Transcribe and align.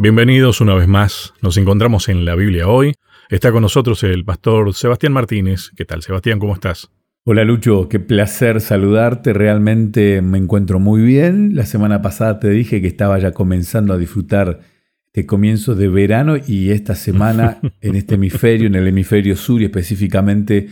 Bienvenidos 0.00 0.60
una 0.60 0.74
vez 0.74 0.86
más. 0.86 1.34
Nos 1.42 1.56
encontramos 1.56 2.08
en 2.08 2.24
la 2.24 2.36
Biblia 2.36 2.68
hoy. 2.68 2.94
Está 3.30 3.50
con 3.50 3.62
nosotros 3.62 4.04
el 4.04 4.24
pastor 4.24 4.72
Sebastián 4.72 5.12
Martínez. 5.12 5.72
¿Qué 5.76 5.84
tal, 5.84 6.02
Sebastián? 6.02 6.38
¿Cómo 6.38 6.54
estás? 6.54 6.88
Hola 7.24 7.42
Lucho, 7.42 7.88
qué 7.88 7.98
placer 7.98 8.60
saludarte. 8.60 9.32
Realmente 9.32 10.22
me 10.22 10.38
encuentro 10.38 10.78
muy 10.78 11.02
bien. 11.02 11.56
La 11.56 11.66
semana 11.66 12.00
pasada 12.00 12.38
te 12.38 12.48
dije 12.48 12.80
que 12.80 12.86
estaba 12.86 13.18
ya 13.18 13.32
comenzando 13.32 13.92
a 13.92 13.98
disfrutar 13.98 14.60
de 15.12 15.26
comienzo 15.26 15.74
de 15.74 15.88
verano 15.88 16.36
y 16.36 16.70
esta 16.70 16.94
semana 16.94 17.58
en 17.80 17.96
este 17.96 18.14
hemisferio, 18.14 18.68
en 18.68 18.76
el 18.76 18.86
hemisferio 18.86 19.34
sur 19.34 19.60
y 19.62 19.64
específicamente 19.64 20.68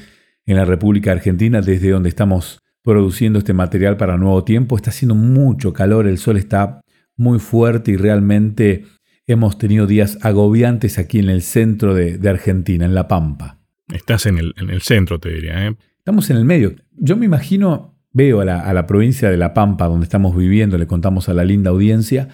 en 0.46 0.54
la 0.54 0.64
República 0.64 1.11
Argentina, 1.11 1.62
desde 1.62 1.90
donde 1.90 2.11
estamos 2.11 2.61
produciendo 2.84 3.40
este 3.40 3.54
material 3.54 3.96
para 3.96 4.18
Nuevo 4.18 4.45
Tiempo, 4.45 4.77
está 4.77 4.90
haciendo 4.90 5.16
mucho 5.16 5.72
calor, 5.72 6.06
el 6.06 6.18
sol 6.18 6.36
está 6.36 6.80
muy 7.16 7.40
fuerte 7.40 7.90
y 7.90 7.96
realmente 7.96 8.84
hemos 9.26 9.58
tenido 9.58 9.86
días 9.86 10.18
agobiantes 10.22 10.98
aquí 10.98 11.18
en 11.18 11.28
el 11.28 11.42
centro 11.42 11.94
de, 11.94 12.28
Argentina, 12.28 12.84
en 12.84 12.94
La 12.94 13.08
Pampa. 13.08 13.58
Estás 13.92 14.26
en 14.26 14.38
el, 14.38 14.54
en 14.56 14.70
el 14.70 14.82
centro, 14.82 15.18
te 15.18 15.30
diría. 15.30 15.66
¿eh? 15.66 15.76
Estamos 15.98 16.30
en 16.30 16.36
el 16.36 16.44
medio. 16.44 16.74
Yo 16.92 17.16
me 17.16 17.26
imagino, 17.26 17.98
veo 18.12 18.40
a 18.40 18.44
la, 18.44 18.86
provincia 18.86 19.30
de 19.30 19.36
La 19.36 19.54
Pampa, 19.54 19.86
donde 19.86 20.04
estamos 20.04 20.36
viviendo, 20.36 20.78
le 20.78 20.86
contamos 20.86 21.28
a 21.28 21.34
la 21.34 21.44
linda 21.44 21.70
audiencia, 21.70 22.28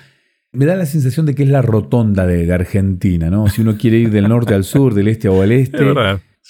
me 0.52 0.66
da 0.66 0.76
la 0.76 0.84
sensación 0.84 1.24
de 1.24 1.34
que 1.34 1.44
es 1.44 1.48
la 1.48 1.62
rotonda 1.62 2.26
de, 2.26 2.52
Argentina, 2.52 3.30
¿no? 3.30 3.48
Si 3.48 3.62
uno 3.62 3.78
quiere 3.78 3.96
ir 3.98 4.10
del 4.10 4.28
norte 4.28 4.54
al 4.54 4.64
sur, 4.64 4.92
del 4.92 5.08
este 5.08 5.28
o 5.28 5.40
al 5.40 5.50
este, 5.50 5.82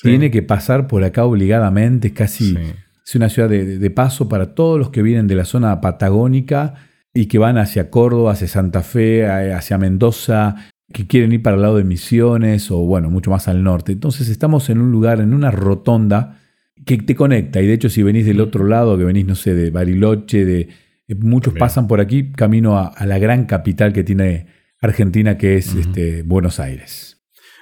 tiene 0.03 0.33
que 0.33 0.43
pasar 0.43 0.89
por 0.89 1.05
acá 1.05 1.25
obligadamente, 1.25 2.09
es 2.09 2.15
casi 2.15 2.57
es 3.05 3.15
una 3.15 3.29
ciudad 3.29 3.49
de 3.49 3.91
paso 3.91 4.29
para 4.29 4.55
todos 4.55 4.79
los 4.79 4.91
que 4.91 5.03
vienen 5.03 5.29
de 5.29 5.37
la 5.37 5.45
zona 5.45 5.81
patagónica 5.81 6.75
y 7.15 7.27
que 7.27 7.39
van 7.39 7.59
hacia 7.59 7.91
Córdoba, 7.91 8.33
hacia 8.33 8.49
Santa 8.49 8.83
Fe, 8.83 9.27
hacia 9.27 9.79
Mendoza, 9.79 10.71
que 10.93 11.07
quieren 11.07 11.33
ir 11.33 11.43
para 11.43 11.57
el 11.57 11.63
lado 11.63 11.77
de 11.77 11.85
Misiones 11.85 12.71
o 12.71 12.79
bueno, 12.79 13.11
mucho 13.11 13.31
más 13.31 13.49
al 13.49 13.63
norte. 13.63 13.93
Entonces 13.93 14.29
estamos 14.29 14.71
en 14.71 14.81
un 14.81 14.93
lugar, 14.93 15.21
en 15.21 15.35
una 15.35 15.51
rotonda 15.51 16.39
que 16.85 16.99
te 16.99 17.15
conecta 17.15 17.61
y 17.61 17.67
de 17.67 17.75
hecho 17.75 17.89
si 17.89 18.03
venís 18.03 18.27
del 18.27 18.41
otro 18.41 18.65
lado, 18.65 18.99
que 18.99 19.05
venís, 19.05 19.27
no 19.27 19.35
sé, 19.35 19.55
de 19.55 19.71
Bariloche, 19.71 20.45
de... 20.45 20.69
Eh, 21.09 21.15
muchos 21.17 21.55
pasan 21.55 21.89
por 21.89 22.01
aquí 22.01 22.33
camino 22.33 22.79
a, 22.79 22.95
la 23.07 23.19
gran 23.19 23.47
capital 23.47 23.93
que 23.93 24.05
tiene 24.05 24.47
Argentina, 24.81 25.37
que 25.37 25.57
es 25.57 25.75
este, 25.75 26.23
Buenos 26.23 26.61
Aires. 26.61 27.21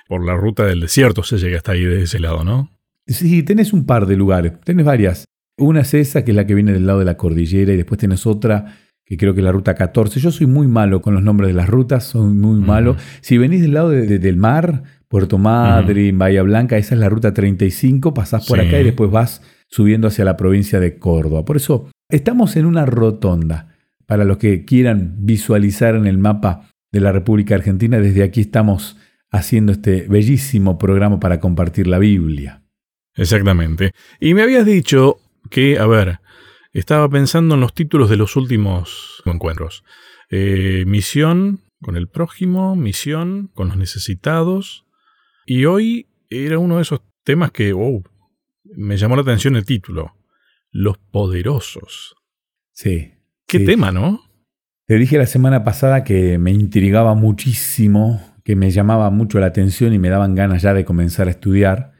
Por 0.08 0.24
la 0.24 0.34
ruta 0.34 0.64
del 0.64 0.80
desierto 0.80 1.22
se 1.22 1.38
llega 1.38 1.58
hasta 1.58 1.72
ahí 1.72 1.84
de 1.84 2.02
ese 2.02 2.18
lado, 2.18 2.44
¿no? 2.44 2.70
Sí, 3.06 3.42
tenés 3.42 3.72
un 3.72 3.86
par 3.86 4.06
de 4.06 4.16
lugares, 4.16 4.52
tenés 4.64 4.84
varias. 4.84 5.24
Una 5.56 5.80
es 5.80 5.94
esa, 5.94 6.24
que 6.24 6.32
es 6.32 6.36
la 6.36 6.46
que 6.46 6.54
viene 6.54 6.72
del 6.72 6.86
lado 6.86 7.00
de 7.00 7.04
la 7.04 7.16
cordillera, 7.16 7.72
y 7.72 7.76
después 7.76 7.98
tenés 7.98 8.26
otra 8.26 8.76
que 9.10 9.16
creo 9.16 9.34
que 9.34 9.40
es 9.40 9.44
la 9.44 9.50
ruta 9.50 9.74
14. 9.74 10.20
Yo 10.20 10.30
soy 10.30 10.46
muy 10.46 10.68
malo 10.68 11.02
con 11.02 11.14
los 11.14 11.22
nombres 11.24 11.48
de 11.48 11.54
las 11.54 11.68
rutas, 11.68 12.04
soy 12.04 12.32
muy 12.32 12.60
malo. 12.60 12.94
Si 13.22 13.38
venís 13.38 13.60
del 13.60 13.74
lado 13.74 13.88
del 13.88 14.36
mar, 14.36 14.84
Puerto 15.08 15.36
Madryn, 15.36 16.16
Bahía 16.16 16.44
Blanca, 16.44 16.78
esa 16.78 16.94
es 16.94 17.00
la 17.00 17.08
ruta 17.08 17.34
35, 17.34 18.14
pasás 18.14 18.46
por 18.46 18.60
acá 18.60 18.78
y 18.78 18.84
después 18.84 19.10
vas 19.10 19.42
subiendo 19.66 20.06
hacia 20.06 20.24
la 20.24 20.36
provincia 20.36 20.78
de 20.78 21.00
Córdoba. 21.00 21.44
Por 21.44 21.56
eso 21.56 21.90
estamos 22.08 22.54
en 22.54 22.66
una 22.66 22.86
rotonda. 22.86 23.74
Para 24.06 24.24
los 24.24 24.38
que 24.38 24.64
quieran 24.64 25.16
visualizar 25.18 25.96
en 25.96 26.06
el 26.06 26.18
mapa 26.18 26.68
de 26.92 27.00
la 27.00 27.10
República 27.10 27.56
Argentina, 27.56 27.98
desde 27.98 28.22
aquí 28.22 28.42
estamos 28.42 28.96
haciendo 29.32 29.72
este 29.72 30.06
bellísimo 30.08 30.78
programa 30.78 31.18
para 31.18 31.40
compartir 31.40 31.88
la 31.88 31.98
Biblia. 31.98 32.62
Exactamente. 33.16 33.90
Y 34.20 34.34
me 34.34 34.42
habías 34.42 34.64
dicho 34.64 35.16
que, 35.50 35.80
a 35.80 35.86
ver, 35.86 36.20
estaba 36.72 37.08
pensando 37.08 37.54
en 37.54 37.60
los 37.60 37.74
títulos 37.74 38.10
de 38.10 38.16
los 38.16 38.36
últimos 38.36 39.22
encuentros. 39.26 39.84
Eh, 40.30 40.84
misión 40.86 41.60
con 41.82 41.96
el 41.96 42.08
prójimo, 42.08 42.76
misión 42.76 43.50
con 43.54 43.68
los 43.68 43.76
necesitados. 43.76 44.86
Y 45.46 45.64
hoy 45.64 46.08
era 46.28 46.58
uno 46.58 46.76
de 46.76 46.82
esos 46.82 47.00
temas 47.24 47.50
que 47.50 47.72
oh, 47.72 48.02
me 48.64 48.96
llamó 48.96 49.16
la 49.16 49.22
atención 49.22 49.56
el 49.56 49.64
título. 49.64 50.14
Los 50.70 50.98
poderosos. 50.98 52.14
Sí. 52.72 53.14
Qué 53.46 53.60
tema, 53.60 53.90
¿no? 53.90 54.20
Te 54.86 54.96
dije 54.96 55.18
la 55.18 55.26
semana 55.26 55.64
pasada 55.64 56.04
que 56.04 56.38
me 56.38 56.52
intrigaba 56.52 57.14
muchísimo, 57.14 58.20
que 58.44 58.54
me 58.54 58.70
llamaba 58.70 59.10
mucho 59.10 59.40
la 59.40 59.46
atención 59.46 59.92
y 59.92 59.98
me 59.98 60.08
daban 60.08 60.36
ganas 60.36 60.62
ya 60.62 60.72
de 60.72 60.84
comenzar 60.84 61.26
a 61.26 61.32
estudiar. 61.32 61.92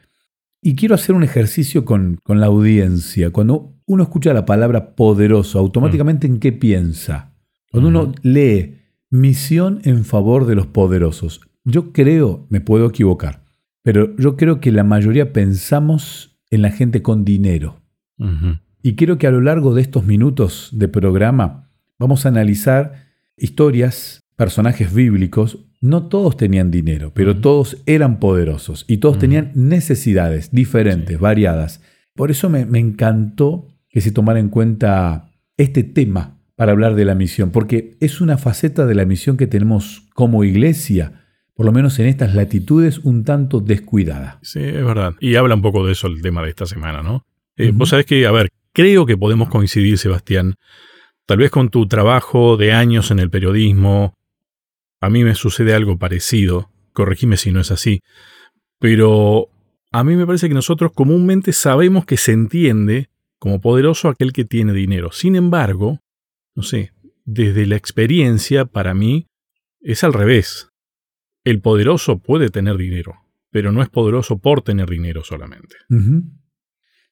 Y 0.62 0.77
quiero 0.77 0.94
hacer 0.94 1.17
un 1.17 1.25
ejercicio 1.25 1.84
con, 1.84 2.19
con 2.23 2.39
la 2.39 2.47
audiencia. 2.47 3.31
Cuando 3.31 3.80
uno 3.91 4.05
escucha 4.05 4.33
la 4.33 4.47
palabra 4.47 4.95
poderoso, 4.95 5.59
automáticamente 5.59 6.28
en 6.28 6.39
qué 6.39 6.53
piensa. 6.53 7.34
Cuando 7.73 7.89
uno 7.89 8.12
lee 8.23 8.77
misión 9.11 9.81
en 9.83 10.05
favor 10.05 10.47
de 10.47 10.55
los 10.55 10.69
poderosos, 10.69 11.41
yo 11.65 11.93
creo, 11.93 12.47
me 12.50 12.61
puedo 12.61 12.87
equivocar, 12.87 13.43
pero 13.83 14.17
yo 14.17 14.37
creo 14.37 14.61
que 14.61 14.71
la 14.71 14.84
mayoría 14.84 15.33
pensamos 15.33 16.39
en 16.50 16.62
la 16.62 16.71
gente 16.71 17.03
con 17.03 17.25
dinero. 17.25 17.83
Y 18.81 18.95
quiero 18.95 19.19
que 19.19 19.27
a 19.27 19.33
lo 19.33 19.41
largo 19.41 19.75
de 19.75 19.83
estos 19.83 20.06
minutos 20.06 20.69
de 20.71 20.87
programa 20.87 21.73
vamos 21.99 22.25
a 22.25 22.29
analizar 22.29 23.09
historias, 23.37 24.23
personajes 24.37 24.95
bíblicos. 24.95 25.59
No 25.81 26.06
todos 26.06 26.37
tenían 26.37 26.71
dinero, 26.71 27.11
pero 27.12 27.41
todos 27.41 27.79
eran 27.87 28.21
poderosos 28.21 28.84
y 28.87 28.99
todos 28.99 29.19
tenían 29.19 29.50
necesidades 29.56 30.53
diferentes, 30.53 31.19
variadas. 31.19 31.81
Por 32.15 32.31
eso 32.31 32.49
me, 32.50 32.67
me 32.67 32.79
encantó 32.79 33.67
que 33.91 34.01
se 34.01 34.12
tomara 34.12 34.41
en 34.41 34.49
cuenta 34.49 35.33
este 35.56 35.84
tema 35.84 36.39
para 36.56 36.73
hablar 36.73 36.95
de 36.95 37.05
la 37.05 37.15
misión, 37.15 37.51
porque 37.51 37.97
es 38.01 38.21
una 38.21 38.39
faceta 38.39 38.87
de 38.87 38.95
la 38.95 39.05
misión 39.05 39.37
que 39.37 39.47
tenemos 39.47 40.09
como 40.15 40.45
iglesia, 40.45 41.25
por 41.55 41.67
lo 41.67 41.73
menos 41.73 41.99
en 41.99 42.06
estas 42.06 42.34
latitudes, 42.34 42.99
un 42.99 43.25
tanto 43.25 43.61
descuidada. 43.61 44.39
Sí, 44.43 44.61
es 44.61 44.84
verdad. 44.84 45.15
Y 45.21 45.37
habla 45.37 45.55
un 45.55 45.62
poco 45.62 45.87
de 45.87 45.93
eso 45.93 46.06
el 46.06 46.23
tema 46.23 46.43
de 46.43 46.50
esta 46.50 46.67
semana, 46.67 47.03
¿no? 47.03 47.25
Eh, 47.56 47.73
vos 47.75 47.91
sabés 47.91 48.06
que, 48.06 48.27
a 48.27 48.31
ver, 48.31 48.50
creo 48.73 49.06
que 49.06 49.17
podemos 49.17 49.49
coincidir, 49.49 49.99
Sebastián, 49.99 50.55
tal 51.27 51.39
vez 51.39 51.50
con 51.50 51.71
tu 51.71 51.87
trabajo 51.87 52.56
de 52.56 52.73
años 52.73 53.11
en 53.11 53.19
el 53.19 53.31
periodismo. 53.31 54.17
A 55.00 55.11
mí 55.11 55.25
me 55.25 55.34
sucede 55.34 55.75
algo 55.75 55.99
parecido, 55.99 56.71
corregime 56.93 57.37
si 57.37 57.53
no 57.53 57.61
es 57.61 57.71
así, 57.71 58.03
pero 58.79 59.49
a 59.93 60.05
mí 60.05 60.17
me 60.17 60.27
parece 60.27 60.49
que 60.49 60.55
nosotros 60.55 60.93
comúnmente 60.95 61.53
sabemos 61.53 62.05
que 62.05 62.17
se 62.17 62.33
entiende 62.33 63.09
como 63.41 63.61
poderoso 63.61 64.09
aquel 64.09 64.33
que 64.33 64.45
tiene 64.45 64.73
dinero. 64.73 65.11
Sin 65.11 65.34
embargo, 65.34 65.99
no 66.55 66.62
sé, 66.62 66.93
desde 67.25 67.67
la 67.67 67.75
experiencia, 67.75 68.67
para 68.67 68.95
mí, 68.95 69.27
es 69.81 70.05
al 70.05 70.12
revés. 70.12 70.69
El 71.43 71.61
poderoso 71.61 72.19
puede 72.19 72.50
tener 72.50 72.77
dinero, 72.77 73.15
pero 73.50 73.73
no 73.73 73.83
es 73.83 73.89
poderoso 73.89 74.39
por 74.39 74.62
tener 74.62 74.89
dinero 74.89 75.25
solamente. 75.25 75.75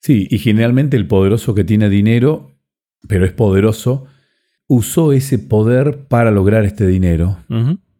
Sí, 0.01 0.29
y 0.31 0.39
generalmente 0.39 0.97
el 0.99 1.07
poderoso 1.07 1.55
que 1.55 1.65
tiene 1.65 1.89
dinero, 1.89 2.53
pero 3.09 3.25
es 3.25 3.33
poderoso, 3.33 4.07
usó 4.67 5.13
ese 5.13 5.39
poder 5.39 6.05
para 6.09 6.31
lograr 6.31 6.67
este 6.67 6.87
dinero. 6.87 7.39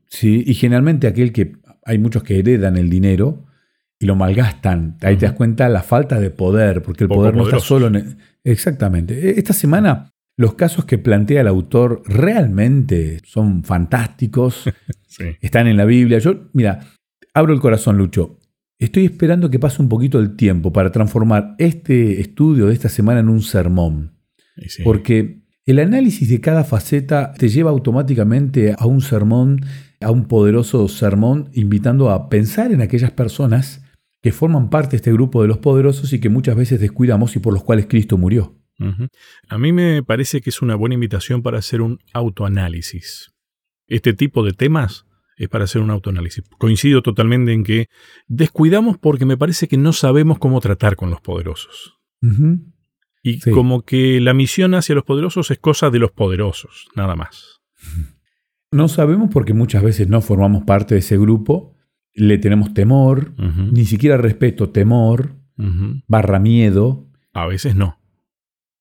Sí, 0.07 0.45
y 0.47 0.53
generalmente 0.53 1.07
aquel 1.07 1.33
que 1.33 1.57
hay 1.83 1.99
muchos 1.99 2.23
que 2.23 2.39
heredan 2.39 2.77
el 2.77 2.91
dinero, 2.91 3.47
y 3.99 4.07
lo 4.07 4.17
malgastan. 4.17 4.97
Ahí 5.03 5.17
te 5.17 5.27
das 5.27 5.35
cuenta 5.35 5.69
la 5.69 5.83
falta 5.83 6.21
de 6.21 6.31
poder, 6.31 6.83
porque 6.83 7.05
el 7.05 7.09
poder 7.09 7.35
no 7.35 7.45
está 7.45 7.61
solo 7.61 7.89
en... 7.89 8.19
Exactamente. 8.45 9.29
E, 9.29 9.39
esta 9.39 9.53
semana 9.53 10.13
los 10.39 10.55
casos 10.55 10.85
que 10.85 10.99
plantea 10.99 11.41
el 11.41 11.49
autor 11.49 12.03
realmente 12.07 13.21
son 13.25 13.65
fantásticos, 13.65 14.71
están 15.41 15.67
en 15.67 15.77
la 15.77 15.85
Biblia. 15.85 16.19
Yo, 16.19 16.49
mira, 16.53 16.81
abro 17.35 17.53
el 17.53 17.61
corazón, 17.61 17.99
Lucho. 17.99 18.39
Estoy 18.79 19.07
esperando 19.07 19.51
que 19.51 19.59
pase 19.59 19.83
un 19.83 19.89
poquito 19.89 20.21
el 20.21 20.37
tiempo 20.37 20.73
para 20.73 20.93
transformar 20.93 21.57
este 21.59 22.21
estudio 22.21 22.67
de 22.67 22.75
esta 22.75 22.89
semana 22.89 23.19
en 23.19 23.29
un 23.29 23.43
sermón. 23.43 24.15
Porque 24.85 25.43
el 25.67 25.81
análisis 25.81 26.29
de 26.29 26.41
cada 26.41 26.63
faceta 26.63 27.33
te 27.33 27.49
lleva 27.49 27.71
automáticamente 27.71 28.77
a 28.79 28.87
un 28.87 29.01
sermón, 29.01 29.61
a 30.01 30.13
un 30.13 30.27
poderoso 30.27 30.87
sermón, 30.87 31.51
invitando 31.53 32.11
a 32.11 32.29
pensar 32.29 32.71
en 32.71 32.81
aquellas 32.81 33.11
personas 33.11 33.83
que 34.23 34.33
forman 34.33 34.71
parte 34.71 34.93
de 34.93 34.97
este 34.97 35.13
grupo 35.13 35.43
de 35.43 35.49
los 35.49 35.59
poderosos 35.59 36.13
y 36.13 36.21
que 36.21 36.29
muchas 36.29 36.57
veces 36.57 36.81
descuidamos 36.81 37.37
y 37.37 37.39
por 37.39 37.53
los 37.53 37.63
cuales 37.63 37.87
Cristo 37.87 38.19
murió. 38.19 38.55
A 39.49 39.59
mí 39.59 39.73
me 39.73 40.05
parece 40.05 40.41
que 40.41 40.51
es 40.51 40.63
una 40.63 40.77
buena 40.77 40.95
invitación 40.95 41.43
para 41.43 41.59
hacer 41.59 41.83
un 41.83 41.99
autoanálisis. 42.13 43.33
Este 43.89 44.13
tipo 44.13 44.45
de 44.45 44.53
temas 44.53 45.05
es 45.37 45.49
para 45.49 45.65
hacer 45.65 45.83
un 45.83 45.91
autoanálisis. 45.91 46.45
Coincido 46.59 47.03
totalmente 47.03 47.53
en 47.53 47.65
que 47.65 47.89
descuidamos 48.29 48.97
porque 48.97 49.25
me 49.25 49.37
parece 49.37 49.67
que 49.67 49.77
no 49.77 49.93
sabemos 49.93 50.39
cómo 50.39 50.61
tratar 50.61 50.95
con 50.95 51.11
los 51.11 51.21
poderosos. 51.21 51.99
Y 53.23 53.41
como 53.51 53.83
que 53.83 54.21
la 54.21 54.33
misión 54.33 54.75
hacia 54.75 54.95
los 54.95 55.05
poderosos 55.05 55.51
es 55.51 55.59
cosa 55.59 55.91
de 55.91 55.99
los 55.99 56.13
poderosos, 56.13 56.89
nada 56.95 57.17
más. 57.17 57.61
No 58.71 58.87
sabemos 58.89 59.31
porque 59.33 59.55
muchas 59.55 59.83
veces 59.83 60.09
no 60.09 60.21
formamos 60.21 60.65
parte 60.65 60.95
de 60.95 60.99
ese 60.99 61.17
grupo 61.17 61.75
le 62.19 62.39
tenemos 62.39 62.75
temor, 62.75 63.33
ni 63.73 63.85
siquiera 63.85 64.17
respeto, 64.17 64.71
temor, 64.71 65.37
barra 66.07 66.39
miedo. 66.39 67.07
A 67.33 67.47
veces 67.47 67.77
no. 67.77 67.99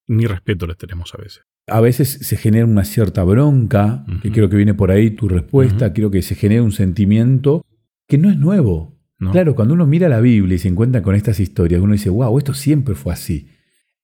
Ni 0.07 0.25
respeto 0.25 0.67
les 0.67 0.77
tenemos 0.77 1.13
a 1.13 1.17
veces. 1.17 1.43
A 1.67 1.81
veces 1.81 2.19
se 2.21 2.37
genera 2.37 2.65
una 2.65 2.85
cierta 2.85 3.23
bronca, 3.23 4.05
que 4.21 4.31
creo 4.31 4.49
que 4.49 4.55
viene 4.55 4.73
por 4.73 4.89
ahí 4.89 5.11
tu 5.11 5.27
respuesta, 5.27 5.93
creo 5.93 6.09
que 6.09 6.21
se 6.21 6.35
genera 6.35 6.63
un 6.63 6.71
sentimiento 6.71 7.63
que 8.07 8.17
no 8.17 8.29
es 8.29 8.37
nuevo. 8.37 8.97
Claro, 9.31 9.55
cuando 9.55 9.73
uno 9.73 9.85
mira 9.85 10.09
la 10.09 10.21
Biblia 10.21 10.55
y 10.55 10.59
se 10.59 10.67
encuentra 10.67 11.01
con 11.01 11.15
estas 11.15 11.39
historias, 11.39 11.81
uno 11.81 11.93
dice, 11.93 12.09
wow, 12.09 12.37
esto 12.37 12.53
siempre 12.53 12.95
fue 12.95 13.13
así. 13.13 13.49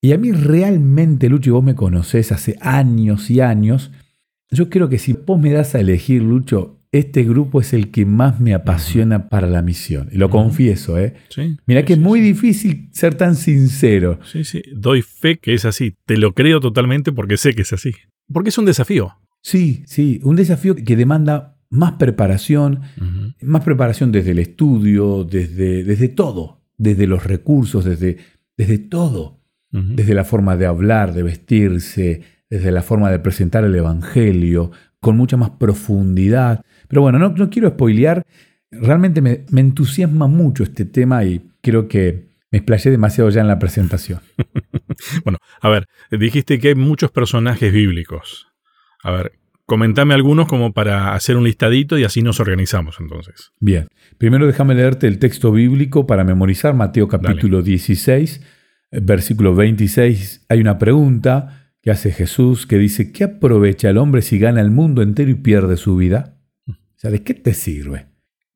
Y 0.01 0.12
a 0.12 0.18
mí 0.18 0.31
realmente, 0.31 1.29
Lucho, 1.29 1.51
y 1.51 1.53
vos 1.53 1.63
me 1.63 1.75
conocés 1.75 2.31
hace 2.31 2.57
años 2.59 3.31
y 3.31 3.39
años, 3.39 3.91
yo 4.51 4.69
creo 4.69 4.89
que 4.89 5.00
si 5.00 5.13
vos 5.13 5.39
me 5.39 5.51
das 5.51 5.75
a 5.75 5.79
elegir, 5.79 6.21
Lucho, 6.21 6.82
este 6.93 7.23
grupo 7.23 7.59
es 7.59 7.73
el 7.73 7.89
que 7.89 8.05
más 8.05 8.39
me 8.39 8.53
apasiona 8.53 9.27
para 9.27 9.47
la 9.47 9.63
misión. 9.63 10.09
Y 10.11 10.17
lo 10.17 10.29
confieso, 10.29 10.99
¿eh? 10.99 11.15
Sí, 11.29 11.57
Mira 11.65 11.83
que 11.83 11.93
es 11.93 11.99
muy 11.99 12.19
difícil 12.19 12.89
ser 12.91 13.15
tan 13.15 13.35
sincero. 13.35 14.19
Sí, 14.23 14.43
sí, 14.43 14.61
doy 14.75 15.01
fe 15.01 15.37
que 15.39 15.55
es 15.55 15.65
así. 15.65 15.95
Te 16.05 16.17
lo 16.17 16.33
creo 16.33 16.59
totalmente 16.59 17.11
porque 17.11 17.37
sé 17.37 17.53
que 17.53 17.63
es 17.63 17.73
así. 17.73 17.93
Porque 18.31 18.49
es 18.49 18.57
un 18.59 18.65
desafío. 18.65 19.17
Sí, 19.41 19.83
sí, 19.87 20.21
un 20.23 20.35
desafío 20.35 20.75
que 20.75 20.95
demanda 20.95 21.57
más 21.71 21.93
preparación, 21.93 22.81
más 23.41 23.63
preparación 23.63 24.11
desde 24.11 24.31
el 24.31 24.39
estudio, 24.39 25.23
desde, 25.23 25.83
desde 25.83 26.07
todo, 26.07 26.61
desde 26.77 27.07
los 27.07 27.23
recursos, 27.23 27.83
desde, 27.83 28.17
desde 28.55 28.77
todo, 28.77 29.41
desde 29.71 30.13
la 30.13 30.23
forma 30.23 30.55
de 30.55 30.67
hablar, 30.67 31.13
de 31.13 31.23
vestirse, 31.23 32.21
desde 32.47 32.71
la 32.71 32.83
forma 32.83 33.09
de 33.09 33.17
presentar 33.17 33.63
el 33.63 33.73
Evangelio, 33.73 34.69
con 34.99 35.17
mucha 35.17 35.35
más 35.35 35.49
profundidad. 35.49 36.63
Pero 36.93 37.01
bueno, 37.01 37.17
no, 37.17 37.29
no 37.29 37.49
quiero 37.49 37.69
spoilear. 37.69 38.23
Realmente 38.69 39.19
me, 39.19 39.45
entusiasma 39.59 40.27
mucho 40.27 40.61
este 40.61 40.85
tema 40.85 41.23
y 41.23 41.41
creo 41.61 41.87
que 41.87 42.27
me 42.51 42.59
explayé 42.59 42.91
demasiado 42.91 43.31
ya 43.31 43.41
en 43.41 43.47
la 43.47 43.57
presentación. 43.57 44.19
bueno, 45.25 45.39
a 45.59 45.69
ver, 45.69 45.87
dijiste 46.11 46.59
que 46.59 46.67
hay 46.67 46.75
muchos 46.75 47.09
personajes 47.09 47.73
bíblicos. 47.73 48.47
A 49.01 49.09
ver, 49.09 49.31
comentame 49.65 50.13
algunos 50.13 50.47
como 50.47 50.71
para 50.71 51.15
hacer 51.15 51.35
un 51.35 51.45
listadito 51.45 51.97
y 51.97 52.03
así 52.03 52.21
nos 52.21 52.39
organizamos 52.39 52.97
entonces. 52.99 53.53
Bien, 53.59 53.87
primero 54.19 54.45
déjame 54.45 54.75
leerte 54.75 55.07
el 55.07 55.17
texto 55.17 55.51
bíblico 55.51 56.05
para 56.05 56.23
memorizar 56.23 56.75
Mateo 56.75 57.07
capítulo 57.07 57.63
16, 57.63 58.39
versículo 59.01 59.55
26. 59.55 60.45
Hay 60.47 60.61
una 60.61 60.77
pregunta 60.77 61.71
que 61.81 61.89
hace 61.89 62.11
Jesús 62.11 62.67
que 62.67 62.77
dice, 62.77 63.11
¿qué 63.11 63.23
aprovecha 63.23 63.89
el 63.89 63.97
hombre 63.97 64.21
si 64.21 64.37
gana 64.37 64.61
el 64.61 64.69
mundo 64.69 65.01
entero 65.01 65.31
y 65.31 65.35
pierde 65.35 65.75
su 65.75 65.95
vida? 65.95 66.37
Sea, 67.03 67.11
¿de 67.11 67.21
qué 67.21 67.33
te 67.33 67.53
sirve? 67.53 68.05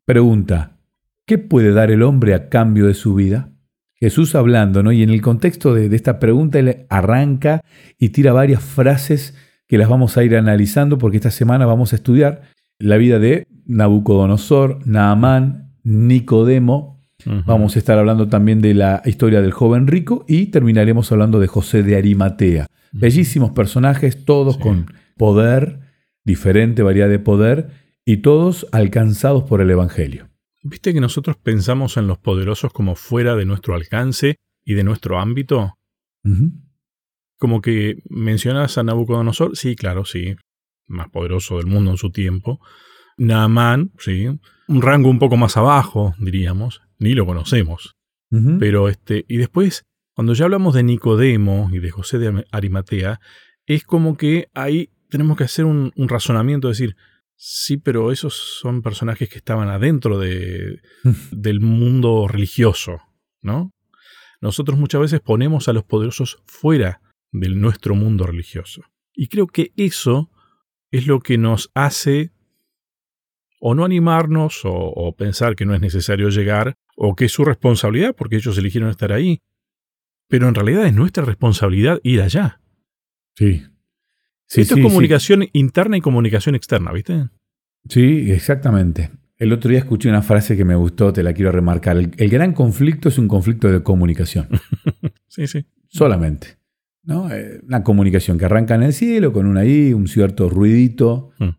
Pregunta, 0.06 0.78
¿qué 1.26 1.38
puede 1.38 1.74
dar 1.74 1.92
el 1.92 2.02
hombre 2.02 2.34
a 2.34 2.48
cambio 2.48 2.88
de 2.88 2.94
su 2.94 3.14
vida? 3.14 3.50
Jesús 3.96 4.36
hablando, 4.36 4.84
¿no? 4.84 4.94
Y 4.94 5.04
en 5.04 5.10
el 5.10 5.22
contexto 5.22 5.74
de, 5.74 5.94
esta 5.94 6.18
pregunta, 6.18 6.58
él 6.58 6.86
arranca 6.88 7.60
y 8.00 8.08
tira 8.08 8.32
varias 8.32 8.64
frases 8.64 9.36
que 9.68 9.78
las 9.78 9.90
vamos 9.90 10.16
a 10.16 10.24
ir 10.24 10.34
analizando 10.38 10.98
porque 10.98 11.18
esta 11.18 11.30
semana 11.30 11.66
vamos 11.66 11.92
a 11.92 11.98
estudiar 11.98 12.44
la 12.80 12.96
vida 12.96 13.20
de 13.20 13.48
Nabucodonosor, 13.66 14.80
Naamán, 14.88 15.74
Nicodemo. 15.84 17.02
Vamos 17.46 17.76
a 17.76 17.80
estar 17.80 18.00
hablando 18.00 18.30
también 18.30 18.62
de 18.62 18.76
la 18.76 19.02
historia 19.04 19.42
del 19.42 19.52
joven 19.52 19.88
rico 19.88 20.24
y 20.26 20.46
terminaremos 20.46 21.12
hablando 21.12 21.42
de 21.42 21.48
José 21.48 21.84
de 21.84 21.98
Arimatea. 21.98 22.68
Bellísimos 22.94 23.52
personajes, 23.52 24.24
todos 24.24 24.58
con 24.58 24.86
poder, 25.18 25.82
diferente 26.24 26.82
variedad 26.82 27.10
de 27.10 27.20
poder, 27.20 27.87
y 28.08 28.18
todos 28.18 28.66
alcanzados 28.72 29.44
por 29.44 29.60
el 29.60 29.70
Evangelio. 29.70 30.30
¿Viste 30.64 30.94
que 30.94 31.02
nosotros 31.02 31.36
pensamos 31.36 31.98
en 31.98 32.08
los 32.08 32.18
poderosos 32.18 32.72
como 32.72 32.96
fuera 32.96 33.36
de 33.36 33.44
nuestro 33.44 33.76
alcance 33.76 34.38
y 34.64 34.76
de 34.76 34.86
nuestro 34.86 35.20
ámbito? 35.20 35.74
Como 37.38 37.62
que 37.62 38.02
mencionas 38.10 38.78
a 38.78 38.84
Nabucodonosor, 38.84 39.58
sí, 39.58 39.76
claro, 39.76 40.06
sí, 40.06 40.38
más 40.88 41.10
poderoso 41.10 41.58
del 41.58 41.68
mundo 41.68 41.92
en 41.92 41.98
su 41.98 42.10
tiempo. 42.10 42.62
Naamán, 43.18 43.92
sí, 44.00 44.28
un 44.70 44.82
rango 44.82 45.10
un 45.10 45.20
poco 45.20 45.36
más 45.36 45.58
abajo, 45.58 46.16
diríamos, 46.18 46.82
ni 47.00 47.14
lo 47.14 47.26
conocemos. 47.26 47.98
Pero 48.60 48.88
este, 48.88 49.26
y 49.28 49.36
después 49.36 49.86
cuando 50.14 50.34
ya 50.34 50.46
hablamos 50.46 50.74
de 50.74 50.84
Nicodemo 50.84 51.70
y 51.74 51.80
de 51.80 51.92
José 51.92 52.20
de 52.20 52.46
Arimatea, 52.52 53.20
es 53.66 53.84
como 53.84 54.16
que 54.16 54.48
ahí 54.54 54.92
tenemos 55.10 55.38
que 55.38 55.44
hacer 55.44 55.66
un, 55.66 55.92
razonamiento, 55.96 56.70
decir, 56.70 56.96
sí, 57.38 57.78
pero 57.78 58.12
esos 58.12 58.34
son 58.60 58.82
personajes 58.82 59.30
que 59.30 59.38
estaban 59.38 59.70
adentro 59.70 60.20
de, 60.20 60.82
del 61.32 61.62
mundo 61.62 62.28
religioso, 62.28 63.00
¿no? 63.42 63.72
Nosotros 64.42 64.78
muchas 64.78 65.02
veces 65.02 65.22
ponemos 65.22 65.68
a 65.68 65.74
los 65.74 65.84
poderosos 65.84 66.42
fuera 66.46 67.02
de 67.32 67.50
nuestro 67.50 67.96
mundo 67.96 68.26
religioso. 68.26 68.84
Y 69.14 69.28
creo 69.28 69.48
que 69.48 69.72
eso 69.78 70.30
es 70.92 71.08
lo 71.08 71.20
que 71.20 71.38
nos 71.38 71.72
hace 71.74 72.32
o 73.60 73.74
no 73.74 73.84
animarnos 73.84 74.64
o, 74.66 74.72
o, 74.72 75.16
pensar 75.16 75.56
que 75.56 75.66
no 75.66 75.74
es 75.74 75.82
necesario 75.82 76.30
llegar 76.30 76.76
o 76.96 77.16
que 77.16 77.26
es 77.26 77.32
su 77.32 77.44
responsabilidad 77.44 78.16
porque 78.16 78.36
ellos 78.36 78.58
eligieron 78.58 78.90
estar 78.90 79.12
ahí. 79.12 79.40
Pero 80.28 80.48
en 80.48 80.54
realidad 80.54 80.86
es 80.86 80.94
nuestra 80.94 81.26
responsabilidad 81.26 82.00
ir 82.04 82.22
allá. 82.22 82.62
Sí. 83.36 83.64
Esto 84.50 84.76
es 84.76 84.82
comunicación 84.82 85.46
interna 85.54 85.98
y 85.98 86.02
comunicación 86.02 86.56
externa, 86.56 86.92
¿viste? 86.92 87.30
Sí, 87.90 88.32
exactamente. 88.32 89.12
El 89.38 89.54
otro 89.54 89.70
día 89.70 89.80
escuché 89.80 90.10
una 90.10 90.22
frase 90.22 90.58
que 90.58 90.66
me 90.66 90.76
gustó, 90.76 91.14
te 91.14 91.22
la 91.22 91.34
quiero 91.34 91.52
remarcar. 91.52 91.98
El, 91.98 92.30
gran 92.30 92.54
conflicto 92.54 93.10
es 93.10 93.18
un 93.18 93.28
conflicto 93.28 93.72
de 93.72 93.84
comunicación. 93.84 94.48
sí, 95.28 95.48
sí. 95.48 95.66
Solamente. 95.90 96.58
¿no? 97.04 97.32
Eh, 97.32 97.62
una 97.66 97.84
comunicación 97.84 98.38
que 98.38 98.46
arranca 98.46 98.76
en 98.76 98.84
el 98.84 98.94
cielo 98.94 99.32
con 99.32 99.46
un 99.46 99.58
ahí, 99.58 99.94
un 99.94 100.08
cierto 100.08 100.50
ruidito 100.50 101.32
mm. 101.40 101.50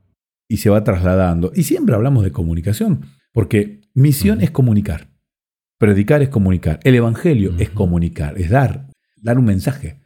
y 0.48 0.56
se 0.56 0.70
va 0.70 0.82
trasladando. 0.82 1.52
Y 1.54 1.62
siempre 1.62 1.94
hablamos 1.94 2.24
de 2.24 2.32
comunicación, 2.32 3.06
porque 3.32 3.80
misión 3.94 4.40
es 4.40 4.50
comunicar. 4.50 5.08
Predicar 5.78 6.22
es 6.22 6.28
comunicar. 6.28 6.80
El 6.82 6.96
Evangelio 6.96 7.54
es 7.58 7.70
comunicar, 7.70 8.36
es 8.38 8.50
dar, 8.50 8.88
dar 9.16 9.38
un 9.38 9.44
mensaje. 9.44 10.00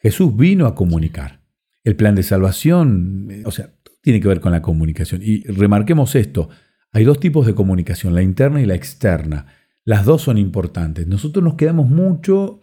Jesús 0.00 0.34
vino 0.34 0.66
a 0.66 0.74
comunicar. 0.74 1.39
El 1.84 1.96
plan 1.96 2.14
de 2.14 2.22
salvación, 2.22 3.28
eh, 3.30 3.42
o 3.46 3.50
sea, 3.50 3.72
tiene 4.02 4.20
que 4.20 4.28
ver 4.28 4.40
con 4.40 4.52
la 4.52 4.62
comunicación. 4.62 5.20
Y 5.24 5.42
remarquemos 5.44 6.14
esto, 6.14 6.48
hay 6.92 7.04
dos 7.04 7.20
tipos 7.20 7.46
de 7.46 7.54
comunicación, 7.54 8.14
la 8.14 8.22
interna 8.22 8.60
y 8.60 8.66
la 8.66 8.74
externa. 8.74 9.46
Las 9.84 10.04
dos 10.04 10.22
son 10.22 10.38
importantes. 10.38 11.06
Nosotros 11.06 11.42
nos 11.42 11.54
quedamos 11.54 11.88
mucho 11.88 12.60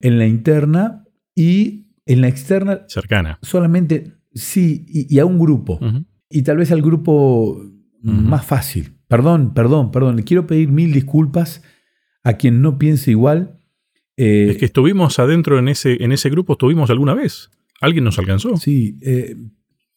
en 0.00 0.18
la 0.18 0.26
interna 0.26 1.04
y 1.34 1.88
en 2.06 2.20
la 2.20 2.28
externa. 2.28 2.84
Cercana. 2.88 3.38
Solamente, 3.42 4.14
sí, 4.34 4.84
y, 4.88 5.18
a 5.18 5.24
un 5.24 5.38
grupo. 5.38 5.80
Y 6.28 6.42
tal 6.42 6.58
vez 6.58 6.72
al 6.72 6.82
grupo 6.82 7.62
más 8.02 8.44
fácil. 8.44 8.98
Perdón, 9.08 9.54
perdón, 9.54 9.90
perdón. 9.90 10.22
Quiero 10.22 10.46
pedir 10.46 10.68
mil 10.68 10.92
disculpas 10.92 11.62
a 12.22 12.34
quien 12.34 12.60
no 12.60 12.78
piense 12.78 13.10
igual. 13.10 13.60
Eh, 14.16 14.48
es 14.50 14.58
que 14.58 14.66
estuvimos 14.66 15.18
adentro 15.18 15.58
en 15.58 15.68
ese, 15.68 16.02
en 16.02 16.12
ese 16.12 16.28
grupo, 16.28 16.54
estuvimos 16.54 16.90
alguna 16.90 17.14
vez. 17.14 17.50
Alguien 17.80 18.04
nos 18.04 18.18
alcanzó. 18.18 18.56
Sí, 18.56 18.98
eh, 19.02 19.36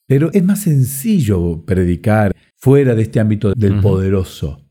pero 0.06 0.30
es 0.34 0.44
más 0.44 0.62
sencillo 0.62 1.64
predicar 1.66 2.36
fuera 2.58 2.96
de 2.96 3.04
este 3.04 3.20
ámbito 3.20 3.54
del 3.54 3.80
poderoso. 3.80 4.62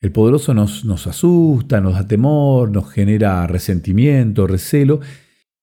El 0.00 0.12
poderoso 0.12 0.54
nos, 0.54 0.84
nos 0.84 1.06
asusta, 1.06 1.80
nos 1.80 1.94
da 1.94 2.06
temor, 2.06 2.70
nos 2.70 2.90
genera 2.90 3.46
resentimiento, 3.46 4.46
recelo, 4.46 5.00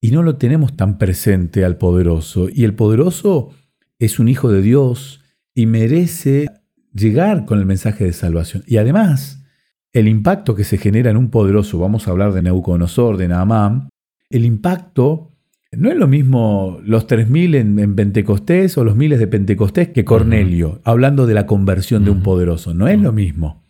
y 0.01 0.12
no 0.12 0.22
lo 0.22 0.36
tenemos 0.36 0.75
tan 0.75 0.98
presente 0.98 1.63
al 1.63 1.77
poderoso. 1.77 2.48
Y 2.53 2.63
el 2.63 2.74
poderoso 2.74 3.51
es 4.00 4.19
un 4.19 4.27
hijo 4.27 4.51
de 4.51 4.62
Dios 4.62 5.22
y 5.55 5.65
merece 5.65 6.50
llegar 6.93 7.45
con 7.45 7.60
el 7.60 7.65
mensaje 7.65 8.05
de 8.05 8.13
salvación. 8.13 8.63
Y 8.67 8.77
además, 8.77 9.43
el 9.93 10.07
impacto 10.07 10.55
que 10.55 10.63
se 10.63 10.77
genera 10.77 11.12
en 11.12 11.17
un 11.17 11.29
poderoso, 11.29 11.79
vamos 11.79 12.07
a 12.07 12.12
hablar 12.12 12.33
de 12.33 12.41
Neuconosor, 12.41 13.17
de 13.17 13.27
Naamán, 13.27 13.89
el 14.29 14.45
impacto 14.45 15.32
no 15.77 15.89
es 15.91 15.97
lo 15.97 16.07
mismo 16.07 16.79
los 16.83 17.07
3.000 17.07 17.55
en, 17.55 17.95
Pentecostés 17.95 18.77
o 18.77 18.83
los 18.83 18.95
miles 18.95 19.19
de 19.19 19.27
Pentecostés 19.27 19.89
que 19.89 20.05
Cornelio, 20.05 20.81
hablando 20.83 21.25
de 21.25 21.33
la 21.33 21.45
conversión 21.45 22.05
de 22.05 22.11
un 22.11 22.21
poderoso. 22.21 22.73
No 22.73 22.87
es 22.87 22.99
lo 22.99 23.11
mismo. 23.11 23.63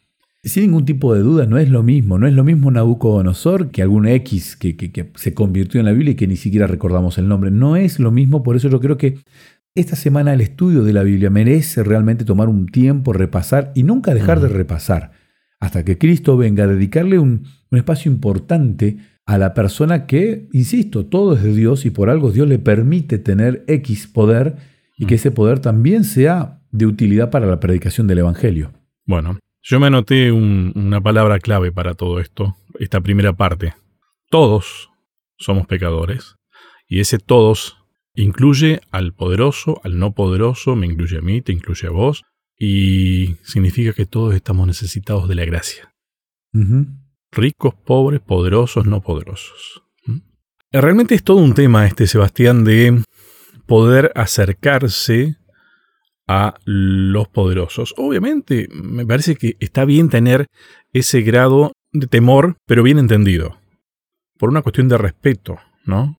Sin 0.43 0.63
ningún 0.63 0.86
tipo 0.86 1.13
de 1.13 1.22
duda, 1.22 1.45
no 1.45 1.57
es 1.57 1.69
lo 1.69 1.83
mismo. 1.83 2.17
No 2.17 2.27
es 2.27 2.33
lo 2.33 2.43
mismo 2.43 2.69
Nabucodonosor 2.69 3.72
que 3.72 3.81
algún 3.81 4.07
X 4.07 4.55
que, 4.57 4.75
que, 4.75 5.12
se 5.15 5.33
convirtió 5.33 5.79
en 5.79 5.86
la 5.86 5.93
Biblia 5.93 6.12
y 6.12 6.15
que 6.15 6.27
ni 6.27 6.36
siquiera 6.36 6.67
recordamos 6.67 7.17
el 7.17 7.27
nombre. 7.27 7.51
No 7.51 7.75
es 7.77 8.00
lo 8.00 8.12
mismo, 8.12 8.43
por 8.43 8.55
eso 8.55 8.69
yo 8.69 8.79
creo 8.79 8.98
que 8.98 9.19
esta 9.75 9.95
semana 9.95 10.33
el 10.33 10.41
estudio 10.41 10.83
de 10.83 10.93
la 10.93 11.03
Biblia 11.03 11.29
merece 11.29 11.83
realmente 11.83 12.25
tomar 12.25 12.50
un 12.50 12.67
tiempo, 12.67 13.13
repasar 13.13 13.72
y 13.74 13.83
nunca 13.83 14.13
dejar 14.13 14.39
de 14.39 14.50
repasar 14.50 15.12
hasta 15.63 15.86
que 15.86 15.98
Cristo 15.98 16.36
venga 16.36 16.65
a 16.65 16.67
dedicarle 16.67 17.19
un, 17.19 17.45
espacio 17.72 18.12
importante 18.12 18.98
a 19.25 19.38
la 19.38 19.53
persona 19.53 20.06
que, 20.06 20.48
insisto, 20.51 21.06
todo 21.06 21.36
es 21.36 21.44
de 21.44 21.53
Dios 21.53 21.86
y 21.86 21.89
por 21.89 22.10
algo 22.10 22.32
Dios 22.32 22.48
le 22.48 22.60
permite 22.60 23.18
tener 23.18 23.63
X 23.68 24.08
poder 24.08 24.58
y 24.98 25.06
que 25.06 25.15
mm. 25.15 25.18
ese 25.18 25.32
poder 25.32 25.60
también 25.60 26.03
sea 26.03 26.62
de 26.72 26.86
utilidad 26.86 27.30
para 27.30 27.46
la 27.46 27.60
predicación 27.60 28.08
del 28.08 28.20
Evangelio. 28.20 28.72
Bueno, 29.06 29.39
yo 29.62 29.80
me 29.80 29.88
anoté 29.88 30.32
una 30.32 31.01
palabra 31.01 31.39
clave 31.39 31.72
para 31.72 31.94
todo 31.94 32.20
esto, 32.20 32.56
esta 32.80 33.01
primera 33.01 33.34
parte. 33.34 33.74
Todos 34.30 34.89
somos 35.38 35.68
pecadores 35.68 36.36
y 36.88 37.00
ese 37.00 37.18
todos 37.18 37.77
Incluye 38.15 38.82
al 38.92 39.13
poderoso, 39.13 39.82
al 39.84 39.98
no 39.98 40.13
poderoso, 40.13 40.75
me 40.75 40.86
incluye 40.86 41.18
a 41.18 41.22
mí, 41.22 41.42
te 41.42 41.51
incluye 41.51 41.88
a 41.88 41.92
vos, 41.92 42.24
y 42.58 43.38
significa 43.44 43.94
que 43.94 44.06
todos 44.06 44.36
estamos 44.36 44.68
necesitados 44.68 45.27
de 45.27 45.36
la 45.36 45.46
gracia. 45.46 45.96
Ricos, 47.36 47.74
pobres, 47.74 48.22
poderosos, 48.22 48.86
no 48.86 49.02
poderosos. 49.02 49.84
¿Mm? 50.06 50.20
Realmente 50.72 51.16
es 51.16 51.24
todo 51.24 51.38
un 51.38 51.54
tema 51.54 51.86
este, 51.86 52.08
Sebastián, 52.08 52.63
de 52.63 53.04
poder 53.66 54.12
acercarse 54.16 55.38
a 56.28 56.56
los 56.66 57.28
poderosos. 57.28 57.94
Obviamente, 57.98 58.68
me 58.72 59.06
parece 59.06 59.36
que 59.36 59.58
está 59.60 59.86
bien 59.86 60.10
tener 60.10 60.48
ese 60.94 61.22
grado 61.22 61.74
de 61.92 62.08
temor, 62.08 62.58
pero 62.66 62.84
bien 62.84 63.00
entendido. 63.00 63.60
Por 64.38 64.50
una 64.50 64.62
cuestión 64.62 64.88
de 64.88 64.98
respeto, 64.98 65.58
¿no? 65.86 66.18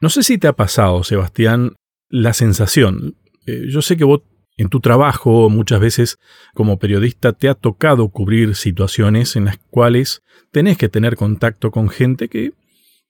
No 0.00 0.10
sé 0.10 0.22
si 0.22 0.38
te 0.38 0.46
ha 0.46 0.52
pasado, 0.52 1.02
Sebastián, 1.04 1.74
la 2.08 2.32
sensación. 2.32 3.16
Eh, 3.46 3.64
yo 3.68 3.82
sé 3.82 3.96
que 3.96 4.04
vos 4.04 4.22
en 4.56 4.68
tu 4.68 4.80
trabajo 4.80 5.50
muchas 5.50 5.80
veces 5.80 6.18
como 6.54 6.78
periodista 6.78 7.32
te 7.32 7.48
ha 7.48 7.54
tocado 7.54 8.08
cubrir 8.08 8.54
situaciones 8.54 9.36
en 9.36 9.44
las 9.46 9.58
cuales 9.70 10.22
tenés 10.50 10.78
que 10.78 10.88
tener 10.88 11.16
contacto 11.16 11.70
con 11.70 11.88
gente 11.88 12.28
que 12.28 12.52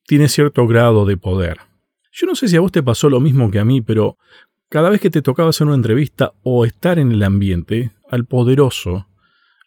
tiene 0.05 0.27
cierto 0.27 0.67
grado 0.67 1.05
de 1.05 1.17
poder. 1.17 1.59
Yo 2.11 2.27
no 2.27 2.35
sé 2.35 2.47
si 2.47 2.57
a 2.57 2.61
vos 2.61 2.71
te 2.71 2.83
pasó 2.83 3.09
lo 3.09 3.19
mismo 3.19 3.51
que 3.51 3.59
a 3.59 3.65
mí, 3.65 3.81
pero 3.81 4.17
cada 4.69 4.89
vez 4.89 4.99
que 4.99 5.09
te 5.09 5.21
tocaba 5.21 5.49
hacer 5.49 5.67
una 5.67 5.75
entrevista 5.75 6.33
o 6.43 6.65
estar 6.65 6.99
en 6.99 7.11
el 7.11 7.23
ambiente, 7.23 7.91
al 8.09 8.25
poderoso 8.25 9.07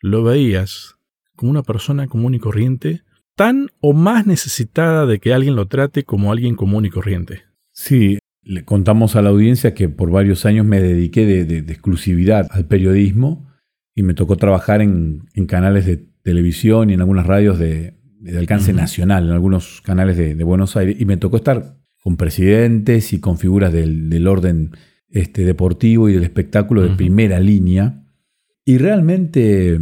lo 0.00 0.22
veías 0.22 0.96
como 1.36 1.50
una 1.50 1.62
persona 1.62 2.06
común 2.06 2.34
y 2.34 2.38
corriente, 2.38 3.02
tan 3.34 3.70
o 3.80 3.94
más 3.94 4.26
necesitada 4.26 5.06
de 5.06 5.18
que 5.18 5.32
alguien 5.32 5.56
lo 5.56 5.66
trate 5.68 6.04
como 6.04 6.32
alguien 6.32 6.56
común 6.56 6.84
y 6.84 6.90
corriente. 6.90 7.44
Sí, 7.72 8.18
le 8.50 8.64
contamos 8.64 9.14
a 9.14 9.22
la 9.22 9.30
audiencia 9.30 9.74
que 9.74 9.88
por 9.88 10.10
varios 10.10 10.44
años 10.44 10.66
me 10.66 10.80
dediqué 10.80 11.24
de, 11.24 11.58
exclusividad 11.58 12.48
al 12.50 12.64
periodismo 12.64 13.48
y 13.94 14.02
me 14.02 14.12
tocó 14.12 14.36
trabajar 14.36 14.82
en, 14.82 15.28
canales 15.46 15.86
de 15.86 16.04
televisión 16.22 16.90
y 16.90 16.94
en 16.94 17.00
algunas 17.00 17.26
radios 17.28 17.60
de, 17.60 17.94
alcance 18.36 18.72
nacional, 18.72 19.26
en 19.26 19.30
algunos 19.30 19.80
canales 19.82 20.16
de, 20.16 20.42
Buenos 20.42 20.76
Aires, 20.76 20.96
y 20.98 21.04
me 21.04 21.16
tocó 21.16 21.36
estar 21.36 21.76
con 22.02 22.16
presidentes 22.16 23.12
y 23.12 23.20
con 23.20 23.38
figuras 23.38 23.72
del, 23.72 24.26
orden 24.26 24.72
este, 25.10 25.44
deportivo 25.44 26.08
y 26.08 26.14
del 26.14 26.24
espectáculo 26.24 26.82
de 26.82 26.96
primera 26.96 27.38
línea. 27.38 28.02
Y 28.64 28.78
realmente 28.78 29.78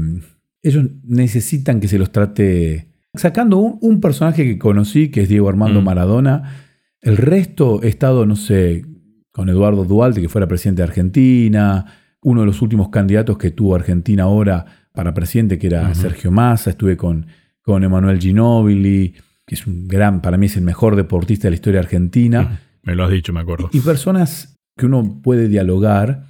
ellos 0.62 0.84
necesitan 1.04 1.80
que 1.80 1.88
se 1.88 1.98
los 1.98 2.12
trate, 2.12 2.88
sacando 3.14 3.56
un, 3.58 4.00
personaje 4.02 4.44
que 4.44 4.58
conocí, 4.58 5.08
que 5.08 5.22
es 5.22 5.30
Diego 5.30 5.48
Armando 5.48 5.80
Maradona, 5.80 6.67
el 7.00 7.16
resto 7.16 7.82
he 7.82 7.88
estado, 7.88 8.26
no 8.26 8.36
sé, 8.36 8.84
con 9.30 9.48
Eduardo 9.48 9.84
Dualde, 9.84 10.20
que 10.20 10.28
fuera 10.28 10.48
presidente 10.48 10.82
de 10.82 10.88
Argentina, 10.88 11.86
uno 12.22 12.40
de 12.40 12.46
los 12.46 12.60
últimos 12.62 12.88
candidatos 12.88 13.38
que 13.38 13.50
tuvo 13.50 13.74
Argentina 13.74 14.24
ahora 14.24 14.64
para 14.92 15.14
presidente, 15.14 15.58
que 15.58 15.68
era 15.68 15.94
Sergio 15.94 16.32
Massa, 16.32 16.70
estuve 16.70 16.96
con, 16.96 17.26
con 17.62 17.84
Emanuel 17.84 18.18
Ginóbili, 18.18 19.14
que 19.46 19.54
es 19.54 19.66
un 19.66 19.86
gran, 19.86 20.20
para 20.20 20.36
mí 20.36 20.46
es 20.46 20.56
el 20.56 20.64
mejor 20.64 20.96
deportista 20.96 21.44
de 21.44 21.50
la 21.50 21.54
historia 21.54 21.80
argentina. 21.80 22.60
Me 22.82 22.96
lo 22.96 23.04
has 23.04 23.10
dicho, 23.10 23.32
me 23.32 23.40
acuerdo. 23.40 23.70
Y 23.72 23.80
personas 23.80 24.58
que 24.76 24.86
uno 24.86 25.20
puede 25.22 25.48
dialogar, 25.48 26.24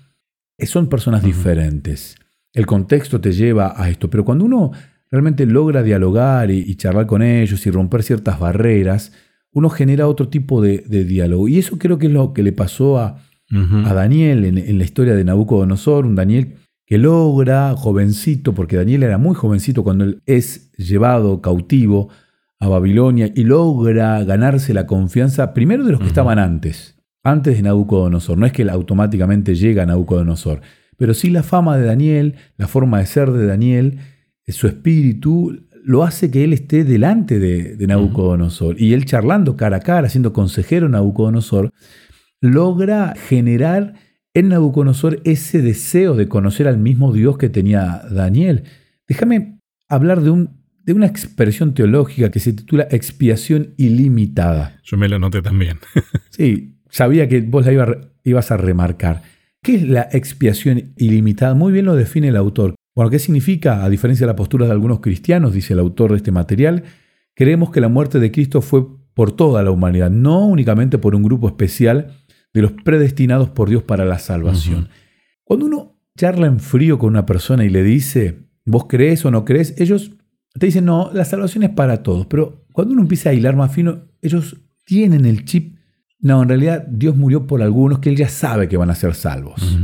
eh, 0.59 0.67
son 0.67 0.89
personas 0.89 1.23
diferentes. 1.23 2.17
El 2.53 2.67
contexto 2.67 3.21
te 3.21 3.33
lleva 3.33 3.75
a 3.77 3.89
esto, 3.89 4.11
pero 4.11 4.25
cuando 4.25 4.45
uno 4.45 4.73
realmente 5.11 5.47
logra 5.47 5.83
dialogar 5.83 6.51
y 6.51 6.75
charlar 6.75 7.07
con 7.07 7.23
ellos 7.23 7.67
y 7.67 7.71
romper 7.71 8.03
ciertas 8.03 8.39
barreras, 8.39 9.13
uno 9.53 9.71
genera 9.71 10.07
otro 10.09 10.29
tipo 10.29 10.63
de, 10.63 10.79
diálogo. 11.05 11.49
Y 11.49 11.59
eso 11.59 11.79
creo 11.79 11.99
que 11.99 12.07
es 12.07 12.13
lo 12.13 12.33
que 12.33 12.43
le 12.43 12.53
pasó 12.53 12.99
a, 12.99 13.23
a 13.51 13.95
Daniel 13.95 14.45
en, 14.45 14.79
la 14.79 14.85
historia 14.85 15.15
de 15.15 15.25
Nabucodonosor, 15.25 16.07
un 16.07 16.15
Daniel 16.15 16.57
que 16.87 16.99
logra, 16.99 17.75
jovencito, 17.77 18.55
porque 18.55 18.77
Daniel 18.77 19.03
era 19.03 19.19
muy 19.19 19.35
jovencito 19.35 19.85
cuando 19.85 20.05
él 20.05 20.23
es 20.27 20.73
llevado 20.73 21.43
cautivo 21.43 22.09
a 22.61 22.69
Babilonia 22.69 23.31
y 23.35 23.45
logra 23.45 24.25
ganarse 24.25 24.73
la 24.75 24.87
confianza 24.87 25.53
primero 25.55 25.85
de 25.85 25.93
los 25.93 26.01
que 26.01 26.07
estaban 26.07 26.39
antes, 26.39 26.97
antes 27.23 27.57
de 27.57 27.63
Nabucodonosor. 27.63 28.39
No 28.39 28.47
es 28.47 28.53
que 28.53 28.63
él 28.63 28.71
automáticamente 28.71 29.55
llega 29.55 29.83
a 29.83 29.87
Nabucodonosor, 29.87 30.61
pero 30.97 31.15
sí 31.15 31.31
la 31.31 31.43
fama 31.43 31.77
de 31.77 31.85
Daniel, 31.85 32.35
la 32.57 32.69
forma 32.69 32.99
de 32.99 33.07
ser 33.07 33.31
de 33.33 33.47
Daniel, 33.47 33.99
su 34.53 34.67
espíritu 34.67 35.67
lo 35.89 36.05
hace 36.05 36.31
que 36.31 36.45
él 36.45 36.53
esté 36.53 36.85
delante 36.85 37.39
de, 37.39 37.87
Nabucodonosor. 37.87 38.79
Y 38.79 38.93
él 38.93 39.07
charlando 39.07 39.57
cara 39.57 39.79
a 39.79 39.81
cara, 39.81 40.11
siendo 40.11 40.35
consejero 40.35 40.87
Nabucodonosor, 40.87 41.73
logra 42.43 43.15
generar 43.17 43.95
en 44.35 44.51
Nabucodonosor 44.51 45.23
ese 45.25 45.63
deseo 45.63 46.15
de 46.15 46.29
conocer 46.29 46.69
al 46.69 46.77
mismo 46.77 47.15
Dios 47.15 47.39
que 47.39 47.49
tenía 47.49 48.03
Daniel. 48.11 48.65
Déjame 49.09 49.61
hablar 49.89 50.21
de, 50.21 50.29
un, 50.29 50.61
de 50.85 50.93
una 50.93 51.07
expresión 51.07 51.73
teológica 51.73 52.31
que 52.31 52.41
se 52.41 52.53
titula 52.53 52.87
expiación 52.91 53.73
ilimitada. 53.79 54.79
Yo 54.85 54.99
me 54.99 55.09
la 55.09 55.19
noté 55.19 55.41
también. 55.41 55.79
sí, 56.29 56.77
sabía 56.91 57.31
que 57.31 57.41
vos 57.41 57.65
la 57.65 57.99
ibas 58.25 58.51
a 58.51 58.59
remarcar. 58.59 59.23
¿Qué 59.63 59.77
es 59.77 59.89
la 59.89 60.07
expiación 60.13 60.93
ilimitada? 60.99 61.55
Muy 61.55 61.73
bien 61.73 61.87
lo 61.87 61.97
define 61.97 62.29
el 62.29 62.37
autor. 62.37 62.75
Bueno, 62.99 63.13
¿qué 63.13 63.21
significa? 63.21 63.85
A 63.85 63.89
diferencia 63.89 64.27
de 64.27 64.33
la 64.33 64.35
postura 64.35 64.67
de 64.67 64.73
algunos 64.73 64.99
cristianos, 64.99 65.53
dice 65.53 65.73
el 65.73 65.79
autor 65.79 66.11
de 66.11 66.17
este 66.17 66.33
material, 66.33 66.83
creemos 67.33 67.71
que 67.71 67.81
la 67.81 67.89
muerte 67.89 68.19
de 68.19 68.33
Cristo 68.33 68.61
fue 68.61 68.89
por 69.15 69.31
toda 69.31 69.63
la 69.63 69.71
humanidad, 69.71 70.11
no 70.11 70.45
únicamente 70.45 70.99
por 70.99 71.15
un 71.15 71.23
grupo 71.23 71.47
especial 71.47 72.17
de 72.53 72.63
los 72.63 72.73
predestinados 72.73 73.51
por 73.51 73.69
Dios 73.69 73.85
para 73.85 74.05
la 74.05 74.19
salvación. 74.19 74.89
Cuando 75.45 75.67
uno 75.67 76.01
charla 76.17 76.49
en 76.49 76.59
frío 76.59 76.99
con 76.99 77.11
una 77.11 77.25
persona 77.25 77.65
y 77.65 77.69
le 77.69 77.85
dice, 77.85 78.49
¿vos 78.65 78.87
crees 78.89 79.25
o 79.25 79.31
no 79.31 79.45
crees? 79.45 79.81
Ellos 79.81 80.11
te 80.59 80.67
dicen, 80.67 80.85
no, 80.85 81.13
la 81.13 81.25
salvación 81.25 81.63
es 81.63 81.71
para 81.71 82.03
todos. 82.03 82.27
Pero 82.27 82.67
cuando 82.73 82.95
uno 82.95 83.03
empieza 83.03 83.31
a 83.31 83.33
hilar 83.33 83.55
más 83.55 83.73
fino, 83.73 84.09
ellos 84.23 84.57
tienen 84.85 85.25
el 85.25 85.45
chip, 85.45 85.77
no, 86.19 86.43
en 86.43 86.49
realidad 86.49 86.85
Dios 86.89 87.15
murió 87.15 87.47
por 87.47 87.63
algunos 87.63 88.01
que 88.01 88.09
Él 88.09 88.17
ya 88.17 88.29
sabe 88.29 88.69
que 88.69 88.77
van 88.77 88.91
a 88.91 88.97
ser 88.97 89.15
salvos. 89.15 89.79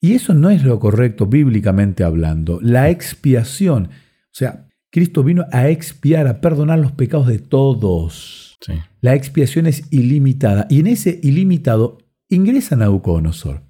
Y 0.00 0.14
eso 0.14 0.32
no 0.32 0.50
es 0.50 0.64
lo 0.64 0.80
correcto 0.80 1.26
bíblicamente 1.26 2.04
hablando. 2.04 2.58
La 2.62 2.88
expiación, 2.88 3.86
o 3.86 4.32
sea, 4.32 4.66
Cristo 4.90 5.22
vino 5.22 5.44
a 5.52 5.68
expiar, 5.68 6.26
a 6.26 6.40
perdonar 6.40 6.78
los 6.78 6.92
pecados 6.92 7.26
de 7.26 7.38
todos. 7.38 8.58
La 9.00 9.14
expiación 9.14 9.66
es 9.66 9.84
ilimitada 9.90 10.66
y 10.68 10.80
en 10.80 10.86
ese 10.86 11.20
ilimitado 11.22 11.98
ingresa 12.28 12.76
Nabucodonosor. 12.76 13.62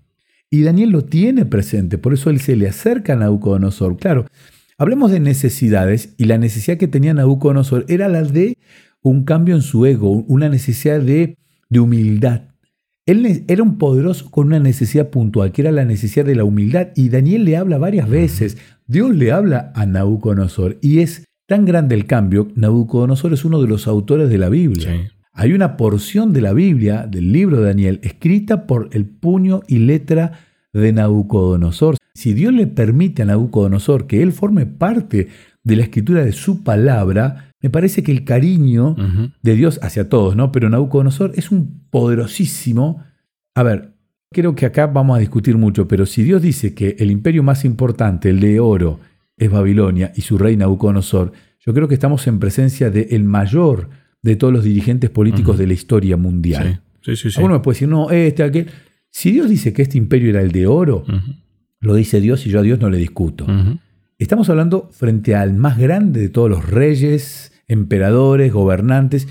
Y 0.51 0.63
Daniel 0.63 0.91
lo 0.91 1.05
tiene 1.05 1.45
presente, 1.45 1.99
por 1.99 2.13
eso 2.15 2.31
él 2.31 2.41
se 2.41 2.57
le 2.57 2.69
acerca 2.69 3.13
a 3.13 3.17
Nabucodonosor. 3.17 3.97
Claro, 3.99 4.27
hablemos 4.79 5.11
de 5.11 5.21
necesidades 5.21 6.15
y 6.17 6.25
la 6.25 6.39
necesidad 6.39 6.77
que 6.77 6.89
tenía 6.89 7.15
Nabucodonosor 7.15 7.85
era 7.89 8.09
la 8.09 8.23
de 8.23 8.57
un 9.03 9.25
cambio 9.25 9.55
en 9.55 9.63
su 9.63 9.87
ego, 9.87 10.11
una 10.11 10.49
necesidad 10.49 11.01
de, 11.01 11.37
de 11.69 11.81
humildad. 11.81 12.50
Él 13.11 13.45
era 13.49 13.64
un 13.64 13.76
poderoso 13.76 14.31
con 14.31 14.47
una 14.47 14.61
necesidad 14.61 15.11
puntual, 15.11 15.50
que 15.50 15.62
era 15.62 15.73
la 15.73 15.85
necesidad 15.85 16.25
de 16.25 16.37
la 16.37 16.45
humildad. 16.45 16.90
Y 16.95 17.09
Daniel 17.09 17.45
le 17.45 17.57
habla 17.57 17.76
varias 17.76 18.09
veces. 18.09 18.57
Dios 18.87 19.17
le 19.17 19.33
habla 19.33 19.73
a 19.75 19.85
Nabucodonosor. 19.85 20.79
Y 20.81 21.00
es 21.00 21.25
tan 21.49 21.64
grande 21.64 21.97
el 21.97 22.07
cambio. 22.07 22.47
Nabucodonosor 22.55 23.33
es 23.33 23.45
uno 23.45 23.61
de 23.61 23.67
los 23.67 23.88
autores 23.88 24.31
de 24.31 24.38
la 24.38 24.49
Biblia. 24.49 25.11
Hay 25.33 25.55
una 25.55 25.76
porción 25.76 26.33
de 26.33 26.40
la 26.40 26.52
Biblia, 26.52 27.09
del 27.09 27.33
libro 27.33 27.57
de 27.57 27.67
Daniel, 27.67 27.99
escrita 28.05 28.69
por 28.69 28.90
el 28.93 29.07
puño 29.07 29.62
y 29.67 29.81
letra 29.81 30.38
de 30.73 30.93
Nabucodonosor. 30.93 31.97
Si 32.14 32.33
Dios 32.33 32.52
le 32.52 32.69
permite 32.69 33.23
a 33.23 33.25
Nabucodonosor 33.25 34.07
que 34.07 34.23
él 34.23 34.31
forme 34.31 34.67
parte 34.67 35.26
de 35.64 35.76
la 35.76 35.83
escritura 35.83 36.25
de 36.25 36.31
su 36.31 36.62
palabra, 36.62 37.50
me 37.62 37.71
parece 37.71 38.02
que 38.02 38.12
el 38.12 38.25
cariño 38.25 38.97
de 39.43 39.55
Dios 39.55 39.79
hacia 39.83 40.09
todos, 40.09 40.37
¿no? 40.37 40.50
Pero 40.52 40.71
Nabucodonosor 40.71 41.33
es 41.35 41.50
un 41.50 41.83
poderosísimo. 41.90 43.05
A 43.55 43.62
ver, 43.62 43.93
creo 44.33 44.55
que 44.55 44.67
acá 44.67 44.87
vamos 44.87 45.17
a 45.17 45.21
discutir 45.21 45.59
mucho, 45.59 45.87
pero 45.87 46.07
si 46.07 46.23
Dios 46.23 46.40
dice 46.40 46.75
que 46.75 46.97
el 46.99 47.11
imperio 47.11 47.43
más 47.43 47.64
importante, 47.64 48.31
el 48.31 48.40
de 48.40 48.61
oro, 48.61 49.00
es 49.37 49.50
Babilonia 49.50 50.12
y 50.14 50.21
su 50.23 50.38
rey 50.38 50.57
Nabucodonosor, 50.57 51.33
yo 51.64 51.75
creo 51.75 51.88
que 51.88 51.95
estamos 51.95 52.26
en 52.26 52.38
presencia 52.38 52.90
del 52.90 53.25
mayor 53.25 53.88
de 54.23 54.37
todos 54.37 54.52
los 54.52 54.64
dirigentes 54.64 55.11
políticos 55.11 55.59
de 55.59 55.67
la 55.67 55.73
historia 55.73 56.17
mundial. 56.17 56.81
Sí, 57.02 57.17
sí, 57.17 57.31
sí. 57.31 57.40
Uno 57.40 57.55
me 57.55 57.61
puede 57.61 57.76
decir, 57.76 57.88
no, 57.88 58.11
este, 58.11 58.43
aquel. 58.43 58.67
Si 59.11 59.33
Dios 59.33 59.49
dice 59.49 59.73
que 59.73 59.83
este 59.83 59.99
imperio 59.99 60.31
era 60.31 60.40
el 60.40 60.52
de 60.52 60.67
oro, 60.67 61.05
lo 61.81 61.95
dice 61.95 62.21
Dios 62.21 62.47
y 62.47 62.50
yo 62.50 62.61
a 62.61 62.62
Dios 62.62 62.81
no 62.81 62.90
le 62.90 62.99
discuto. 62.99 63.47
Estamos 64.21 64.50
hablando 64.50 64.91
frente 64.93 65.35
al 65.35 65.55
más 65.55 65.79
grande 65.79 66.21
de 66.21 66.29
todos 66.29 66.50
los 66.50 66.69
reyes, 66.69 67.53
emperadores, 67.69 68.53
gobernantes, 68.53 69.27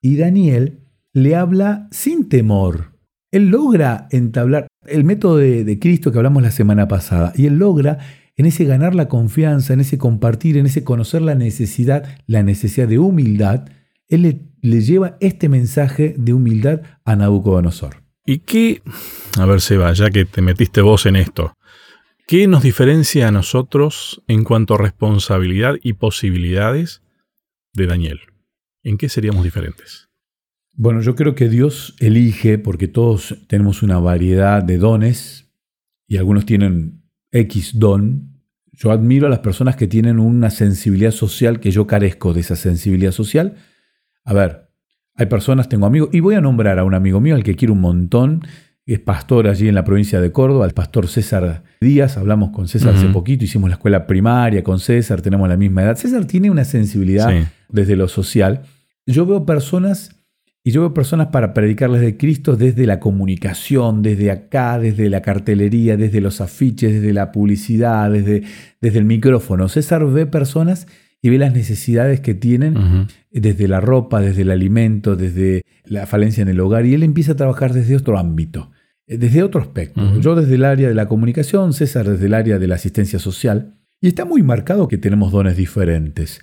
y 0.00 0.16
Daniel 0.16 0.78
le 1.12 1.34
habla 1.34 1.88
sin 1.90 2.28
temor. 2.28 2.92
Él 3.32 3.48
logra 3.48 4.06
entablar 4.12 4.68
el 4.86 5.02
método 5.02 5.38
de, 5.38 5.78
Cristo 5.80 6.12
que 6.12 6.18
hablamos 6.18 6.44
la 6.44 6.52
semana 6.52 6.86
pasada, 6.86 7.32
y 7.34 7.46
él 7.46 7.58
logra 7.58 7.98
en 8.36 8.46
ese 8.46 8.64
ganar 8.64 8.94
la 8.94 9.08
confianza, 9.08 9.72
en 9.72 9.80
ese 9.80 9.98
compartir, 9.98 10.56
en 10.56 10.66
ese 10.66 10.84
conocer 10.84 11.20
la 11.20 11.34
necesidad, 11.34 12.04
la 12.28 12.44
necesidad 12.44 12.86
de 12.86 13.00
humildad, 13.00 13.64
él 14.06 14.22
le, 14.62 14.80
lleva 14.80 15.16
este 15.18 15.48
mensaje 15.48 16.14
de 16.16 16.32
humildad 16.32 16.82
a 17.04 17.16
Nabucodonosor. 17.16 18.04
¿Y 18.24 18.38
qué, 18.38 18.82
a 19.36 19.46
ver 19.46 19.60
Seba, 19.60 19.92
ya 19.94 20.10
que 20.10 20.26
te 20.26 20.42
metiste 20.42 20.80
vos 20.80 21.06
en 21.06 21.16
esto, 21.16 21.54
¿qué 22.28 22.46
nos 22.46 22.62
diferencia 22.62 23.26
a 23.26 23.30
nosotros 23.32 24.22
en 24.28 24.44
cuanto 24.44 24.74
a 24.74 24.78
responsabilidad 24.78 25.76
y 25.82 25.94
posibilidades 25.94 27.02
de 27.72 27.86
Daniel? 27.86 28.20
¿En 28.82 28.98
qué 28.98 29.08
seríamos 29.08 29.44
diferentes? 29.44 30.10
Bueno, 30.74 31.00
yo 31.00 31.16
creo 31.16 31.34
que 31.34 31.48
Dios 31.48 31.96
elige, 31.98 32.58
porque 32.58 32.86
todos 32.86 33.34
tenemos 33.48 33.82
una 33.82 33.98
variedad 33.98 34.62
de 34.62 34.76
dones 34.76 35.50
y 36.06 36.18
algunos 36.18 36.44
tienen 36.44 37.02
X 37.32 37.78
don. 37.78 38.42
Yo 38.72 38.92
admiro 38.92 39.26
a 39.26 39.30
las 39.30 39.40
personas 39.40 39.76
que 39.76 39.88
tienen 39.88 40.18
una 40.18 40.50
sensibilidad 40.50 41.12
social 41.12 41.60
que 41.60 41.70
yo 41.70 41.86
carezco 41.86 42.34
de 42.34 42.40
esa 42.40 42.56
sensibilidad 42.56 43.12
social. 43.12 43.56
A 44.24 44.34
ver, 44.34 44.68
hay 45.14 45.26
personas, 45.26 45.70
tengo 45.70 45.86
amigos, 45.86 46.10
y 46.12 46.20
voy 46.20 46.34
a 46.34 46.42
nombrar 46.42 46.78
a 46.78 46.84
un 46.84 46.92
amigo 46.92 47.20
mío 47.20 47.34
al 47.34 47.42
que 47.42 47.56
quiero 47.56 47.72
un 47.72 47.80
montón, 47.80 48.42
es 48.94 49.00
pastor 49.00 49.48
allí 49.48 49.68
en 49.68 49.74
la 49.74 49.84
provincia 49.84 50.18
de 50.20 50.32
Córdoba, 50.32 50.64
el 50.64 50.72
pastor 50.72 51.08
César 51.08 51.62
Díaz, 51.80 52.16
hablamos 52.16 52.50
con 52.50 52.68
César 52.68 52.94
hace 52.94 53.08
poquito, 53.08 53.44
hicimos 53.44 53.68
la 53.68 53.74
escuela 53.76 54.06
primaria 54.06 54.64
con 54.64 54.80
César, 54.80 55.20
tenemos 55.20 55.46
la 55.46 55.58
misma 55.58 55.82
edad. 55.82 55.96
César 55.96 56.24
tiene 56.24 56.50
una 56.50 56.64
sensibilidad 56.64 57.30
desde 57.68 57.96
lo 57.96 58.08
social. 58.08 58.62
Yo 59.06 59.26
veo 59.26 59.44
personas, 59.44 60.16
y 60.64 60.70
yo 60.70 60.80
veo 60.80 60.94
personas 60.94 61.26
para 61.26 61.52
predicarles 61.52 62.00
de 62.00 62.16
Cristo 62.16 62.56
desde 62.56 62.86
la 62.86 62.98
comunicación, 62.98 64.00
desde 64.00 64.30
acá, 64.30 64.78
desde 64.78 65.10
la 65.10 65.20
cartelería, 65.20 65.98
desde 65.98 66.22
los 66.22 66.40
afiches, 66.40 66.94
desde 66.94 67.12
la 67.12 67.30
publicidad, 67.30 68.10
desde, 68.10 68.44
desde 68.80 68.98
el 68.98 69.04
micrófono. 69.04 69.68
César 69.68 70.06
ve 70.06 70.24
personas 70.24 70.86
y 71.20 71.28
ve 71.28 71.36
las 71.36 71.52
necesidades 71.52 72.20
que 72.20 72.34
tienen 72.34 73.06
desde 73.30 73.68
la 73.68 73.80
ropa, 73.80 74.20
desde 74.20 74.42
el 74.42 74.50
alimento, 74.50 75.14
desde 75.14 75.62
la 75.84 76.06
falencia 76.06 76.40
en 76.42 76.48
el 76.48 76.60
hogar, 76.60 76.86
y 76.86 76.94
él 76.94 77.02
empieza 77.02 77.32
a 77.32 77.36
trabajar 77.36 77.72
desde 77.72 77.96
otro 77.96 78.18
ámbito, 78.18 78.70
desde 79.08 79.42
otro 79.42 79.60
aspecto. 79.60 80.20
Yo 80.20 80.34
desde 80.34 80.54
el 80.56 80.64
área 80.64 80.88
de 80.88 80.94
la 80.94 81.08
comunicación, 81.08 81.72
César 81.72 82.08
desde 82.08 82.26
el 82.26 82.34
área 82.34 82.58
de 82.58 82.66
la 82.66 82.74
asistencia 82.74 83.18
social, 83.18 83.78
y 84.00 84.08
está 84.08 84.24
muy 84.24 84.42
marcado 84.42 84.86
que 84.86 84.98
tenemos 84.98 85.32
dones 85.32 85.56
diferentes. 85.56 86.40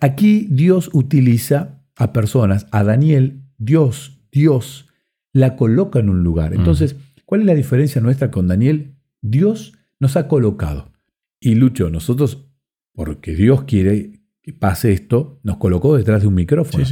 Aquí 0.00 0.48
Dios 0.50 0.90
utiliza 0.92 1.84
a 1.96 2.12
personas, 2.12 2.66
a 2.72 2.82
Daniel, 2.82 3.42
Dios, 3.58 4.20
Dios, 4.32 4.88
la 5.32 5.56
coloca 5.56 6.00
en 6.00 6.08
un 6.08 6.24
lugar. 6.24 6.54
Entonces, 6.54 6.96
¿cuál 7.24 7.42
es 7.42 7.46
la 7.46 7.54
diferencia 7.54 8.00
nuestra 8.00 8.30
con 8.30 8.48
Daniel? 8.48 8.96
Dios 9.20 9.74
nos 10.00 10.16
ha 10.16 10.26
colocado. 10.26 10.90
Y 11.38 11.54
Lucho, 11.54 11.90
nosotros 11.90 12.48
porque 12.94 13.34
Dios 13.34 13.64
quiere 13.64 14.20
que 14.42 14.52
pase 14.52 14.92
esto, 14.92 15.40
nos 15.42 15.58
colocó 15.58 15.96
detrás 15.96 16.22
de 16.22 16.28
un 16.28 16.34
micrófono. 16.34 16.84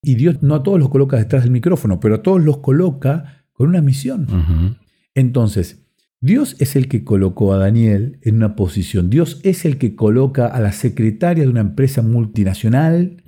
Y 0.00 0.14
Dios 0.14 0.42
no 0.42 0.54
a 0.54 0.62
todos 0.62 0.78
los 0.78 0.90
coloca 0.90 1.16
detrás 1.16 1.42
del 1.42 1.50
micrófono, 1.50 1.98
pero 1.98 2.16
a 2.16 2.22
todos 2.22 2.42
los 2.42 2.58
coloca 2.58 3.37
con 3.58 3.68
una 3.68 3.82
misión. 3.82 4.78
Entonces, 5.14 5.84
Dios 6.20 6.54
es 6.60 6.76
el 6.76 6.86
que 6.88 7.02
colocó 7.02 7.52
a 7.52 7.58
Daniel 7.58 8.20
en 8.22 8.36
una 8.36 8.54
posición. 8.54 9.10
Dios 9.10 9.40
es 9.42 9.64
el 9.64 9.78
que 9.78 9.96
coloca 9.96 10.46
a 10.46 10.60
la 10.60 10.70
secretaria 10.70 11.42
de 11.42 11.50
una 11.50 11.60
empresa 11.60 12.00
multinacional. 12.00 13.22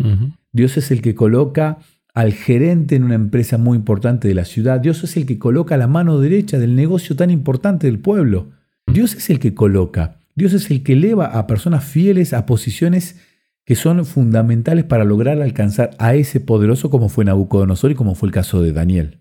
Dios 0.53 0.77
es 0.77 0.93
el 0.93 1.03
que 1.03 1.17
coloca 1.17 1.79
al 2.15 2.33
gerente 2.33 2.95
en 2.95 3.03
una 3.03 3.17
empresa 3.17 3.59
muy 3.59 3.77
importante 3.77 4.29
de 4.29 4.35
la 4.35 4.45
ciudad. 4.45 4.81
Dios 4.81 5.03
es 5.03 5.17
el 5.17 5.27
que 5.27 5.39
coloca 5.39 5.77
la 5.77 5.89
mano 5.89 6.21
derecha 6.21 6.59
del 6.61 6.77
negocio 6.77 7.17
tan 7.17 7.31
importante 7.31 7.89
del 7.89 7.99
pueblo. 7.99 8.51
Dios 8.87 9.17
es 9.17 9.31
el 9.31 9.41
que 9.41 9.53
coloca. 9.53 10.21
Dios 10.37 10.53
es 10.53 10.71
el 10.71 10.85
que 10.85 10.93
eleva 10.93 11.27
a 11.27 11.49
personas 11.49 11.85
fieles 11.85 12.33
a 12.33 12.47
posiciones 12.47 13.17
que 13.65 13.75
son 13.75 14.05
fundamentales 14.05 14.85
para 14.85 15.05
lograr 15.05 15.43
alcanzar 15.43 15.91
a 15.99 16.15
ese 16.15 16.39
poderoso 16.39 16.89
como 16.89 17.09
fue 17.09 17.25
Nabucodonosor 17.25 17.91
y 17.91 17.95
como 17.97 18.15
fue 18.15 18.29
el 18.29 18.33
caso 18.33 18.63
de 18.63 18.73
Daniel. 18.73 19.19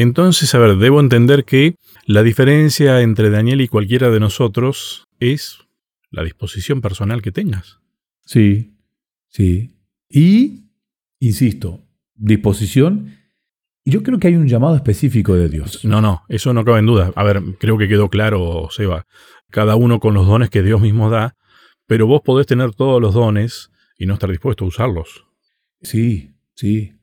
Entonces, 0.00 0.54
a 0.54 0.58
ver, 0.58 0.76
debo 0.76 1.00
entender 1.00 1.44
que 1.44 1.76
la 2.04 2.22
diferencia 2.22 3.00
entre 3.00 3.30
Daniel 3.30 3.62
y 3.62 3.68
cualquiera 3.68 4.10
de 4.10 4.20
nosotros 4.20 5.04
es 5.20 5.58
la 6.10 6.22
disposición 6.22 6.82
personal 6.82 7.22
que 7.22 7.32
tengas. 7.32 7.80
Sí, 8.24 8.74
sí. 9.28 9.76
Y, 10.10 10.64
insisto, 11.18 11.80
disposición. 12.14 13.16
Y 13.84 13.90
yo 13.90 14.02
creo 14.02 14.18
que 14.18 14.28
hay 14.28 14.36
un 14.36 14.48
llamado 14.48 14.76
específico 14.76 15.34
de 15.34 15.48
Dios. 15.48 15.82
No, 15.84 16.02
no, 16.02 16.24
eso 16.28 16.52
no 16.52 16.64
cabe 16.64 16.80
en 16.80 16.86
duda. 16.86 17.12
A 17.16 17.24
ver, 17.24 17.40
creo 17.58 17.78
que 17.78 17.88
quedó 17.88 18.10
claro, 18.10 18.68
Seba 18.70 19.06
cada 19.50 19.76
uno 19.76 20.00
con 20.00 20.12
los 20.12 20.26
dones 20.26 20.50
que 20.50 20.62
Dios 20.62 20.82
mismo 20.82 21.08
da, 21.08 21.36
pero 21.86 22.06
vos 22.06 22.20
podés 22.22 22.46
tener 22.46 22.74
todos 22.74 23.00
los 23.00 23.14
dones 23.14 23.70
y 23.96 24.04
no 24.04 24.14
estar 24.14 24.30
dispuesto 24.30 24.64
a 24.64 24.68
usarlos. 24.68 25.24
Sí, 25.80 26.34
sí. 26.54 26.95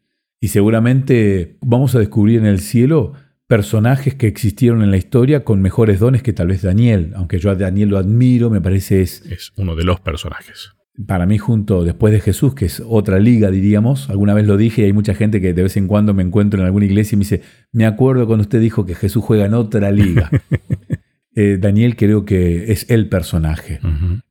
Y 0.44 0.50
seguramente 0.50 1.56
vamos 1.62 1.96
a 1.96 2.00
descubrir 2.00 2.40
en 2.40 2.46
el 2.46 2.60
cielo 2.60 3.14
personajes 3.48 4.14
que 4.14 4.28
existieron 4.28 4.84
en 4.84 4.92
la 4.92 4.98
historia 4.98 5.46
con 5.46 5.62
mejores 5.62 6.02
dones 6.02 6.22
que 6.22 6.34
tal 6.34 6.48
vez 6.48 6.64
Daniel, 6.64 7.14
aunque 7.16 7.40
yo 7.40 7.50
a 7.50 7.56
Daniel 7.56 7.88
lo 7.88 7.98
admiro, 7.98 8.50
me 8.50 8.60
parece 8.60 9.02
es... 9.02 9.22
Es 9.32 9.54
uno 9.56 9.74
de 9.74 9.86
los 9.86 10.02
personajes. 10.02 10.74
Para 11.08 11.26
mí 11.26 11.38
junto 11.38 11.86
después 11.86 12.12
de 12.12 12.20
Jesús, 12.20 12.56
que 12.56 12.66
es 12.66 12.84
otra 12.86 13.20
liga, 13.20 13.52
diríamos, 13.52 14.10
alguna 14.10 14.34
vez 14.34 14.46
lo 14.46 14.58
dije 14.58 14.82
y 14.82 14.86
hay 14.86 14.92
mucha 14.92 15.14
gente 15.14 15.40
que 15.40 15.54
de 15.54 15.64
vez 15.64 15.78
en 15.78 15.88
cuando 15.88 16.14
me 16.14 16.24
encuentro 16.24 16.60
en 16.60 16.66
alguna 16.66 16.88
iglesia 16.88 17.16
y 17.16 17.20
me 17.20 17.24
dice, 17.24 17.42
me 17.72 17.86
acuerdo 17.86 18.28
cuando 18.28 18.42
usted 18.42 18.60
dijo 18.60 18.86
que 18.86 18.96
Jesús 18.96 19.24
juega 19.24 19.46
en 19.46 19.54
otra 19.54 19.92
liga. 19.92 20.30
Eh, 21.36 21.58
Daniel 21.60 21.96
creo 21.96 22.26
que 22.26 22.72
es 22.72 22.88
el 22.92 23.10
personaje. 23.10 23.80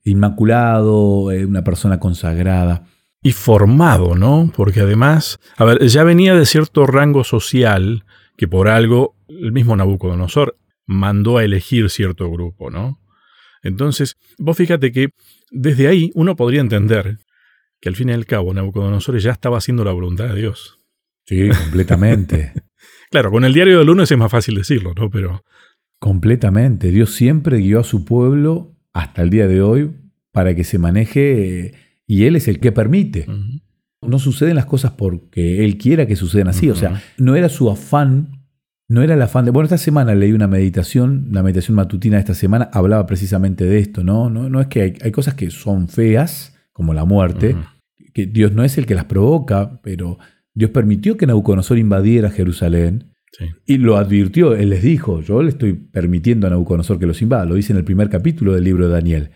Inmaculado, 0.05 1.33
eh, 1.33 1.45
una 1.45 1.65
persona 1.65 1.99
consagrada. 1.99 2.85
Y 3.23 3.33
formado, 3.33 4.15
¿no? 4.17 4.53
Porque 4.55 4.81
además, 4.81 5.39
a 5.57 5.65
ver, 5.65 5.87
ya 5.87 6.03
venía 6.05 6.35
de 6.35 6.45
cierto 6.47 6.87
rango 6.87 7.25
social 7.25 8.05
que 8.37 8.49
por 8.49 8.69
algo 8.69 9.15
el 9.29 9.53
mismo 9.53 9.77
Nabucodonosor 9.77 10.59
mandó 10.87 11.39
a 11.39 11.45
elegir 11.45 11.89
cierto 11.91 12.31
grupo, 12.31 12.71
¿no? 12.71 13.01
Entonces, 13.63 14.17
vos 14.39 14.57
fíjate 14.57 14.91
que 14.91 15.11
desde 15.51 15.87
ahí 15.87 16.11
uno 16.15 16.35
podría 16.35 16.61
entender 16.61 17.19
que 17.81 17.89
al 17.89 17.97
fin 17.97 18.09
y 18.09 18.13
al 18.13 18.27
cabo 18.27 18.53
Nabucodonosor 18.53 19.19
ya 19.19 19.31
estaba 19.31 19.59
haciendo 19.59 19.85
la 19.85 19.93
voluntad 19.93 20.29
de 20.29 20.41
Dios. 20.41 20.79
Sí, 21.27 21.49
completamente. 21.49 22.53
claro, 23.11 23.31
con 23.31 23.45
el 23.45 23.55
diario 23.55 23.79
del 23.79 23.87
lunes 23.87 24.11
es 24.11 24.19
más 24.19 24.33
fácil 24.33 24.57
decirlo, 24.57 24.93
¿no? 24.97 25.09
Pero 25.09 25.45
Completamente. 26.03 26.91
Dios 26.91 27.15
siempre 27.15 27.59
guió 27.59 27.79
a 27.79 27.85
su 27.85 28.05
pueblo 28.05 28.75
hasta 28.93 29.23
el 29.23 29.31
día 29.31 29.47
de 29.47 29.63
hoy 29.63 29.93
para 30.33 30.57
que 30.57 30.65
se 30.65 30.77
maneje 30.77 31.75
y 32.07 32.25
Él 32.25 32.37
es 32.37 32.49
el 32.49 32.61
que 32.61 32.73
permite. 32.73 33.27
No 34.01 34.19
suceden 34.19 34.57
las 34.57 34.67
cosas 34.67 34.93
porque 34.93 35.65
Él 35.65 35.79
quiera 35.79 36.07
que 36.07 36.17
sucedan 36.17 36.49
así. 36.49 36.71
O 36.71 36.75
sea, 36.75 37.03
no 37.19 37.37
era 37.37 37.49
su 37.49 37.71
afán, 37.71 38.45
no 38.89 39.03
era 39.03 39.15
el 39.15 39.23
afán 39.23 39.45
de... 39.45 39.51
Bueno, 39.51 39.65
esta 39.65 39.79
semana 39.79 40.15
leí 40.15 40.33
una 40.33 40.49
meditación, 40.49 41.29
la 41.31 41.43
meditación 41.43 41.77
matutina 41.77 42.17
de 42.17 42.21
esta 42.21 42.35
semana 42.35 42.69
hablaba 42.73 43.07
precisamente 43.07 43.65
de 43.65 43.79
esto, 43.79 44.03
¿no? 44.05 44.29
No, 44.29 44.49
no 44.49 44.61
es 44.61 44.67
que 44.67 44.83
hay, 44.83 44.95
hay, 45.03 45.13
cosas 45.13 45.35
que 45.35 45.51
son 45.51 45.89
feas, 45.89 46.57
como 46.73 46.95
la 46.95 47.05
muerte, 47.05 47.57
que 48.13 48.27
Dios 48.27 48.53
no 48.53 48.65
es 48.65 48.77
el 48.79 48.87
que 48.87 48.95
las 48.95 49.05
provoca, 49.05 49.81
pero 49.83 50.19
Dios 50.55 50.71
permitió 50.71 51.17
que 51.17 51.27
Nabucodonosor 51.27 51.79
invadiera 51.79 52.31
Jerusalén 52.31 53.13
y 53.67 53.79
lo 53.79 53.97
advirtió, 53.97 54.55
él 54.55 54.71
les 54.71 54.83
dijo, 54.83 55.23
yo 55.23 55.43
le 55.43 55.51
estoy 55.51 55.73
permitiendo 55.73 56.47
a 56.47 56.51
Nabucodonosor 56.51 56.99
que 56.99 57.07
los 57.07 57.23
invada, 57.23 57.47
lo 57.47 57.55
dice 57.55 57.73
en 57.73 57.79
el 57.79 57.85
primer 57.85 58.11
capítulo 58.11 58.55
del 58.55 58.65
libro 58.65 58.89
de 58.89 58.93
Daniel. 58.93 59.31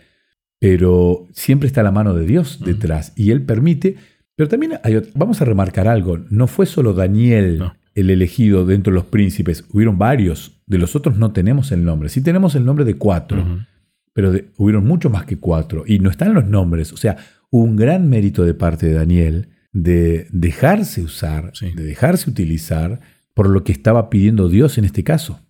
Pero 0.59 1.27
siempre 1.33 1.66
está 1.66 1.83
la 1.83 1.92
mano 1.92 2.14
de 2.14 2.27
Dios 2.27 2.61
detrás 2.64 3.12
y 3.16 3.31
él 3.31 3.42
permite. 3.42 3.97
Pero 4.37 4.49
también 4.49 4.75
vamos 5.14 5.40
a 5.40 5.45
remarcar 5.45 5.88
algo, 5.88 6.19
no 6.31 6.47
fue 6.47 6.66
solo 6.66 6.92
Daniel 6.92 7.62
el 7.95 8.11
elegido 8.11 8.66
dentro 8.66 8.92
de 8.92 8.97
los 8.97 9.07
príncipes, 9.07 9.64
hubieron 9.73 9.97
varios, 9.97 10.61
de 10.66 10.77
los 10.77 10.95
otros 10.95 11.16
no 11.16 11.33
tenemos 11.33 11.73
el 11.73 11.83
nombre, 11.83 12.11
sí 12.11 12.21
tenemos 12.21 12.55
el 12.55 12.66
nombre 12.66 12.85
de 12.85 12.97
cuatro, 12.97 13.64
pero 14.12 14.35
hubieron 14.59 14.87
mucho 14.87 15.09
más 15.09 15.25
que 15.25 15.38
cuatro 15.38 15.85
y 15.87 15.99
no 15.99 16.11
están 16.11 16.35
los 16.35 16.45
nombres, 16.45 16.92
o 16.92 16.99
sea, 16.99 17.16
hubo 17.51 17.64
un 17.64 17.75
gran 17.75 18.11
mérito 18.11 18.45
de 18.45 18.53
parte 18.53 18.87
de 18.87 18.92
Daniel 18.92 19.49
de 19.73 20.27
dejarse 20.31 21.01
usar, 21.03 21.53
de 21.59 21.83
dejarse 21.83 22.29
utilizar 22.29 23.01
por 23.33 23.49
lo 23.49 23.64
que 23.64 23.73
estaba 23.73 24.11
pidiendo 24.11 24.51
Dios 24.51 24.77
en 24.77 24.85
este 24.85 25.03
caso. 25.03 25.40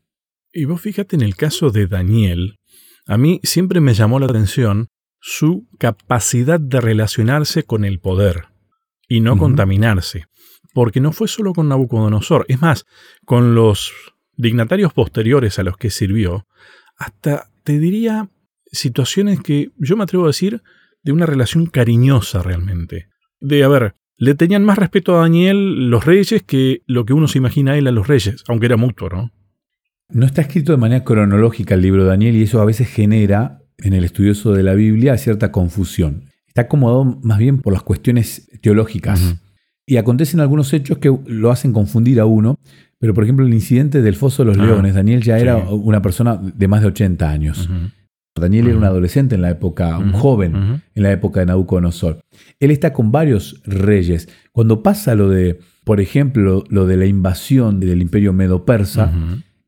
Y 0.53 0.67
vos 0.67 0.81
fíjate 0.81 1.17
en 1.17 1.23
el 1.23 1.35
caso 1.35 1.71
de 1.71 1.89
Daniel, 1.89 2.61
a 3.07 3.19
mí 3.19 3.41
siempre 3.43 3.81
me 3.81 3.95
llamó 3.95 4.21
la 4.21 4.27
atención 4.27 4.87
su 5.29 5.67
capacidad 5.81 6.61
de 6.61 6.81
relacionarse 6.81 7.65
con 7.65 7.85
el 7.85 7.99
poder 7.99 8.45
y 9.09 9.19
no 9.19 9.37
contaminarse, 9.37 10.27
porque 10.73 11.01
no 11.01 11.11
fue 11.11 11.27
solo 11.27 11.53
con 11.53 11.69
Nabucodonosor, 11.69 12.47
es 12.47 12.61
más, 12.61 12.87
con 13.25 13.57
los 13.57 13.93
dignatarios 14.37 14.93
posteriores 14.93 15.59
a 15.59 15.65
los 15.65 15.77
que 15.79 15.91
sirvió, 15.91 16.47
hasta 16.97 17.51
te 17.65 17.81
diría 17.81 18.31
situaciones 18.71 19.41
que 19.41 19.73
yo 19.79 19.97
me 19.97 20.05
atrevo 20.05 20.23
a 20.25 20.29
decir 20.29 20.63
de 21.03 21.11
una 21.11 21.27
relación 21.27 21.67
cariñosa 21.67 22.41
realmente. 22.45 23.09
De, 23.41 23.65
a 23.65 23.69
ver, 23.69 23.97
le 24.19 24.37
tenían 24.37 24.65
más 24.65 24.79
respeto 24.79 25.17
a 25.17 25.23
Daniel 25.23 25.91
los 25.91 26.05
reyes 26.05 26.45
que 26.45 26.83
lo 26.87 27.05
que 27.05 27.15
uno 27.15 27.27
se 27.27 27.39
imagina 27.39 27.73
a 27.73 27.79
él 27.79 27.89
a 27.89 27.93
los 27.93 28.07
reyes, 28.07 28.45
aunque 28.47 28.67
era 28.67 28.77
mutuo, 28.77 29.09
¿no? 29.09 29.33
No 30.09 30.25
está 30.25 30.43
escrito 30.43 30.71
de 30.71 30.79
manera 30.79 31.03
cronológica 31.03 31.75
el 31.75 31.83
libro 31.83 32.05
de 32.05 32.11
Daniel 32.11 32.37
y 32.37 32.45
eso 32.45 32.61
a 32.61 32.65
veces 32.65 32.89
genera 32.89 33.66
en 33.79 33.93
el 33.93 34.05
estudioso 34.05 34.53
de 34.53 34.63
la 34.63 34.75
Biblia 34.75 35.17
cierta 35.19 35.53
confusión. 35.53 36.25
Está 36.47 36.63
acomodado 36.63 37.05
más 37.23 37.39
bien 37.39 37.59
por 37.59 37.73
las 37.73 37.83
cuestiones 37.83 38.49
teológicas. 38.63 39.37
Y 39.87 39.99
acontecen 39.99 40.41
algunos 40.41 40.73
hechos 40.73 40.99
que 40.99 41.17
lo 41.27 41.51
hacen 41.51 41.73
confundir 41.73 42.19
a 42.21 42.27
uno, 42.27 42.59
Pero, 42.99 43.13
por 43.13 43.25
ejemplo, 43.25 43.45
el 43.45 43.53
incidente 43.53 44.01
del 44.01 44.15
foso 44.17 44.43
de 44.43 44.47
los 44.49 44.59
Ah, 44.59 44.65
leones, 44.65 44.95
Daniel 44.95 45.23
ya 45.23 45.39
era 45.39 45.61
sí. 45.61 45.67
una 45.71 46.01
persona 46.01 46.37
de 46.37 46.67
más 46.67 46.81
de 46.81 46.87
80 46.87 47.29
años. 47.31 47.69
Daniel 48.41 48.69
era 48.69 48.79
un 48.79 48.85
adolescente 48.85 49.35
en 49.35 49.43
la 49.43 49.51
época, 49.51 49.99
un 49.99 50.13
joven 50.13 50.83
en 50.95 51.03
la 51.03 51.13
época 51.13 51.41
de 51.41 51.47
Nabucodonosor. 51.47 52.21
Él 52.59 52.71
está 52.71 52.95
con 52.95 53.13
varios 53.13 53.61
reyes. 53.67 54.29
Cuando 54.53 54.83
pasa 54.83 55.15
lo 55.15 55.29
de, 55.29 55.59
por 55.85 56.01
ejemplo, 56.01 56.65
lo 56.71 56.87
de 56.87 56.97
la 56.97 57.05
invasión 57.05 57.81
del 57.81 58.01
imperio 58.01 58.33
medo-persa. 58.33 59.13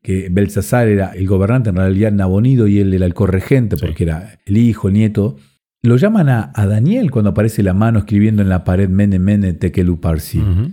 Que 0.09 0.29
Belsasar 0.31 0.87
era 0.87 1.11
el 1.11 1.27
gobernante, 1.27 1.69
en 1.69 1.75
realidad 1.75 2.11
Nabonido, 2.11 2.67
y 2.67 2.79
él 2.79 2.93
era 2.95 3.05
el 3.05 3.13
corregente, 3.13 3.75
Sí. 3.77 3.85
porque 3.85 4.05
era 4.05 4.39
el 4.45 4.57
hijo, 4.57 4.87
el 4.87 4.95
nieto. 4.95 5.35
Lo 5.83 5.97
llaman 5.97 6.29
a, 6.29 6.51
a 6.55 6.65
Daniel 6.65 7.11
cuando 7.11 7.29
aparece 7.29 7.61
la 7.61 7.73
mano 7.75 7.99
escribiendo 7.99 8.41
en 8.41 8.49
la 8.49 8.63
pared 8.63 8.89
Mene 8.89 9.19
Mene 9.19 9.53
Tekel 9.53 9.87
Uparsi. 9.89 10.39
Ujú. 10.39 10.71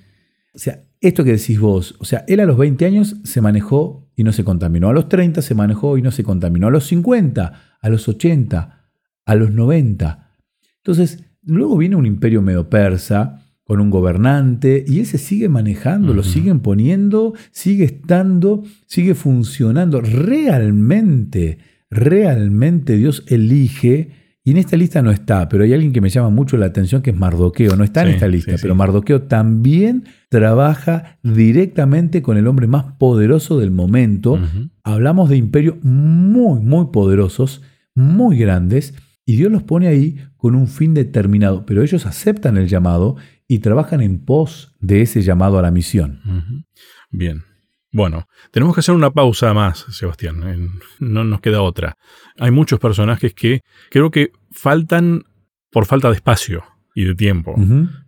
O 0.54 0.58
sea, 0.58 0.82
esto 1.02 1.22
que 1.22 1.32
decís 1.32 1.60
vos, 1.60 1.96
o 1.98 2.06
sea, 2.06 2.24
él 2.28 2.40
a 2.40 2.46
los 2.46 2.56
20 2.56 2.86
años 2.86 3.16
se 3.24 3.42
manejó 3.42 4.10
y 4.16 4.24
no 4.24 4.32
se 4.32 4.42
contaminó. 4.42 4.88
A 4.88 4.94
los 4.94 5.08
30 5.10 5.42
se 5.42 5.54
manejó 5.54 5.98
y 5.98 6.02
no 6.02 6.10
se 6.10 6.24
contaminó. 6.24 6.68
A 6.68 6.70
los 6.70 6.86
50, 6.86 7.52
a 7.78 7.88
los 7.90 8.08
80, 8.08 8.88
a 9.26 9.34
los 9.34 9.50
90. 9.52 10.30
Entonces, 10.78 11.24
luego 11.42 11.76
viene 11.76 11.96
un 11.96 12.06
imperio 12.06 12.40
medo-persa 12.40 13.45
con 13.66 13.80
un 13.80 13.90
gobernante 13.90 14.84
y 14.86 15.00
él 15.00 15.06
se 15.06 15.18
sigue 15.18 15.48
manejando, 15.48 16.14
lo 16.14 16.22
siguen 16.22 16.60
poniendo, 16.60 17.34
sigue 17.50 17.84
estando, 17.84 18.62
sigue 18.86 19.16
funcionando. 19.16 20.00
Realmente, 20.00 21.58
realmente 21.90 22.96
Dios 22.96 23.24
elige. 23.26 24.10
Y 24.44 24.52
en 24.52 24.58
esta 24.58 24.76
lista 24.76 25.02
no 25.02 25.10
está, 25.10 25.48
pero 25.48 25.64
hay 25.64 25.72
alguien 25.72 25.92
que 25.92 26.00
me 26.00 26.10
llama 26.10 26.30
mucho 26.30 26.56
la 26.56 26.66
atención 26.66 27.02
que 27.02 27.10
es 27.10 27.16
Mardoqueo. 27.16 27.74
No 27.74 27.82
está 27.82 28.02
en 28.02 28.10
esta 28.10 28.28
lista, 28.28 28.52
sí, 28.52 28.58
sí. 28.58 28.62
pero 28.62 28.76
Mardoqueo 28.76 29.22
también 29.22 30.04
trabaja 30.28 31.18
directamente 31.24 32.22
con 32.22 32.36
el 32.36 32.46
hombre 32.46 32.68
más 32.68 32.84
poderoso 32.98 33.58
del 33.58 33.72
momento. 33.72 34.38
Hablamos 34.84 35.28
de 35.28 35.38
imperios 35.38 35.74
muy, 35.82 36.60
muy 36.60 36.86
poderosos, 36.92 37.62
muy 37.96 38.38
grandes, 38.38 38.94
y 39.24 39.34
Dios 39.34 39.50
los 39.50 39.64
pone 39.64 39.88
ahí 39.88 40.18
con 40.36 40.54
un 40.54 40.68
fin 40.68 40.94
determinado, 40.94 41.66
pero 41.66 41.82
ellos 41.82 42.06
aceptan 42.06 42.56
el 42.56 42.68
llamado 42.68 43.16
y 43.48 43.60
trabajan 43.60 44.00
en 44.00 44.24
pos 44.24 44.74
de 44.80 45.02
ese 45.02 45.22
llamado 45.22 45.58
a 45.58 45.62
la 45.62 45.70
misión. 45.70 46.66
Bien. 47.10 47.44
Bueno, 47.92 48.28
tenemos 48.50 48.74
que 48.74 48.80
hacer 48.80 48.94
una 48.94 49.10
pausa 49.10 49.54
más, 49.54 49.86
Sebastián. 49.90 50.80
No 50.98 51.24
nos 51.24 51.40
queda 51.40 51.62
otra. 51.62 51.96
Hay 52.38 52.50
muchos 52.50 52.78
personajes 52.78 53.32
que 53.32 53.62
creo 53.90 54.10
que 54.10 54.32
faltan 54.50 55.24
por 55.70 55.86
falta 55.86 56.08
de 56.08 56.16
espacio 56.16 56.64
y 56.94 57.04
de 57.04 57.14
tiempo, 57.14 57.54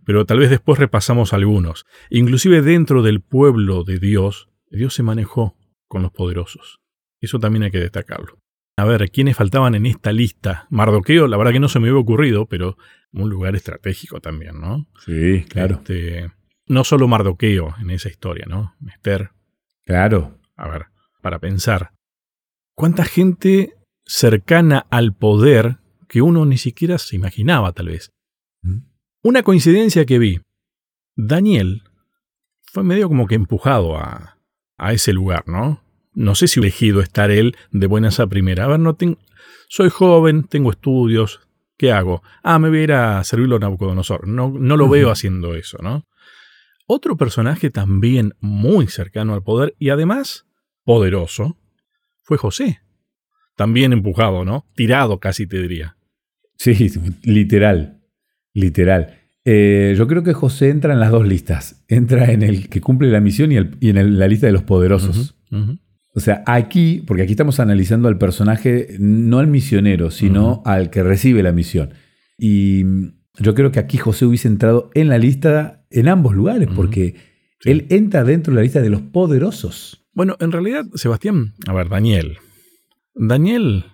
pero 0.05 0.25
tal 0.25 0.39
vez 0.39 0.49
después 0.49 0.79
repasamos 0.79 1.33
algunos. 1.33 1.85
Inclusive 2.09 2.61
dentro 2.61 3.01
del 3.01 3.21
pueblo 3.21 3.83
de 3.83 3.99
Dios, 3.99 4.49
Dios 4.69 4.93
se 4.93 5.03
manejó 5.03 5.55
con 5.87 6.01
los 6.03 6.11
poderosos. 6.11 6.79
Eso 7.21 7.39
también 7.39 7.63
hay 7.63 7.71
que 7.71 7.79
destacarlo. 7.79 8.39
A 8.79 8.85
ver, 8.85 9.11
¿quiénes 9.11 9.35
faltaban 9.35 9.75
en 9.75 9.85
esta 9.85 10.11
lista? 10.13 10.65
Mardoqueo, 10.69 11.27
la 11.27 11.35
verdad 11.37 11.51
que 11.51 11.59
no 11.59 11.67
se 11.67 11.79
me 11.79 11.89
había 11.89 11.99
ocurrido, 11.99 12.45
pero 12.45 12.77
un 13.11 13.29
lugar 13.29 13.55
estratégico 13.55 14.21
también, 14.21 14.59
¿no? 14.61 14.87
Sí, 15.05 15.43
claro. 15.49 15.75
Este, 15.75 16.31
no 16.67 16.83
solo 16.83 17.07
Mardoqueo 17.07 17.75
en 17.81 17.89
esa 17.89 18.09
historia, 18.09 18.45
¿no? 18.47 18.75
Esther, 18.87 19.31
Claro. 19.85 20.37
a 20.55 20.69
ver, 20.69 20.85
para 21.21 21.39
pensar. 21.39 21.91
¿Cuánta 22.75 23.03
gente 23.03 23.73
cercana 24.05 24.85
al 24.89 25.13
poder 25.13 25.77
que 26.07 26.21
uno 26.21 26.45
ni 26.45 26.57
siquiera 26.57 26.97
se 26.97 27.15
imaginaba, 27.15 27.73
tal 27.73 27.87
vez? 27.87 28.11
Ujú. 28.63 28.83
Una 29.23 29.43
coincidencia 29.43 30.05
que 30.05 30.19
vi. 30.19 30.39
Daniel 31.17 31.83
fue 32.71 32.83
medio 32.83 33.09
como 33.09 33.27
que 33.27 33.35
empujado 33.35 33.97
a, 33.97 34.37
a 34.77 34.93
ese 34.93 35.11
lugar, 35.11 35.43
¿no? 35.47 35.83
No 36.13 36.35
sé 36.35 36.47
si 36.47 36.59
elegido 36.59 37.01
estar 37.01 37.31
él 37.31 37.55
de 37.71 37.87
buenas 37.87 38.19
a 38.19 38.27
primera. 38.27 38.65
A 38.65 38.67
ver, 38.67 38.79
no 38.79 38.95
tengo, 38.95 39.17
soy 39.69 39.89
joven, 39.89 40.43
tengo 40.43 40.71
estudios, 40.71 41.39
¿qué 41.77 41.91
hago? 41.91 42.21
Ah, 42.43 42.59
me 42.59 42.69
voy 42.69 42.79
a 42.79 42.83
ir 42.83 42.91
a 42.93 43.23
servirlo 43.23 43.57
a 43.57 43.59
Nabucodonosor. 43.59 44.27
No, 44.27 44.49
no 44.49 44.75
lo 44.77 44.89
veo 44.89 45.11
haciendo 45.11 45.55
eso, 45.55 45.77
¿no? 45.81 46.05
Otro 46.87 47.17
personaje 47.17 47.69
también 47.69 48.33
muy 48.39 48.87
cercano 48.87 49.33
al 49.35 49.43
poder 49.43 49.75
y 49.77 49.89
además 49.89 50.45
poderoso 50.83 51.57
fue 52.23 52.37
José. 52.37 52.79
También 53.55 53.93
empujado, 53.93 54.43
¿no? 54.45 54.65
Tirado 54.75 55.19
casi 55.19 55.45
te 55.45 55.61
diría. 55.61 55.97
Sí, 56.57 56.89
literal. 57.23 58.01
Literal. 58.53 59.15
Eh, 59.45 59.93
yo 59.97 60.07
creo 60.07 60.23
que 60.23 60.33
José 60.33 60.69
entra 60.69 60.93
en 60.93 60.99
las 60.99 61.11
dos 61.11 61.27
listas. 61.27 61.83
Entra 61.87 62.31
en 62.31 62.41
el 62.41 62.69
que 62.69 62.81
cumple 62.81 63.09
la 63.11 63.19
misión 63.21 63.51
y, 63.51 63.57
el- 63.57 63.77
y 63.79 63.89
en 63.89 63.97
el- 63.97 64.17
la 64.19 64.27
lista 64.27 64.47
de 64.47 64.53
los 64.53 64.63
poderosos. 64.63 65.35
O 66.15 66.19
sea, 66.19 66.43
aquí, 66.47 67.03
porque 67.05 67.23
aquí 67.23 67.31
estamos 67.33 67.59
analizando 67.59 68.07
al 68.07 68.17
personaje, 68.17 68.95
no 68.99 69.39
al 69.39 69.47
misionero, 69.47 70.09
sino 70.11 70.61
al 70.65 70.89
que 70.89 71.03
recibe 71.03 71.43
la 71.43 71.51
misión. 71.51 71.93
Y 72.37 72.83
yo 73.37 73.53
creo 73.53 73.71
que 73.71 73.79
aquí 73.79 73.97
José 73.97 74.25
hubiese 74.25 74.47
entrado 74.47 74.89
en 74.95 75.07
la 75.09 75.17
lista 75.17 75.85
en 75.91 76.07
ambos 76.07 76.35
lugares, 76.35 76.67
porque 76.75 77.15
Sí. 77.61 77.71
él 77.71 77.85
entra 77.89 78.23
dentro 78.23 78.51
de 78.53 78.55
la 78.57 78.63
lista 78.63 78.81
de 78.81 78.89
los 78.89 79.01
poderosos. 79.01 80.05
Bueno, 80.13 80.35
en 80.39 80.51
realidad, 80.51 80.85
Sebastián, 80.95 81.53
a 81.67 81.73
ver, 81.73 81.89
Daniel. 81.89 82.37
Daniel 83.13 83.85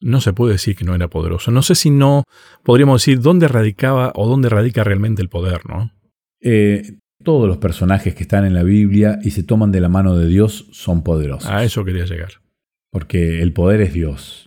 no 0.00 0.20
se 0.20 0.32
puede 0.32 0.52
decir 0.52 0.76
que 0.76 0.84
no 0.84 0.94
era 0.94 1.08
poderoso. 1.08 1.50
No 1.50 1.62
sé 1.62 1.74
si 1.74 1.90
no 1.90 2.24
podríamos 2.62 3.02
decir 3.02 3.20
dónde 3.20 3.48
radicaba 3.48 4.12
o 4.14 4.28
dónde 4.28 4.48
radica 4.48 4.84
realmente 4.84 5.20
el 5.22 5.28
poder, 5.28 5.66
¿no? 5.68 5.90
Eh, 6.40 6.98
todos 7.22 7.48
los 7.48 7.58
personajes 7.58 8.14
que 8.14 8.22
están 8.22 8.44
en 8.44 8.54
la 8.54 8.62
Biblia 8.62 9.18
y 9.22 9.30
se 9.32 9.42
toman 9.42 9.72
de 9.72 9.80
la 9.80 9.88
mano 9.88 10.16
de 10.16 10.26
Dios 10.28 10.66
son 10.72 11.02
poderosos, 11.02 11.50
A 11.50 11.64
eso 11.64 11.84
quería 11.84 12.04
llegar. 12.04 12.30
porque 12.90 13.42
el 13.42 13.52
poder 13.52 13.80
es 13.80 13.92
Dios. 13.92 14.46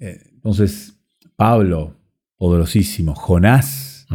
Eh, 0.00 0.20
entonces, 0.34 0.98
Pablo, 1.36 1.96
poderosísimo. 2.36 3.14
Jonás. 3.14 4.06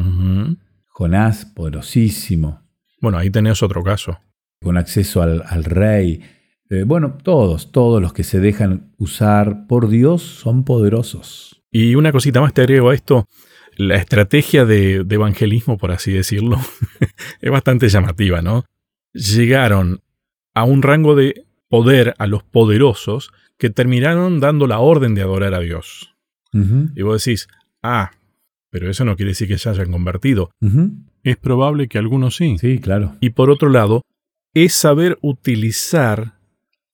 Jonás, 0.87 1.45
poderosísimo. 1.45 2.61
Bueno, 3.01 3.17
ahí 3.17 3.29
tenés 3.29 3.61
otro 3.63 3.83
caso. 3.83 4.19
con 4.61 4.77
acceso 4.77 5.21
al, 5.21 5.43
al 5.47 5.63
rey. 5.63 6.21
Eh, 6.71 6.83
bueno, 6.83 7.17
todos, 7.21 7.71
todos 7.71 8.01
los 8.01 8.13
que 8.13 8.23
se 8.23 8.39
dejan 8.39 8.91
usar 8.97 9.67
por 9.67 9.89
Dios 9.89 10.23
son 10.23 10.63
poderosos. 10.63 11.63
Y 11.71 11.93
una 11.95 12.11
cosita 12.11 12.41
más 12.41 12.53
te 12.53 12.61
agrego 12.61 12.89
a 12.89 12.95
esto. 12.95 13.27
La 13.77 13.95
estrategia 13.95 14.65
de, 14.65 15.03
de 15.03 15.15
evangelismo, 15.15 15.77
por 15.77 15.91
así 15.91 16.11
decirlo, 16.11 16.59
es 17.41 17.51
bastante 17.51 17.89
llamativa, 17.89 18.41
¿no? 18.41 18.65
Llegaron 19.13 20.01
a 20.53 20.63
un 20.63 20.81
rango 20.81 21.15
de 21.15 21.45
poder 21.67 22.13
a 22.17 22.27
los 22.27 22.43
poderosos 22.43 23.31
que 23.57 23.69
terminaron 23.69 24.39
dando 24.39 24.67
la 24.67 24.79
orden 24.79 25.15
de 25.15 25.21
adorar 25.21 25.53
a 25.53 25.59
Dios. 25.59 26.11
Y 26.95 27.01
vos 27.01 27.21
decís, 27.21 27.49
ah, 27.83 28.11
pero 28.69 28.89
eso 28.89 29.03
no 29.03 29.17
quiere 29.17 29.31
decir 29.31 29.49
que 29.49 29.57
se 29.57 29.67
hayan 29.67 29.91
convertido. 29.91 30.51
Es 31.23 31.35
probable 31.35 31.89
que 31.89 31.97
algunos 31.97 32.37
sí. 32.37 32.57
Sí, 32.57 32.79
claro. 32.79 33.17
Y 33.19 33.31
por 33.31 33.49
otro 33.49 33.67
lado, 33.67 34.03
es 34.53 34.73
saber 34.73 35.17
utilizar 35.21 36.39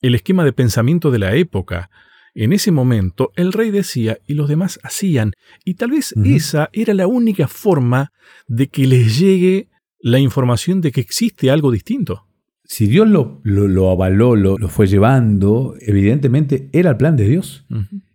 el 0.01 0.15
esquema 0.15 0.43
de 0.43 0.53
pensamiento 0.53 1.11
de 1.11 1.19
la 1.19 1.35
época. 1.35 1.91
En 2.33 2.53
ese 2.53 2.71
momento, 2.71 3.31
el 3.35 3.51
rey 3.53 3.71
decía 3.71 4.17
y 4.27 4.33
los 4.35 4.47
demás 4.47 4.79
hacían. 4.83 5.33
Y 5.65 5.73
tal 5.75 5.91
vez 5.91 6.13
esa 6.23 6.69
era 6.73 6.93
la 6.93 7.07
única 7.07 7.47
forma 7.47 8.11
de 8.47 8.67
que 8.67 8.87
les 8.87 9.19
llegue 9.19 9.67
la 9.99 10.19
información 10.19 10.81
de 10.81 10.91
que 10.91 11.01
existe 11.01 11.51
algo 11.51 11.71
distinto. 11.71 12.25
Si 12.63 12.87
Dios 12.87 13.07
lo, 13.09 13.41
lo- 13.43 13.67
lo 13.67 13.89
avaló, 13.91 14.35
lo, 14.37 14.57
lo 14.57 14.69
fue 14.69 14.87
llevando, 14.87 15.75
evidentemente 15.81 16.69
era 16.71 16.91
el 16.91 16.97
plan 16.97 17.17
de 17.17 17.27
Dios. 17.27 17.65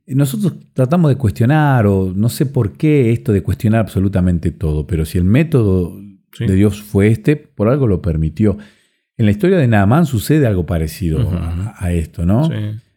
Nosotros 0.07 0.55
tratamos 0.73 1.11
de 1.11 1.17
cuestionar, 1.17 1.87
o 1.87 2.13
no 2.15 2.29
sé 2.29 2.47
por 2.47 2.73
qué 2.73 3.13
esto 3.13 3.33
de 3.33 3.43
cuestionar 3.43 3.81
absolutamente 3.81 4.51
todo, 4.53 4.87
pero 4.87 5.05
si 5.05 5.19
el 5.19 5.25
método 5.25 6.01
Sí. 6.33 6.45
de 6.47 6.55
Dios 6.55 6.83
fue 6.83 7.09
este, 7.09 7.35
por 7.37 7.69
algo 7.69 7.87
lo 7.87 8.03
permitió. 8.03 8.59
En 9.17 9.25
la 9.25 9.31
historia 9.31 9.57
de 9.57 9.67
Naamán 9.69 10.05
sucede 10.05 10.47
algo 10.47 10.67
parecido 10.67 11.31
a, 11.31 11.75
a 11.79 11.93
esto, 11.93 12.27
¿no? 12.27 12.45
Sí. 12.49 12.55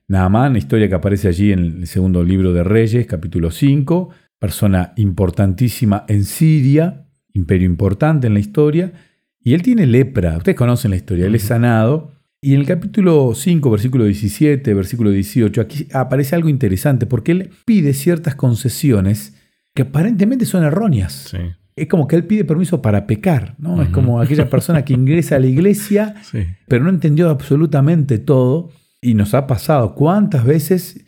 Naamán, 0.09 0.55
historia 0.55 0.89
que 0.89 0.95
aparece 0.95 1.27
allí 1.27 1.51
en 1.51 1.59
el 1.59 1.87
segundo 1.87 2.23
libro 2.23 2.51
de 2.51 2.63
Reyes, 2.63 3.05
capítulo 3.05 3.51
5, 3.51 4.09
persona 4.39 4.91
importantísima 4.95 6.03
en 6.07 6.25
Siria, 6.25 7.05
imperio 7.31 7.67
importante 7.67 8.25
en 8.25 8.33
la 8.33 8.39
historia, 8.39 8.91
y 9.39 9.53
él 9.53 9.61
tiene 9.61 9.85
lepra. 9.85 10.37
Ustedes 10.37 10.57
conocen 10.57 10.89
la 10.91 10.97
historia, 10.97 11.27
él 11.27 11.35
es 11.35 11.43
sanado. 11.43 12.11
Y 12.41 12.55
en 12.55 12.61
el 12.61 12.65
capítulo 12.65 13.33
5, 13.35 13.69
versículo 13.69 14.05
17, 14.05 14.73
versículo 14.73 15.11
18, 15.11 15.61
aquí 15.61 15.87
aparece 15.93 16.35
algo 16.35 16.49
interesante, 16.49 17.05
porque 17.05 17.31
él 17.33 17.49
pide 17.65 17.93
ciertas 17.93 18.33
concesiones 18.33 19.35
que 19.75 19.83
aparentemente 19.83 20.45
son 20.45 20.63
erróneas. 20.63 21.27
Sí. 21.29 21.37
Es 21.75 21.87
como 21.87 22.07
que 22.07 22.15
él 22.15 22.23
pide 22.25 22.45
permiso 22.45 22.81
para 22.81 23.05
pecar, 23.05 23.53
¿no? 23.59 23.79
Es 23.83 23.89
como 23.89 24.19
aquella 24.19 24.49
persona 24.49 24.83
que 24.83 24.93
ingresa 24.93 25.35
a 25.35 25.39
la 25.39 25.45
iglesia 25.47 26.15
Sí. 26.23 26.47
pero 26.67 26.83
no 26.83 26.89
entendió 26.89 27.29
absolutamente 27.29 28.17
todo 28.17 28.71
y 29.01 29.13
nos 29.13 29.33
ha 29.33 29.47
pasado 29.47 29.95
cuántas 29.95 30.45
veces 30.45 31.05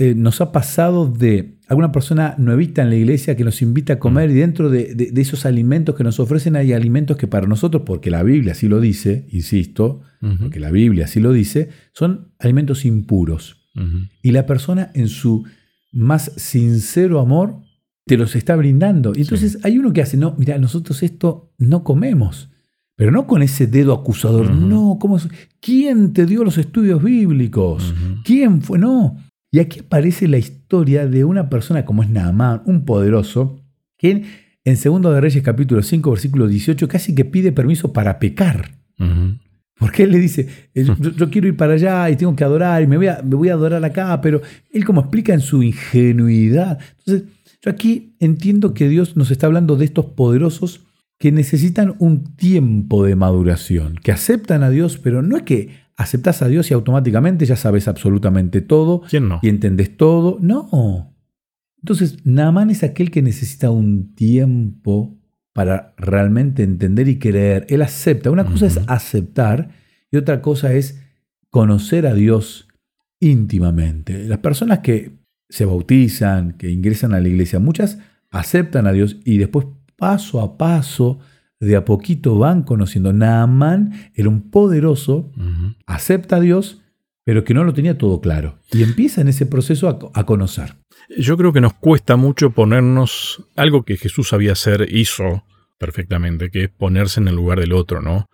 eh, 0.00 0.14
nos 0.14 0.40
ha 0.40 0.52
pasado 0.52 1.08
de 1.08 1.58
alguna 1.66 1.90
persona 1.90 2.36
nuevita 2.38 2.82
en 2.82 2.90
la 2.90 2.96
iglesia 2.96 3.36
que 3.36 3.44
nos 3.44 3.62
invita 3.62 3.94
a 3.94 3.98
comer 3.98 4.30
y 4.30 4.34
dentro 4.34 4.70
de, 4.70 5.12
esos 5.16 5.44
alimentos 5.44 5.96
que 5.96 6.04
nos 6.04 6.20
ofrecen 6.20 6.56
hay 6.56 6.72
alimentos 6.72 7.16
que 7.16 7.26
para 7.26 7.46
nosotros, 7.46 7.82
porque 7.84 8.10
la 8.10 8.22
Biblia 8.22 8.52
así 8.52 8.68
lo 8.68 8.80
dice, 8.80 9.26
insisto, 9.30 10.00
porque 10.40 10.60
la 10.60 10.70
Biblia 10.70 11.06
así 11.06 11.20
lo 11.20 11.32
dice, 11.32 11.70
son 11.92 12.32
alimentos 12.38 12.84
impuros. 12.84 13.68
Y 14.22 14.32
la 14.32 14.46
persona 14.46 14.90
en 14.94 15.08
su 15.08 15.44
más 15.92 16.32
sincero 16.36 17.20
amor 17.20 17.60
te 18.06 18.16
los 18.16 18.34
está 18.34 18.56
brindando. 18.56 19.12
Y 19.14 19.22
entonces 19.22 19.58
hay 19.62 19.78
uno 19.78 19.92
que 19.92 20.02
hace, 20.02 20.16
no, 20.16 20.34
mira, 20.38 20.58
nosotros 20.58 21.02
esto 21.02 21.52
no 21.58 21.84
comemos. 21.84 22.50
Pero 22.98 23.12
no 23.12 23.28
con 23.28 23.42
ese 23.42 23.68
dedo 23.68 23.94
acusador. 23.94 24.50
No, 24.50 24.98
¿cómo 25.00 25.18
¿quién 25.60 26.12
te 26.12 26.26
dio 26.26 26.42
los 26.42 26.58
estudios 26.58 27.00
bíblicos? 27.00 27.94
¿Quién 28.24 28.60
fue? 28.60 28.76
No. 28.76 29.16
Y 29.52 29.60
aquí 29.60 29.78
aparece 29.78 30.26
la 30.26 30.38
historia 30.38 31.06
de 31.06 31.22
una 31.22 31.48
persona 31.48 31.84
como 31.84 32.02
es 32.02 32.10
Naamán, 32.10 32.62
un 32.64 32.84
poderoso, 32.84 33.60
que 33.96 34.24
en 34.64 34.74
2 34.82 35.14
de 35.14 35.20
Reyes 35.20 35.44
capítulo 35.44 35.80
5, 35.80 36.10
versículo 36.10 36.48
18, 36.48 36.88
casi 36.88 37.14
que 37.14 37.24
pide 37.24 37.52
permiso 37.52 37.92
para 37.92 38.18
pecar. 38.18 38.72
Porque 39.78 40.02
él 40.02 40.10
le 40.10 40.18
dice, 40.18 40.48
eh, 40.74 40.84
yo, 41.16 41.30
quiero 41.30 41.46
ir 41.46 41.56
para 41.56 41.74
allá 41.74 42.10
y 42.10 42.16
tengo 42.16 42.34
que 42.34 42.42
adorar 42.42 42.82
y 42.82 42.88
me 42.88 42.96
voy, 42.96 43.06
a, 43.06 43.22
me 43.22 43.36
voy 43.36 43.48
a 43.48 43.52
adorar 43.52 43.84
acá, 43.84 44.20
pero 44.20 44.42
él 44.72 44.84
como 44.84 45.02
explica 45.02 45.32
en 45.32 45.40
su 45.40 45.62
ingenuidad. 45.62 46.80
Entonces, 46.98 47.28
yo 47.62 47.70
aquí 47.70 48.16
entiendo 48.18 48.74
que 48.74 48.88
Dios 48.88 49.16
nos 49.16 49.30
está 49.30 49.46
hablando 49.46 49.76
de 49.76 49.84
estos 49.84 50.06
poderosos 50.06 50.80
que 51.18 51.32
necesitan 51.32 51.96
un 51.98 52.36
tiempo 52.36 53.04
de 53.04 53.16
maduración, 53.16 53.96
que 54.02 54.12
aceptan 54.12 54.62
a 54.62 54.70
Dios, 54.70 54.98
pero 54.98 55.20
no 55.22 55.36
es 55.36 55.42
que 55.42 55.70
aceptas 55.96 56.42
a 56.42 56.48
Dios 56.48 56.70
y 56.70 56.74
automáticamente 56.74 57.44
ya 57.44 57.56
sabes 57.56 57.88
absolutamente 57.88 58.60
todo 58.60 59.02
y 59.42 59.48
entendés 59.48 59.96
todo. 59.96 60.38
No. 60.40 61.14
Entonces, 61.82 62.24
Naamán 62.24 62.70
es 62.70 62.84
aquel 62.84 63.10
que 63.10 63.22
necesita 63.22 63.70
un 63.70 64.14
tiempo 64.14 65.18
para 65.52 65.94
realmente 65.96 66.62
entender 66.62 67.08
y 67.08 67.18
creer. 67.18 67.66
Él 67.68 67.82
acepta. 67.82 68.30
Una 68.30 68.44
cosa 68.44 68.66
es 68.66 68.80
aceptar 68.86 69.70
y 70.10 70.16
otra 70.16 70.40
cosa 70.40 70.72
es 70.72 71.02
conocer 71.50 72.06
a 72.06 72.14
Dios 72.14 72.68
íntimamente. 73.18 74.24
Las 74.28 74.38
personas 74.38 74.80
que 74.80 75.18
se 75.48 75.64
bautizan, 75.64 76.52
que 76.52 76.70
ingresan 76.70 77.12
a 77.12 77.20
la 77.20 77.26
iglesia, 77.26 77.58
muchas 77.58 77.98
aceptan 78.30 78.86
a 78.86 78.92
Dios 78.92 79.16
y 79.24 79.38
después 79.38 79.66
paso 79.98 80.40
a 80.40 80.56
paso, 80.56 81.18
de 81.60 81.76
a 81.76 81.84
poquito 81.84 82.38
van 82.38 82.62
conociendo. 82.62 83.12
Naamán 83.12 84.10
era 84.14 84.28
un 84.28 84.50
poderoso, 84.50 85.32
acepta 85.86 86.36
a 86.36 86.40
Dios, 86.40 86.80
pero 87.24 87.44
que 87.44 87.52
no 87.52 87.64
lo 87.64 87.74
tenía 87.74 87.98
todo 87.98 88.20
claro. 88.20 88.58
Y 88.72 88.82
empieza 88.82 89.20
en 89.20 89.28
ese 89.28 89.44
proceso 89.44 90.10
a, 90.14 90.24
conocer. 90.24 90.76
Yo 91.18 91.36
creo 91.36 91.52
que 91.52 91.60
nos 91.60 91.74
cuesta 91.74 92.16
mucho 92.16 92.50
ponernos 92.50 93.44
algo 93.56 93.82
que 93.82 93.96
Jesús 93.96 94.28
sabía 94.28 94.52
hacer, 94.52 94.88
hizo 94.90 95.44
perfectamente, 95.78 96.50
que 96.50 96.64
es 96.64 96.70
ponerse 96.70 97.20
en 97.20 97.28
el 97.28 97.36
lugar 97.36 97.60
del 97.60 97.72
otro, 97.72 98.00
¿no? 98.00 98.28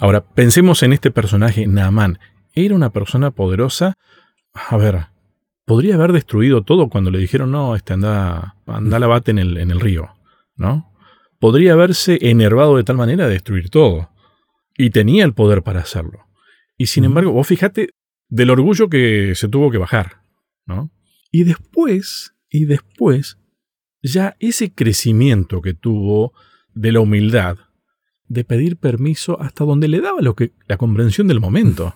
Ahora, 0.00 0.24
pensemos 0.24 0.82
en 0.82 0.92
este 0.92 1.10
personaje, 1.10 1.66
Naamán. 1.66 2.18
Era 2.54 2.74
una 2.74 2.92
persona 2.92 3.30
poderosa. 3.30 3.94
A 4.52 4.76
ver, 4.76 5.06
podría 5.64 5.94
haber 5.94 6.12
destruido 6.12 6.62
todo 6.62 6.88
cuando 6.88 7.10
le 7.10 7.18
dijeron, 7.18 7.50
no, 7.50 7.74
este 7.74 7.94
anda, 7.94 8.56
anda 8.66 8.98
lavate 8.98 9.30
en 9.30 9.38
el, 9.38 9.56
en 9.56 9.70
el 9.70 9.80
río, 9.80 10.10
¿no? 10.56 10.92
Podría 11.38 11.72
haberse 11.72 12.18
enervado 12.20 12.76
de 12.76 12.84
tal 12.84 12.96
manera 12.96 13.26
de 13.26 13.34
destruir 13.34 13.70
todo. 13.70 14.10
Y 14.76 14.90
tenía 14.90 15.24
el 15.24 15.34
poder 15.34 15.62
para 15.62 15.80
hacerlo. 15.80 16.26
Y 16.76 16.86
sin 16.86 17.04
embargo, 17.04 17.32
vos 17.32 17.46
fíjate 17.46 17.90
del 18.28 18.50
orgullo 18.50 18.88
que 18.88 19.34
se 19.34 19.48
tuvo 19.48 19.70
que 19.70 19.78
bajar, 19.78 20.22
¿no? 20.66 20.90
Y 21.30 21.44
después, 21.44 22.34
y 22.50 22.64
después, 22.64 23.38
ya 24.02 24.36
ese 24.38 24.72
crecimiento 24.72 25.60
que 25.60 25.74
tuvo 25.74 26.32
de 26.74 26.92
la 26.92 27.00
humildad, 27.00 27.58
de 28.28 28.44
pedir 28.44 28.76
permiso 28.76 29.40
hasta 29.40 29.64
donde 29.64 29.88
le 29.88 30.00
daba 30.00 30.20
lo 30.20 30.36
que, 30.36 30.52
la 30.66 30.76
comprensión 30.76 31.26
del 31.28 31.40
momento. 31.40 31.94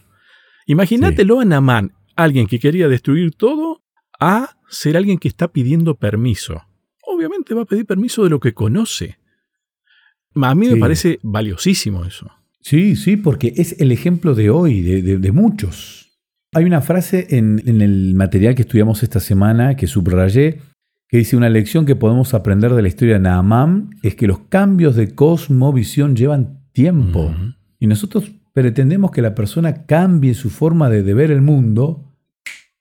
Imagínatelo 0.66 1.40
a 1.40 1.44
Namán, 1.44 1.92
alguien 2.16 2.46
que 2.46 2.58
quería 2.58 2.88
destruir 2.88 3.34
todo, 3.34 3.82
a 4.18 4.56
ser 4.68 4.96
alguien 4.96 5.18
que 5.18 5.28
está 5.28 5.48
pidiendo 5.48 5.96
permiso. 5.96 6.62
Obviamente 7.02 7.54
va 7.54 7.62
a 7.62 7.66
pedir 7.66 7.86
permiso 7.86 8.24
de 8.24 8.30
lo 8.30 8.40
que 8.40 8.54
conoce. 8.54 9.18
A 10.34 10.54
mí 10.54 10.68
me 10.68 10.76
parece 10.76 11.18
valiosísimo 11.22 12.04
eso. 12.04 12.30
Sí, 12.60 12.96
sí, 12.96 13.16
porque 13.16 13.52
es 13.56 13.80
el 13.80 13.90
ejemplo 13.92 14.34
de 14.34 14.50
hoy, 14.50 14.82
de, 14.82 15.32
muchos. 15.32 16.12
Hay 16.54 16.64
una 16.64 16.80
frase 16.80 17.26
en, 17.30 17.60
el 17.66 18.14
material 18.14 18.54
que 18.54 18.62
estudiamos 18.62 19.02
esta 19.02 19.20
semana 19.20 19.76
que 19.76 19.86
subrayé, 19.86 20.60
que 21.08 21.18
dice 21.18 21.36
una 21.36 21.48
lección 21.48 21.84
que 21.84 21.96
podemos 21.96 22.34
aprender 22.34 22.72
de 22.72 22.82
la 22.82 22.88
historia 22.88 23.14
de 23.14 23.20
Naamán 23.20 23.90
es 24.02 24.14
que 24.14 24.26
los 24.26 24.40
cambios 24.48 24.96
de 24.96 25.14
cosmovisión 25.14 26.14
llevan 26.14 26.60
tiempo. 26.72 27.34
Y 27.78 27.86
nosotros 27.86 28.30
pretendemos 28.52 29.10
que 29.10 29.22
la 29.22 29.34
persona 29.34 29.84
cambie 29.86 30.34
su 30.34 30.48
forma 30.48 30.88
de, 30.88 31.02
de 31.02 31.14
ver 31.14 31.30
el 31.30 31.42
mundo 31.42 32.12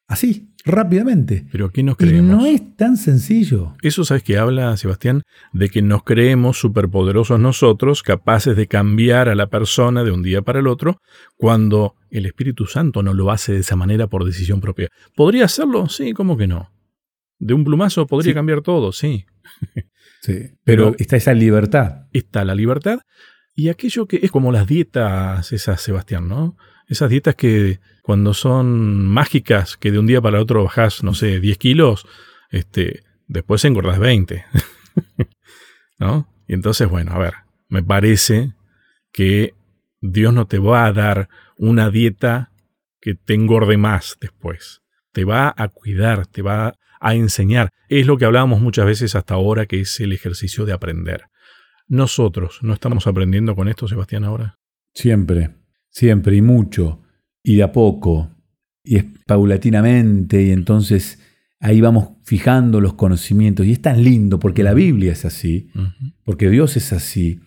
así, 0.08 0.51
rápidamente. 0.66 1.46
Pero 1.52 1.72
¿qué 1.72 1.84
nos 1.84 1.98
creemos? 1.98 2.38
no 2.38 2.46
es 2.46 2.76
tan 2.76 2.98
sencillo. 2.98 3.76
Eso 3.82 4.04
sabes 4.04 4.24
que 4.24 4.38
habla, 4.38 4.76
Sebastián, 4.78 5.24
de 5.54 5.70
que 5.70 5.82
nos 5.82 6.04
creemos 6.04 6.60
superpoderosos 6.60 7.40
nosotros, 7.40 8.04
capaces 8.04 8.56
de 8.56 8.68
cambiar 8.68 9.30
a 9.30 9.36
la 9.36 9.48
persona 9.48 10.04
de 10.04 10.12
un 10.12 10.24
día 10.24 10.42
para 10.42 10.60
el 10.60 10.68
otro, 10.68 11.02
cuando 11.36 11.96
el 12.10 12.26
Espíritu 12.26 12.66
Santo 12.66 13.04
no 13.04 13.14
lo 13.14 13.32
hace 13.32 13.54
de 13.54 13.60
esa 13.60 13.76
manera 13.76 14.08
por 14.08 14.26
decisión 14.26 14.62
propia. 14.62 14.90
¿Podría 15.16 15.46
hacerlo? 15.46 15.90
Sí, 15.90 16.14
¿cómo 16.14 16.38
que 16.38 16.48
no? 16.48 16.72
De 17.40 17.54
un 17.54 17.64
plumazo 17.64 18.06
podría 18.08 18.34
cambiar 18.34 18.62
todo, 18.62 18.92
sí. 18.92 19.26
Sí, 20.24 20.52
pero, 20.64 20.94
está 21.00 21.18
esa 21.18 21.34
libertad. 21.34 22.06
Está 22.14 22.46
la 22.46 22.54
libertad 22.54 23.00
y 23.56 23.70
aquello 23.70 24.08
que 24.08 24.20
es 24.24 24.32
como 24.32 24.52
las 24.52 24.68
dietas 24.68 25.52
esas, 25.52 25.82
Sebastián, 25.82 26.28
¿no? 26.28 26.58
Esas 26.88 27.10
dietas 27.10 27.36
que 27.36 27.80
cuando 28.02 28.34
son 28.34 29.06
mágicas, 29.06 29.78
que 29.78 29.92
de 29.92 30.00
un 30.00 30.08
día 30.08 30.22
para 30.22 30.42
otro 30.42 30.64
bajas, 30.64 31.04
no 31.04 31.14
sé, 31.14 31.40
10 31.40 31.58
kilos, 31.58 32.08
este, 32.50 33.04
después 33.28 33.64
engordas 33.66 34.00
20. 34.00 34.44
¿No? 36.00 36.28
Y 36.48 36.54
entonces, 36.54 36.90
bueno, 36.90 37.14
a 37.14 37.20
ver, 37.20 37.34
me 37.70 37.84
parece 37.84 38.54
que 39.12 39.54
Dios 40.02 40.34
no 40.34 40.48
te 40.48 40.60
va 40.60 40.86
a 40.86 40.94
dar 40.94 41.30
una 41.58 41.90
dieta 41.90 42.52
que 43.00 43.16
te 43.16 43.34
engorde 43.34 43.78
más 43.78 44.18
después. 44.20 44.82
Te 45.12 45.26
va 45.26 45.54
a 45.56 45.68
cuidar, 45.68 46.28
te 46.28 46.42
va 46.42 46.76
a 47.00 47.16
enseñar. 47.16 47.70
Es 47.90 48.08
lo 48.08 48.18
que 48.18 48.26
hablábamos 48.26 48.62
muchas 48.62 48.86
veces 48.86 49.16
hasta 49.16 49.34
ahora, 49.34 49.66
que 49.66 49.82
es 49.82 50.00
el 50.00 50.14
ejercicio 50.14 50.66
de 50.66 50.74
aprender. 50.74 51.26
Nosotros, 51.88 52.60
¿no 52.62 52.74
estamos 52.74 53.08
aprendiendo 53.08 53.56
con 53.56 53.68
esto, 53.68 53.88
Sebastián, 53.88 54.24
ahora? 54.24 54.60
Siempre. 54.94 55.56
Siempre 55.90 56.38
y 56.38 56.42
mucho, 56.42 57.02
y 57.44 57.56
de 57.56 57.64
a 57.64 57.72
poco, 57.72 58.30
y 58.84 58.98
es 58.98 59.06
paulatinamente, 59.26 60.44
y 60.44 60.52
entonces 60.52 61.20
ahí 61.62 61.80
vamos 61.80 62.10
fijando 62.24 62.82
los 62.82 62.96
conocimientos. 62.96 63.66
Y 63.66 63.72
es 63.72 63.82
tan 63.82 64.04
lindo 64.04 64.40
porque 64.40 64.64
la 64.64 64.74
Biblia 64.74 65.14
es 65.14 65.24
así, 65.26 65.70
porque 66.24 66.50
Dios 66.50 66.76
es 66.76 66.92
así, 66.92 67.40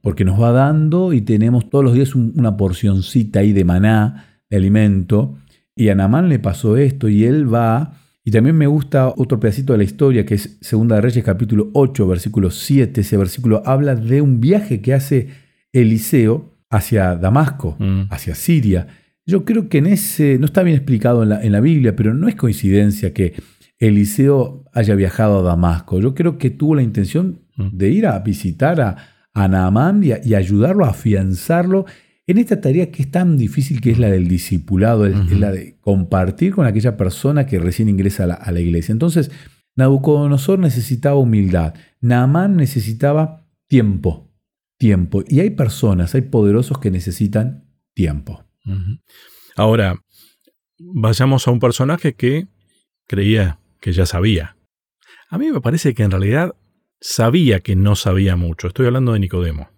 porque 0.00 0.24
nos 0.24 0.40
va 0.40 0.50
dando 0.50 1.12
y 1.12 1.20
tenemos 1.20 1.70
todos 1.70 1.84
los 1.84 1.94
días 1.94 2.14
una 2.14 2.56
porcioncita 2.56 3.40
ahí 3.40 3.52
de 3.52 3.64
maná, 3.64 4.42
de 4.48 4.56
alimento. 4.56 5.36
Y 5.76 5.88
a 5.88 5.94
Namán 5.94 6.28
le 6.28 6.38
pasó 6.38 6.76
esto 6.76 7.08
y 7.08 7.24
él 7.24 7.52
va. 7.52 7.94
Y 8.24 8.32
también 8.32 8.56
me 8.56 8.66
gusta 8.66 9.08
otro 9.08 9.40
pedacito 9.40 9.72
de 9.72 9.78
la 9.78 9.84
historia 9.84 10.26
que 10.26 10.34
es 10.34 10.58
Segunda 10.60 10.96
de 10.96 11.02
Reyes 11.02 11.24
capítulo 11.24 11.70
8, 11.72 12.06
versículo 12.06 12.50
7. 12.50 13.00
Ese 13.00 13.16
versículo 13.16 13.62
habla 13.64 13.94
de 13.94 14.20
un 14.20 14.40
viaje 14.40 14.80
que 14.80 14.92
hace 14.92 15.28
Eliseo 15.72 16.52
hacia 16.68 17.16
Damasco, 17.16 17.76
mm. 17.78 18.02
hacia 18.10 18.34
Siria. 18.34 18.88
Yo 19.26 19.44
creo 19.44 19.68
que 19.68 19.78
en 19.78 19.86
ese, 19.86 20.38
no 20.38 20.46
está 20.46 20.62
bien 20.62 20.76
explicado 20.76 21.22
en 21.22 21.52
la, 21.52 21.60
Biblia, 21.60 21.94
pero 21.94 22.14
no 22.14 22.28
es 22.28 22.34
coincidencia 22.34 23.12
que 23.12 23.34
Eliseo 23.78 24.64
haya 24.72 24.94
viajado 24.94 25.40
a 25.40 25.42
Damasco. 25.42 26.00
Yo 26.00 26.14
creo 26.14 26.38
que 26.38 26.50
tuvo 26.50 26.74
la 26.74 26.82
intención 26.82 27.40
mm. 27.56 27.68
de 27.72 27.90
ir 27.90 28.06
a 28.06 28.18
visitar 28.20 28.80
a, 28.80 28.96
a 29.32 29.48
Naamán 29.48 30.02
y, 30.02 30.34
ayudarlo 30.34 30.84
a 30.84 30.90
afianzarlo 30.90 31.86
en 32.26 32.38
esta 32.38 32.60
tarea 32.60 32.90
que 32.90 33.02
es 33.02 33.10
tan 33.10 33.36
difícil 33.36 33.80
que 33.80 33.90
es 33.90 33.98
la 33.98 34.08
del 34.08 34.28
discipulado, 34.28 35.06
es, 35.06 35.30
la 35.38 35.52
de 35.52 35.76
compartir 35.80 36.54
con 36.54 36.66
aquella 36.66 36.96
persona 36.96 37.46
que 37.46 37.58
recién 37.58 37.88
ingresa 37.88 38.24
a 38.24 38.26
la, 38.28 38.34
a 38.34 38.52
la 38.52 38.60
iglesia. 38.60 38.92
Entonces, 38.92 39.30
Nabucodonosor 39.76 40.58
necesitaba 40.58 41.16
humildad, 41.16 41.74
Naamán 42.00 42.56
necesitaba 42.56 43.46
tiempo 43.68 44.30
tiempo. 44.80 45.22
Y 45.28 45.40
hay 45.40 45.50
personas, 45.50 46.14
hay 46.14 46.22
poderosos 46.22 46.78
que 46.78 46.90
necesitan 46.90 47.68
tiempo. 47.94 48.42
Ahora, 49.56 49.96
vayamos 50.78 51.46
a 51.46 51.50
un 51.50 51.60
personaje 51.60 52.14
que 52.14 52.46
creía 53.06 53.58
que 53.80 53.92
ya 53.92 54.06
sabía. 54.06 54.56
A 55.28 55.38
mí 55.38 55.50
me 55.50 55.60
parece 55.60 55.94
que 55.94 56.02
en 56.02 56.10
realidad 56.10 56.54
sabía 57.00 57.60
que 57.60 57.76
no 57.76 57.96
sabía 57.96 58.36
mucho. 58.36 58.68
Estoy 58.68 58.86
hablando 58.86 59.12
de 59.12 59.20
Nicodemo. 59.20 59.70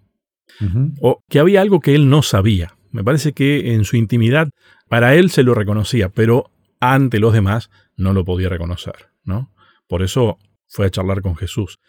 O 1.01 1.23
que 1.29 1.39
había 1.39 1.61
algo 1.61 1.79
que 1.79 1.95
él 1.95 2.09
no 2.09 2.21
sabía. 2.21 2.75
Me 2.91 3.03
parece 3.03 3.33
que 3.33 3.73
en 3.73 3.85
su 3.85 3.97
intimidad 3.97 4.49
para 4.87 5.15
él 5.15 5.31
se 5.31 5.43
lo 5.43 5.55
reconocía, 5.55 6.09
pero 6.09 6.51
ante 6.79 7.19
los 7.19 7.33
demás 7.33 7.69
no 7.95 8.13
lo 8.13 8.23
podía 8.25 8.49
reconocer, 8.49 9.09
¿no? 9.23 9.51
Por 9.87 10.03
eso 10.03 10.37
fue 10.67 10.85
a 10.85 10.89
charlar 10.89 11.21
con 11.21 11.35
Jesús. 11.35 11.79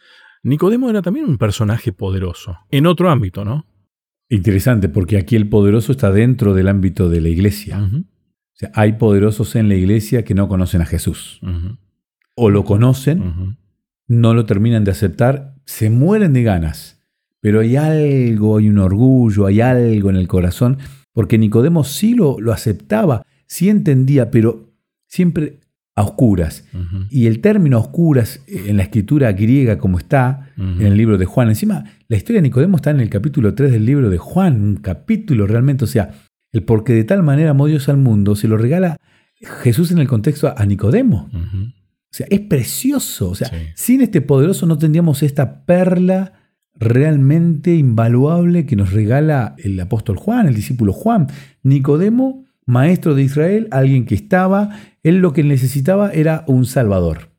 Nicodemo 0.43 0.89
era 0.91 1.03
también 1.03 1.27
un 1.27 1.39
personaje 1.39 1.93
poderoso, 1.93 2.59
en 2.71 2.87
otro 2.87 3.11
ámbito, 3.11 3.45
¿no? 3.45 3.67
Interesante, 4.29 4.89
porque 4.89 5.19
aquí 5.19 5.37
el 5.37 5.49
poderoso 5.49 5.93
está 5.93 6.11
dentro 6.11 6.55
del 6.55 6.69
ámbito 6.69 7.09
de 7.09 7.21
la 7.21 7.29
iglesia. 7.29 7.79
O 7.81 8.57
sea, 8.57 8.71
hay 8.75 8.95
poderosos 8.95 9.57
en 9.57 9.69
la 9.69 9.75
iglesia 9.75 10.25
que 10.25 10.35
no 10.35 10.49
conocen 10.49 10.81
a 10.81 10.87
Jesús. 10.87 11.41
O 12.35 12.51
lo 12.51 12.65
conocen, 12.65 13.57
no 14.07 14.35
lo 14.35 14.47
terminan 14.47 14.85
de 14.85 14.93
aceptar, 14.93 15.55
se 15.65 15.91
mueren 15.91 16.33
de 16.33 16.43
ganas. 16.43 17.03
Pero 17.41 17.61
hay 17.61 17.77
algo, 17.77 18.59
hay 18.59 18.69
un 18.69 18.79
orgullo, 18.79 19.47
hay 19.47 19.61
algo 19.61 20.09
en 20.09 20.17
el 20.17 20.29
corazón, 20.29 20.79
porque 21.13 21.37
Nicodemo 21.37 21.85
sí 21.85 22.15
lo, 22.15 22.41
lo 22.41 22.53
aceptaba, 22.53 23.23
sí 23.47 23.69
entendía, 23.69 24.31
pero 24.31 24.73
siempre 25.07 25.61
a 25.97 26.03
oscuras. 26.03 26.65
Y 27.09 27.27
el 27.27 27.41
término 27.41 27.79
oscuras 27.79 28.43
eh, 28.47 28.65
en 28.67 28.77
la 28.77 28.83
escritura 28.83 29.33
griega 29.33 29.79
como 29.79 29.99
está 29.99 30.51
en 30.57 30.83
el 30.83 30.97
libro 30.97 31.19
de 31.19 31.25
Juan, 31.25 31.49
encima 31.49 31.85
la 32.09 32.17
historia 32.17 32.41
de 32.41 32.49
Nicodemo 32.49 32.77
está 32.77 32.91
en 32.91 33.01
el 33.01 33.11
capítulo 33.11 33.55
3 33.55 33.73
del 33.73 33.87
libro 33.87 34.11
de 34.11 34.19
Juan, 34.19 34.61
un 34.61 34.77
capítulo 34.77 35.47
realmente, 35.47 35.85
o 35.85 35.89
sea, 35.89 36.11
el 36.53 36.63
porque 36.63 36.93
de 36.95 37.05
tal 37.05 37.23
manera 37.23 37.51
amó 37.51 37.67
Dios 37.67 37.89
al 37.89 37.97
mundo, 37.97 38.37
se 38.37 38.49
lo 38.49 38.57
regala 38.57 38.97
Jesús 39.63 39.91
en 39.91 39.99
el 39.99 40.07
contexto 40.09 40.53
a, 40.57 40.65
Nicodemo. 40.67 41.29
O 41.33 42.17
sea, 42.17 42.27
es 42.31 42.41
precioso. 42.41 43.31
O 43.31 43.35
sea, 43.35 43.51
sin 43.75 44.01
este 44.01 44.21
poderoso 44.21 44.67
no 44.67 44.79
tendríamos 44.79 45.23
esta 45.23 45.65
perla 45.65 46.33
realmente 46.77 47.75
invaluable 47.75 48.67
que 48.67 48.77
nos 48.77 48.93
regala 48.93 49.55
el 49.59 49.79
apóstol 49.81 50.17
Juan, 50.17 50.47
el 50.47 50.55
discípulo 50.55 50.93
Juan. 50.93 51.27
Nicodemo, 51.63 52.45
maestro 52.67 53.15
de 53.15 53.23
Israel, 53.23 53.69
alguien 53.71 54.07
que 54.07 54.15
estaba 54.15 54.71
él 55.05 55.19
lo 55.19 55.33
que 55.33 55.45
necesitaba 55.45 56.11
era 56.11 56.45
un 56.49 56.67
salvador. 56.67 57.31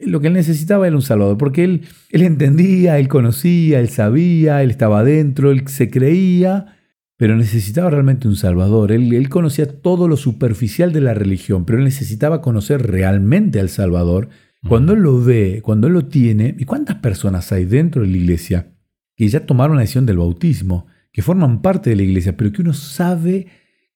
Lo 0.00 0.20
que 0.20 0.26
él 0.26 0.34
necesitaba 0.34 0.86
era 0.86 0.94
un 0.94 1.02
salvador, 1.02 1.38
porque 1.38 1.64
él, 1.64 1.82
él 2.10 2.22
entendía, 2.22 2.98
él 2.98 3.08
conocía, 3.08 3.80
él 3.80 3.88
sabía, 3.88 4.62
él 4.62 4.70
estaba 4.70 5.00
adentro, 5.00 5.50
él 5.50 5.66
se 5.66 5.88
creía, 5.90 6.76
pero 7.16 7.34
necesitaba 7.36 7.88
realmente 7.88 8.28
un 8.28 8.36
salvador. 8.36 8.92
Él, 8.92 9.14
él 9.14 9.30
conocía 9.30 9.80
todo 9.80 10.06
lo 10.06 10.18
superficial 10.18 10.92
de 10.92 11.00
la 11.00 11.14
religión, 11.14 11.64
pero 11.64 11.78
él 11.78 11.84
necesitaba 11.84 12.42
conocer 12.42 12.86
realmente 12.86 13.58
al 13.58 13.70
salvador. 13.70 14.28
Cuando 14.68 14.92
él 14.92 15.00
lo 15.00 15.22
ve, 15.22 15.60
cuando 15.62 15.86
él 15.86 15.94
lo 15.94 16.06
tiene, 16.06 16.54
¿y 16.58 16.64
cuántas 16.64 16.96
personas 16.96 17.50
hay 17.52 17.64
dentro 17.64 18.02
de 18.02 18.08
la 18.08 18.16
iglesia 18.16 18.74
que 19.16 19.28
ya 19.28 19.46
tomaron 19.46 19.76
la 19.76 19.82
decisión 19.82 20.04
del 20.04 20.18
bautismo, 20.18 20.86
que 21.12 21.22
forman 21.22 21.62
parte 21.62 21.88
de 21.88 21.96
la 21.96 22.02
iglesia, 22.02 22.36
pero 22.36 22.52
que 22.52 22.60
uno 22.60 22.74
sabe 22.74 23.46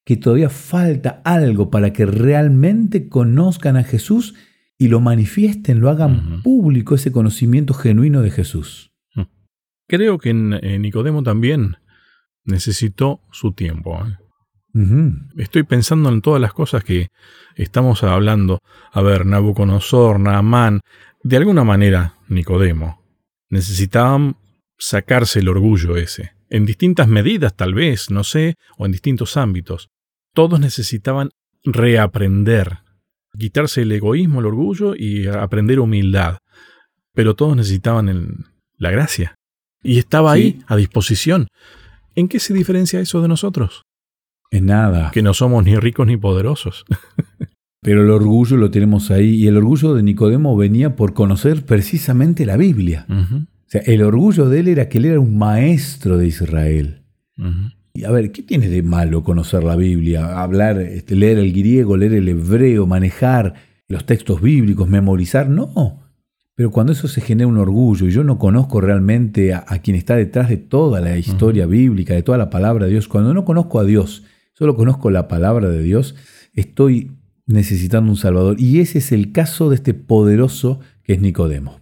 que 0.03 0.17
todavía 0.17 0.49
falta 0.49 1.21
algo 1.23 1.69
para 1.69 1.93
que 1.93 2.05
realmente 2.05 3.07
conozcan 3.07 3.77
a 3.77 3.83
Jesús 3.83 4.35
y 4.77 4.87
lo 4.87 4.99
manifiesten, 4.99 5.79
lo 5.79 5.89
hagan 5.89 6.41
público 6.41 6.95
ese 6.95 7.11
conocimiento 7.11 7.73
genuino 7.73 8.21
de 8.21 8.31
Jesús. 8.31 8.91
Creo 9.87 10.17
que 10.17 10.29
en, 10.29 10.81
Nicodemo 10.81 11.21
también 11.21 11.75
necesitó 12.45 13.21
su 13.31 13.53
tiempo. 13.53 14.03
¿eh? 14.03 14.17
Estoy 15.37 15.63
pensando 15.63 16.09
en 16.09 16.21
todas 16.21 16.41
las 16.41 16.53
cosas 16.53 16.83
que 16.83 17.09
estamos 17.55 18.03
hablando. 18.03 18.59
A 18.91 19.01
ver, 19.01 19.25
Nabucodonosor, 19.25 20.19
Naamán, 20.19 20.79
de 21.23 21.37
alguna 21.37 21.63
manera 21.63 22.15
Nicodemo. 22.29 23.03
Necesitaban 23.49 24.37
sacarse 24.79 25.41
el 25.41 25.49
orgullo 25.49 25.97
ese 25.97 26.31
en 26.51 26.65
distintas 26.65 27.07
medidas 27.07 27.55
tal 27.55 27.73
vez, 27.73 28.11
no 28.11 28.23
sé, 28.23 28.55
o 28.77 28.85
en 28.85 28.91
distintos 28.91 29.37
ámbitos. 29.37 29.89
Todos 30.33 30.59
necesitaban 30.59 31.29
reaprender, 31.63 32.79
quitarse 33.37 33.81
el 33.81 33.91
egoísmo, 33.91 34.39
el 34.39 34.47
orgullo 34.47 34.95
y 34.95 35.27
aprender 35.27 35.79
humildad. 35.79 36.37
Pero 37.13 37.35
todos 37.35 37.55
necesitaban 37.55 38.45
la 38.77 38.91
gracia. 38.91 39.35
Y 39.83 39.97
estaba 39.97 40.31
ahí, 40.31 40.61
a 40.67 40.75
disposición. 40.75 41.47
¿En 42.15 42.27
qué 42.27 42.39
se 42.39 42.53
diferencia 42.53 42.99
eso 42.99 43.21
de 43.21 43.27
nosotros? 43.27 43.83
En 44.51 44.67
nada. 44.67 45.11
Que 45.11 45.21
no 45.21 45.33
somos 45.33 45.63
ni 45.63 45.75
ricos 45.75 46.07
ni 46.07 46.17
poderosos. 46.17 46.85
Pero 47.81 48.03
el 48.03 48.11
orgullo 48.11 48.57
lo 48.57 48.69
tenemos 48.69 49.11
ahí. 49.11 49.35
Y 49.35 49.47
el 49.47 49.57
orgullo 49.57 49.93
de 49.93 50.03
Nicodemo 50.03 50.55
venía 50.55 50.95
por 50.95 51.13
conocer 51.13 51.65
precisamente 51.65 52.45
la 52.45 52.57
Biblia 52.57 53.07
sea, 53.71 53.81
el 53.85 54.03
orgullo 54.03 54.49
de 54.49 54.59
él 54.59 54.67
era 54.67 54.89
que 54.89 54.97
él 54.97 55.05
era 55.05 55.19
un 55.19 55.37
maestro 55.37 56.17
de 56.17 56.27
Israel. 56.27 57.03
Y 58.01 58.03
a 58.03 58.09
ver, 58.09 58.31
¿qué 58.31 58.41
tiene 58.41 58.67
de 58.67 58.81
malo 58.81 59.23
conocer 59.23 59.63
la 59.63 59.75
Biblia? 59.75 60.41
Hablar, 60.41 60.79
este, 60.79 61.15
leer 61.15 61.37
el 61.37 61.53
griego, 61.53 61.95
leer 61.95 62.13
el 62.13 62.29
hebreo, 62.29 62.87
manejar 62.87 63.53
los 63.87 64.07
textos 64.07 64.41
bíblicos, 64.41 64.89
memorizar, 64.89 65.47
no. 65.47 66.01
Pero 66.55 66.71
cuando 66.71 66.93
eso 66.93 67.07
se 67.07 67.21
genera 67.21 67.45
un 67.45 67.59
orgullo 67.59 68.07
y 68.07 68.11
yo 68.11 68.23
no 68.23 68.39
conozco 68.39 68.81
realmente 68.81 69.53
a, 69.53 69.63
quien 69.83 69.95
está 69.95 70.15
detrás 70.15 70.49
de 70.49 70.57
toda 70.57 70.99
la 70.99 71.15
historia 71.15 71.67
bíblica, 71.67 72.15
de 72.15 72.23
toda 72.23 72.39
la 72.39 72.49
palabra 72.49 72.85
de 72.85 72.91
Dios, 72.93 73.07
cuando 73.07 73.35
no 73.35 73.45
conozco 73.45 73.79
a 73.79 73.83
Dios, 73.83 74.23
solo 74.53 74.75
conozco 74.75 75.11
la 75.11 75.27
palabra 75.27 75.69
de 75.69 75.83
Dios, 75.83 76.15
estoy 76.55 77.11
necesitando 77.45 78.09
un 78.09 78.17
Salvador. 78.17 78.59
Y 78.59 78.79
ese 78.79 78.97
es 78.97 79.11
el 79.11 79.31
caso 79.31 79.69
de 79.69 79.75
este 79.75 79.93
poderoso 79.93 80.79
que 81.03 81.13
es 81.13 81.21
Nicodemo 81.21 81.81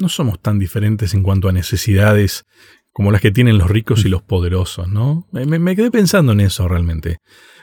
no 0.00 0.08
somos 0.08 0.40
tan 0.40 0.58
diferentes 0.58 1.14
en 1.14 1.22
cuanto 1.22 1.48
a 1.48 1.52
necesidades 1.52 2.44
como 2.92 3.10
las 3.10 3.20
que 3.20 3.30
tienen 3.30 3.58
los 3.58 3.70
ricos 3.70 4.04
y 4.04 4.08
los 4.08 4.22
poderosos, 4.22 4.88
¿no? 4.88 5.26
Me, 5.32 5.76
quedé 5.76 5.90
pensando 5.90 6.32
en 6.32 6.40
eso 6.40 6.68
realmente. 6.68 7.18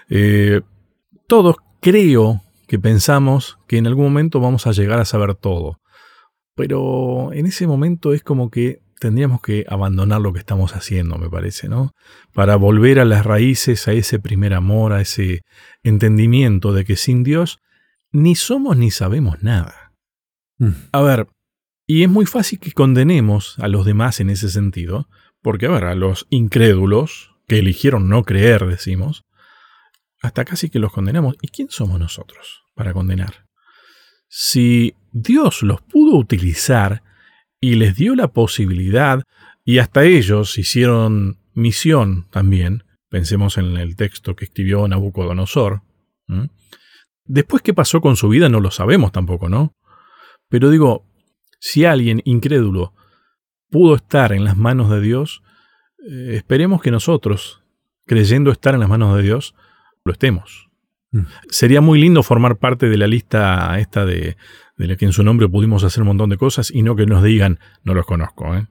Eh, 0.10 0.62
todos 1.28 1.58
creo 1.82 2.42
que 2.68 2.80
pensamos 2.80 3.60
que 3.68 3.78
en 3.78 3.88
algún 3.88 4.06
momento 4.06 4.40
vamos 4.40 4.68
a 4.68 4.72
llegar 4.72 5.00
a 5.00 5.06
saber 5.06 5.36
todo, 5.36 5.80
pero 6.56 7.32
en 7.34 7.46
ese 7.46 7.68
momento 7.68 8.14
es 8.14 8.24
como 8.24 8.50
que 8.50 8.80
tendríamos 9.00 9.42
que 9.42 9.66
abandonar 9.70 10.22
lo 10.22 10.34
que 10.34 10.40
estamos 10.40 10.76
haciendo, 10.76 11.18
me 11.18 11.30
parece, 11.30 11.70
¿no? 11.70 11.92
Para 12.34 12.56
volver 12.56 13.00
a 13.00 13.06
las 13.06 13.26
raíces, 13.26 13.88
a 13.88 13.94
ese 13.94 14.20
primer 14.20 14.54
amor, 14.54 14.94
a 14.94 15.02
ese 15.02 15.42
entendimiento 15.84 16.74
de 16.74 16.84
que 16.84 16.96
sin 16.96 17.24
Dios 17.24 17.60
ni 18.12 18.36
somos 18.36 18.78
ni 18.78 18.92
sabemos 18.92 19.44
nada. 19.44 19.94
Mm. 20.58 20.72
A 20.92 21.02
ver, 21.02 21.28
y 21.88 22.04
es 22.04 22.10
muy 22.10 22.26
fácil 22.26 22.60
que 22.60 22.74
condenemos 22.74 23.58
a 23.60 23.70
los 23.70 23.86
demás 23.86 24.20
en 24.20 24.30
ese 24.30 24.50
sentido, 24.50 25.08
porque, 25.42 25.68
a 25.68 25.72
ver, 25.72 25.86
a 25.86 25.96
los 25.96 26.28
incrédulos, 26.30 27.34
que 27.48 27.60
eligieron 27.60 28.10
no 28.10 28.24
creer, 28.24 28.68
decimos, 28.68 29.24
hasta 30.22 30.44
casi 30.44 30.70
que 30.70 30.80
los 30.80 30.92
condenamos. 30.92 31.38
¿Y 31.42 31.48
quién 31.48 31.70
somos 31.70 31.98
nosotros 31.98 32.64
para 32.76 32.92
condenar? 32.92 33.46
Si 34.28 34.96
Dios 35.14 35.64
los 35.64 35.82
pudo 35.82 36.18
utilizar 36.18 37.04
y 37.62 37.76
les 37.76 37.96
dio 37.96 38.16
la 38.16 38.28
posibilidad, 38.28 39.24
y 39.64 39.80
hasta 39.80 40.04
ellos 40.04 40.58
hicieron 40.58 41.40
misión 41.54 42.28
también, 42.30 42.84
pensemos 43.10 43.58
en 43.58 43.78
el 43.78 43.96
texto 43.96 44.36
que 44.36 44.46
escribió 44.46 44.86
Nabucodonosor, 44.88 45.84
después 47.24 47.62
qué 47.62 47.74
pasó 47.74 48.02
con 48.02 48.18
su 48.18 48.28
vida 48.28 48.50
no 48.50 48.60
lo 48.60 48.72
sabemos 48.72 49.14
tampoco, 49.14 49.48
¿no? 49.48 49.74
Pero 50.50 50.70
digo, 50.70 51.07
si 51.60 51.86
alguien 51.86 52.22
incrédulo 52.26 52.94
pudo 53.70 53.96
estar 53.96 54.34
en 54.34 54.44
las 54.44 54.58
manos 54.58 54.90
de 54.90 55.02
Dios, 55.02 55.44
eh, 56.08 56.36
esperemos 56.36 56.82
que 56.82 56.92
nosotros, 56.92 57.64
creyendo 58.06 58.52
estar 58.52 58.74
en 58.74 58.80
las 58.80 58.90
manos 58.90 59.16
de 59.18 59.24
Dios, 59.24 59.56
lo 60.04 60.12
estemos. 60.12 60.70
Mm. 61.12 61.22
Sería 61.50 61.82
muy 61.82 62.00
lindo 62.00 62.24
formar 62.24 62.58
parte 62.58 62.90
de 62.90 62.98
la 62.98 63.08
lista 63.08 63.78
esta 63.80 64.06
de, 64.06 64.38
de, 64.78 64.88
la 64.88 64.96
que 64.96 65.06
en 65.06 65.14
su 65.14 65.24
nombre 65.24 65.48
pudimos 65.50 65.84
hacer 65.84 66.02
un 66.02 66.08
montón 66.08 66.30
de 66.30 66.38
cosas 66.38 66.72
y 66.72 66.82
no 66.82 66.96
que 66.96 67.06
nos 67.06 67.24
digan, 67.24 67.60
no 67.84 67.94
los 67.94 68.06
conozco. 68.06 68.56
¿eh? 68.56 68.68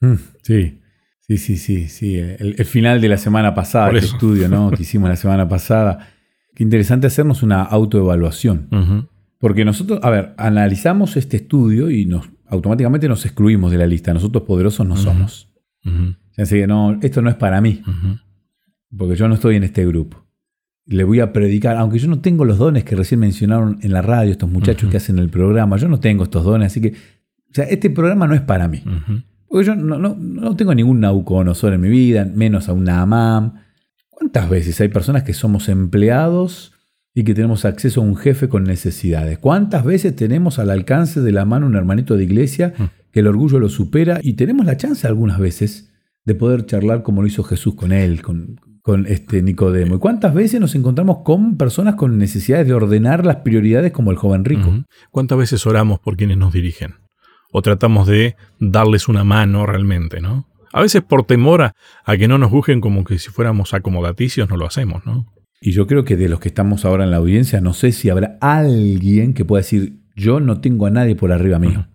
Mm, 0.00 0.14
sí, 0.42 0.80
sí, 1.20 1.38
sí, 1.38 1.56
sí, 1.56 1.88
sí. 1.88 2.16
El, 2.16 2.64
final 2.64 3.00
de 3.00 3.08
la 3.08 3.18
semana 3.18 3.54
pasada, 3.54 3.90
el 3.90 3.98
estudio 3.98 4.48
¿no? 4.48 4.70
que 4.76 4.82
hicimos 4.82 5.08
la 5.08 5.16
semana 5.16 5.48
pasada. 5.48 6.08
Qué 6.54 6.62
interesante 6.62 7.06
hacernos 7.06 7.42
una 7.42 7.62
autoevaluación. 7.62 9.08
Porque 9.40 9.64
nosotros, 9.64 10.00
a 10.02 10.10
ver, 10.10 10.34
analizamos 10.36 11.16
este 11.16 11.38
estudio 11.38 11.90
y 11.90 12.04
nos 12.04 12.28
automáticamente 12.46 13.08
nos 13.08 13.24
excluimos 13.24 13.72
de 13.72 13.78
la 13.78 13.86
lista. 13.86 14.12
Nosotros 14.12 14.44
poderosos 14.44 14.86
no 14.86 14.96
somos. 14.96 15.48
Así 16.36 16.56
que 16.56 16.66
no, 16.66 16.98
esto 17.00 17.22
no 17.22 17.30
es 17.30 17.36
para 17.36 17.60
mí. 17.62 17.82
Porque 18.96 19.16
yo 19.16 19.28
no 19.28 19.34
estoy 19.34 19.56
en 19.56 19.64
este 19.64 19.86
grupo. 19.86 20.26
Le 20.84 21.04
voy 21.04 21.20
a 21.20 21.32
predicar, 21.32 21.76
aunque 21.76 21.98
yo 21.98 22.08
no 22.08 22.20
tengo 22.20 22.44
los 22.44 22.58
dones 22.58 22.84
que 22.84 22.96
recién 22.96 23.20
mencionaron 23.20 23.78
en 23.80 23.92
la 23.92 24.02
radio 24.02 24.32
estos 24.32 24.50
muchachos 24.50 24.90
que 24.90 24.98
hacen 24.98 25.18
el 25.18 25.30
programa, 25.30 25.76
yo 25.76 25.88
no 25.88 26.00
tengo 26.00 26.24
estos 26.24 26.44
dones, 26.44 26.66
así 26.66 26.80
que, 26.80 26.88
o 26.88 27.54
sea, 27.54 27.64
este 27.64 27.90
programa 27.90 28.26
no 28.26 28.34
es 28.34 28.40
para 28.40 28.68
mí. 28.68 28.82
Porque 29.48 29.66
yo 29.66 29.74
no, 29.74 29.98
no, 29.98 30.16
no 30.16 30.56
tengo 30.56 30.74
ningún 30.74 31.00
Nauconosor 31.00 31.72
en 31.72 31.80
mi 31.80 31.88
vida, 31.88 32.24
menos 32.24 32.68
a 32.68 32.72
un 32.72 32.84
Naamam. 32.84 33.54
¿Cuántas 34.10 34.50
veces 34.50 34.78
hay 34.80 34.88
personas 34.88 35.22
que 35.22 35.32
somos 35.32 35.68
empleados 35.68 36.72
y 37.14 37.24
que 37.24 37.34
tenemos 37.34 37.64
acceso 37.64 38.00
a 38.00 38.04
un 38.04 38.16
jefe 38.16 38.48
con 38.48 38.64
necesidades. 38.64 39.38
¿Cuántas 39.38 39.84
veces 39.84 40.14
tenemos 40.14 40.58
al 40.58 40.70
alcance 40.70 41.20
de 41.20 41.32
la 41.32 41.44
mano 41.44 41.66
un 41.66 41.76
hermanito 41.76 42.16
de 42.16 42.24
iglesia 42.24 42.74
mm. 42.76 42.84
que 43.12 43.20
el 43.20 43.26
orgullo 43.26 43.58
lo 43.58 43.68
supera 43.68 44.20
y 44.22 44.34
tenemos 44.34 44.66
la 44.66 44.76
chance 44.76 45.06
algunas 45.06 45.38
veces 45.38 45.92
de 46.24 46.34
poder 46.34 46.66
charlar 46.66 47.02
como 47.02 47.22
lo 47.22 47.28
hizo 47.28 47.42
Jesús 47.42 47.74
con 47.74 47.92
él, 47.92 48.22
con, 48.22 48.60
con 48.82 49.06
este 49.06 49.42
Nicodemo. 49.42 49.96
¿Y 49.96 49.98
cuántas 49.98 50.34
veces 50.34 50.60
nos 50.60 50.74
encontramos 50.74 51.18
con 51.24 51.56
personas 51.56 51.94
con 51.94 52.18
necesidades 52.18 52.66
de 52.66 52.74
ordenar 52.74 53.24
las 53.26 53.36
prioridades 53.36 53.92
como 53.92 54.10
el 54.10 54.16
joven 54.16 54.44
rico? 54.44 54.84
¿Cuántas 55.10 55.38
veces 55.38 55.66
oramos 55.66 55.98
por 55.98 56.16
quienes 56.16 56.36
nos 56.36 56.52
dirigen? 56.52 56.94
O 57.52 57.62
tratamos 57.62 58.06
de 58.06 58.36
darles 58.60 59.08
una 59.08 59.24
mano 59.24 59.66
realmente, 59.66 60.20
¿no? 60.20 60.46
A 60.72 60.82
veces 60.82 61.02
por 61.02 61.24
temor 61.24 61.62
a, 61.62 62.16
que 62.16 62.28
no 62.28 62.38
nos 62.38 62.50
juzguen 62.50 62.80
como 62.80 63.02
que 63.02 63.18
si 63.18 63.30
fuéramos 63.30 63.74
acomodaticios, 63.74 64.48
no 64.48 64.56
lo 64.56 64.66
hacemos, 64.66 65.04
¿no? 65.04 65.26
Y 65.60 65.72
yo 65.72 65.86
creo 65.86 66.04
que 66.04 66.16
de 66.16 66.28
los 66.28 66.40
que 66.40 66.48
estamos 66.48 66.84
ahora 66.84 67.04
en 67.04 67.10
la 67.10 67.18
audiencia, 67.18 67.60
no 67.60 67.74
sé 67.74 67.92
si 67.92 68.08
habrá 68.08 68.38
alguien 68.40 69.34
que 69.34 69.44
pueda 69.44 69.60
decir, 69.60 70.00
yo 70.16 70.40
no 70.40 70.60
tengo 70.60 70.86
a 70.86 70.90
nadie 70.90 71.16
por 71.16 71.32
arriba 71.32 71.58
mío. 71.58 71.86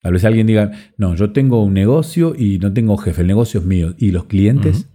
Tal 0.00 0.12
vez 0.12 0.24
alguien 0.24 0.46
diga, 0.46 0.70
no, 0.96 1.16
yo 1.16 1.32
tengo 1.32 1.62
un 1.64 1.74
negocio 1.74 2.34
y 2.36 2.58
no 2.58 2.72
tengo 2.72 2.96
jefe, 2.96 3.22
el 3.22 3.26
negocio 3.26 3.60
es 3.60 3.66
mío. 3.66 3.94
¿Y 3.98 4.12
los 4.12 4.24
clientes? 4.24 4.88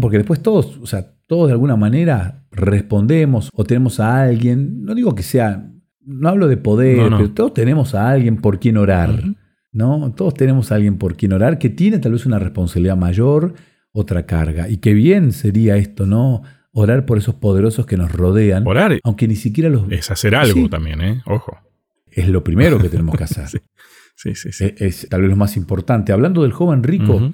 porque 0.00 0.18
después 0.18 0.42
todos, 0.42 0.78
o 0.82 0.86
sea, 0.86 1.14
todos 1.28 1.46
de 1.46 1.52
alguna 1.52 1.76
manera 1.76 2.44
respondemos 2.50 3.48
o 3.52 3.62
tenemos 3.62 4.00
a 4.00 4.22
alguien, 4.22 4.82
no 4.82 4.96
digo 4.96 5.14
que 5.14 5.22
sea, 5.22 5.70
no 6.00 6.28
hablo 6.28 6.48
de 6.48 6.56
poder, 6.56 7.10
pero 7.10 7.30
todos 7.30 7.54
tenemos 7.54 7.94
a 7.94 8.10
alguien 8.10 8.38
por 8.38 8.58
quien 8.58 8.76
orar. 8.76 9.22
¿no? 9.74 10.12
Todos 10.16 10.34
tenemos 10.34 10.72
a 10.72 10.76
alguien 10.76 10.96
por 10.98 11.16
quien 11.16 11.32
orar 11.32 11.58
que 11.58 11.68
tiene 11.68 11.98
tal 11.98 12.12
vez 12.12 12.26
una 12.26 12.38
responsabilidad 12.38 12.96
mayor, 12.96 13.54
otra 13.92 14.24
carga. 14.24 14.68
Y 14.68 14.78
qué 14.78 14.94
bien 14.94 15.32
sería 15.32 15.76
esto, 15.76 16.06
¿no? 16.06 16.42
Orar 16.74 17.06
por 17.06 17.18
esos 17.18 17.36
poderosos 17.36 17.86
que 17.86 17.96
nos 17.96 18.12
rodean. 18.12 18.66
Orar. 18.66 18.98
Aunque 19.04 19.28
ni 19.28 19.36
siquiera 19.36 19.70
los. 19.70 19.90
Es 19.90 20.10
hacer 20.10 20.34
algo 20.34 20.68
también, 20.68 21.00
¿eh? 21.00 21.22
Ojo. 21.24 21.56
Es 22.10 22.28
lo 22.28 22.44
primero 22.44 22.78
que 22.78 22.88
tenemos 22.88 23.16
que 23.16 23.24
hacer. 23.24 23.48
sí. 23.48 23.58
Sí, 24.16 24.34
sí, 24.34 24.72
Es, 24.78 25.08
tal 25.10 25.22
vez 25.22 25.30
lo 25.30 25.36
más 25.36 25.56
importante. 25.56 26.12
Hablando 26.12 26.42
del 26.42 26.52
joven 26.52 26.82
rico, 26.84 27.32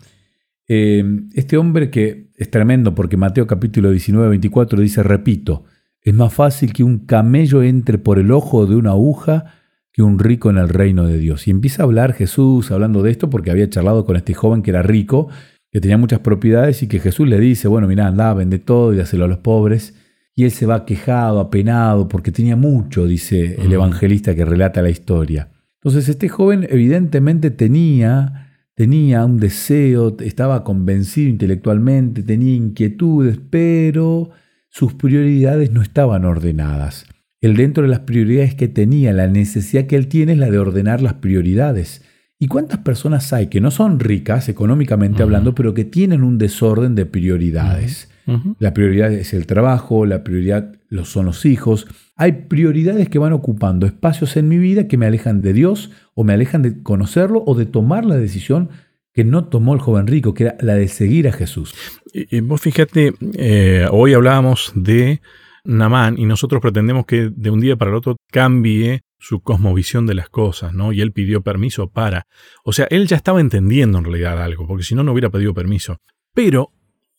eh, 0.67 1.05
este 1.35 1.57
hombre 1.59 1.91
que 1.91 2.31
es 2.37 2.51
tremendo 2.51 2.95
porque 2.95 3.17
Mateo 3.17 3.47
capítulo 3.47 3.91
19, 3.91 4.29
24 4.31 4.81
dice, 4.81 5.03
repito, 5.03 5.65
es 6.01 6.15
más 6.15 6.33
fácil 6.33 6.73
que 6.73 6.83
un 6.83 7.01
camello 7.01 7.63
entre 7.63 7.99
por 7.99 8.19
el 8.19 8.31
ojo 8.33 8.67
de 8.67 8.77
una 8.77 8.91
aguja 8.91 9.55
que 9.93 10.03
un 10.03 10.19
rico 10.19 10.49
en 10.49 10.57
el 10.57 10.69
reino 10.69 11.07
de 11.07 11.19
Dios. 11.19 11.47
Y 11.49 11.51
empieza 11.51 11.83
a 11.83 11.87
hablar 11.87 12.15
Jesús 12.15 12.71
hablando 12.71 13.03
de 13.03 13.11
esto 13.11 13.29
porque 13.29 13.51
había 13.51 13.69
charlado 13.69 14.05
con 14.07 14.17
este 14.17 14.33
joven 14.33 14.63
que 14.63 14.71
era 14.71 14.83
rico, 14.83 15.29
que 15.71 15.81
tenía 15.81 15.99
muchas 15.99 16.21
propiedades 16.21 16.83
y 16.83 16.89
que 16.89 16.99
Jesús 16.99 17.29
le 17.29 17.39
dice, 17.39 17.69
bueno, 17.69 17.87
mira, 17.87 18.07
anda, 18.07 18.35
vende 18.35 18.59
todo 18.59 18.93
y 18.93 18.97
dáselo 18.97 19.25
a 19.25 19.29
los 19.29 19.39
pobres. 19.39 19.95
Y 20.35 20.45
él 20.45 20.51
se 20.51 20.67
va 20.67 20.85
quejado, 20.85 21.41
apenado, 21.41 22.09
porque 22.09 22.33
tenía 22.33 22.57
mucho, 22.57 23.07
dice 23.07 23.57
el 23.61 23.73
evangelista 23.73 24.35
que 24.35 24.45
relata 24.45 24.83
la 24.83 24.91
historia. 24.91 25.49
Entonces 25.83 26.09
este 26.09 26.29
joven 26.29 26.67
evidentemente 26.69 27.51
tenía, 27.51 28.51
tenía 28.75 29.25
un 29.25 29.39
deseo, 29.39 30.17
estaba 30.21 30.65
convencido 30.65 31.29
intelectualmente, 31.29 32.23
tenía 32.23 32.55
inquietudes, 32.55 33.39
pero 33.51 34.31
sus 34.69 34.95
prioridades 34.95 35.73
no 35.73 35.83
estaban 35.83 36.25
ordenadas. 36.25 37.07
El 37.41 37.57
dentro 37.57 37.83
de 37.83 37.89
las 37.89 38.01
prioridades 38.01 38.55
que 38.55 38.69
tenía, 38.69 39.13
la 39.13 39.27
necesidad 39.27 39.87
que 39.87 39.97
él 39.97 40.09
tiene 40.09 40.33
es 40.33 40.39
la 40.39 40.51
de 40.51 40.59
ordenar 40.59 41.01
las 41.01 41.15
prioridades. 41.15 42.03
¿Y 42.43 42.49
cuántas 42.49 42.79
personas 42.79 43.35
hay 43.35 43.49
que 43.49 43.61
no 43.61 43.71
son 43.71 44.01
ricas 44.01 44.49
económicamente 44.49 45.23
hablando, 45.23 45.55
pero 45.55 45.75
que 45.75 45.85
tienen 45.85 46.25
un 46.25 46.39
desorden 46.39 46.95
de 46.95 47.05
prioridades? 47.05 48.11
La 48.59 48.73
prioridad 48.73 49.13
es 49.13 49.35
el 49.35 49.47
trabajo, 49.47 50.07
la 50.07 50.25
prioridad 50.25 50.73
son 51.05 51.27
los 51.27 51.45
hijos. 51.45 51.87
Hay 52.17 52.47
prioridades 52.49 53.11
que 53.11 53.19
van 53.19 53.35
ocupando 53.35 53.87
espacios 53.87 54.39
en 54.39 54.49
mi 54.49 54.57
vida 54.57 54.89
que 54.89 54.97
me 54.97 55.05
alejan 55.05 55.43
de 55.43 55.53
Dios 55.53 55.91
o 56.15 56.25
me 56.25 56.33
alejan 56.33 56.63
de 56.63 56.83
conocerlo 56.83 57.43
o 57.47 57.55
de 57.55 57.67
tomar 57.67 58.07
la 58.07 58.17
decisión 58.17 58.71
que 59.13 59.25
no 59.25 59.45
tomó 59.45 59.75
el 59.75 59.81
joven 59.81 60.07
rico, 60.07 60.33
que 60.33 60.45
era 60.45 60.57
la 60.61 60.77
de 60.77 60.89
seguir 60.89 61.29
a 61.29 61.33
Jesús. 61.33 61.75
Y, 62.15 62.41
vos 62.41 62.63
fíjate, 62.63 63.13
eh, 63.35 63.87
hoy 63.91 64.15
hablábamos 64.15 64.73
de 64.75 65.21
Namán 65.65 66.19
y 66.19 66.25
nosotros 66.25 66.63
pretendemos 66.63 67.05
que 67.05 67.31
de 67.35 67.51
un 67.51 67.61
día 67.61 67.77
para 67.77 67.91
el 67.91 67.97
otro 67.99 68.17
cambie 68.31 69.03
su 69.21 69.43
cosmovisión 69.43 70.07
de 70.07 70.15
las 70.15 70.31
cosas, 70.31 70.73
¿no? 70.73 70.93
Y 70.93 71.03
él 71.03 71.13
pidió 71.13 71.43
permiso 71.43 71.91
para. 71.91 72.27
O 72.65 72.73
sea, 72.73 72.87
él 72.91 73.07
ya 73.07 73.17
estaba 73.17 73.41
entendiendo 73.41 73.99
en 73.99 74.05
realidad 74.05 74.43
algo, 74.43 74.67
porque 74.67 74.83
si 74.83 74.95
no, 74.95 75.05
no 75.05 75.13
hubiera 75.13 75.31
pedido 75.31 75.55
permiso. 75.55 75.99
Pero, 76.35 76.73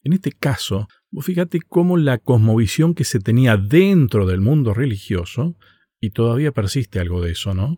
en 0.03 0.13
este 0.13 0.31
caso, 0.31 0.87
vos 1.11 1.25
fíjate 1.25 1.59
cómo 1.61 1.97
la 1.97 2.17
cosmovisión 2.17 2.95
que 2.95 3.03
se 3.03 3.19
tenía 3.19 3.55
dentro 3.55 4.25
del 4.25 4.41
mundo 4.41 4.73
religioso, 4.73 5.55
y 5.99 6.09
todavía 6.09 6.51
persiste 6.51 6.99
algo 6.99 7.21
de 7.21 7.31
eso, 7.33 7.53
¿no? 7.53 7.77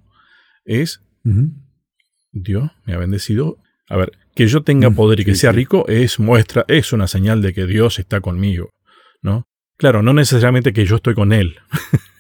Es, 0.64 1.04
Dios 2.32 2.72
me 2.86 2.94
ha 2.94 2.98
bendecido. 2.98 3.58
A 3.90 3.98
ver, 3.98 4.14
que 4.34 4.48
yo 4.48 4.64
tenga 4.64 4.90
poder 4.90 5.20
y 5.20 5.26
que 5.26 5.36
sea 5.36 5.52
rico 5.52 5.86
es 5.90 6.20
muestra, 6.20 6.64
es 6.70 6.94
una 6.94 7.08
señal 7.08 7.42
de 7.42 7.54
que 7.54 7.66
Dios 7.66 8.00
está 8.00 8.22
conmigo, 8.22 8.70
¿no? 9.22 9.44
Claro, 9.76 10.02
no 10.02 10.14
necesariamente 10.14 10.72
que 10.72 10.86
yo 10.86 10.96
estoy 10.96 11.14
con 11.14 11.34
él. 11.34 11.58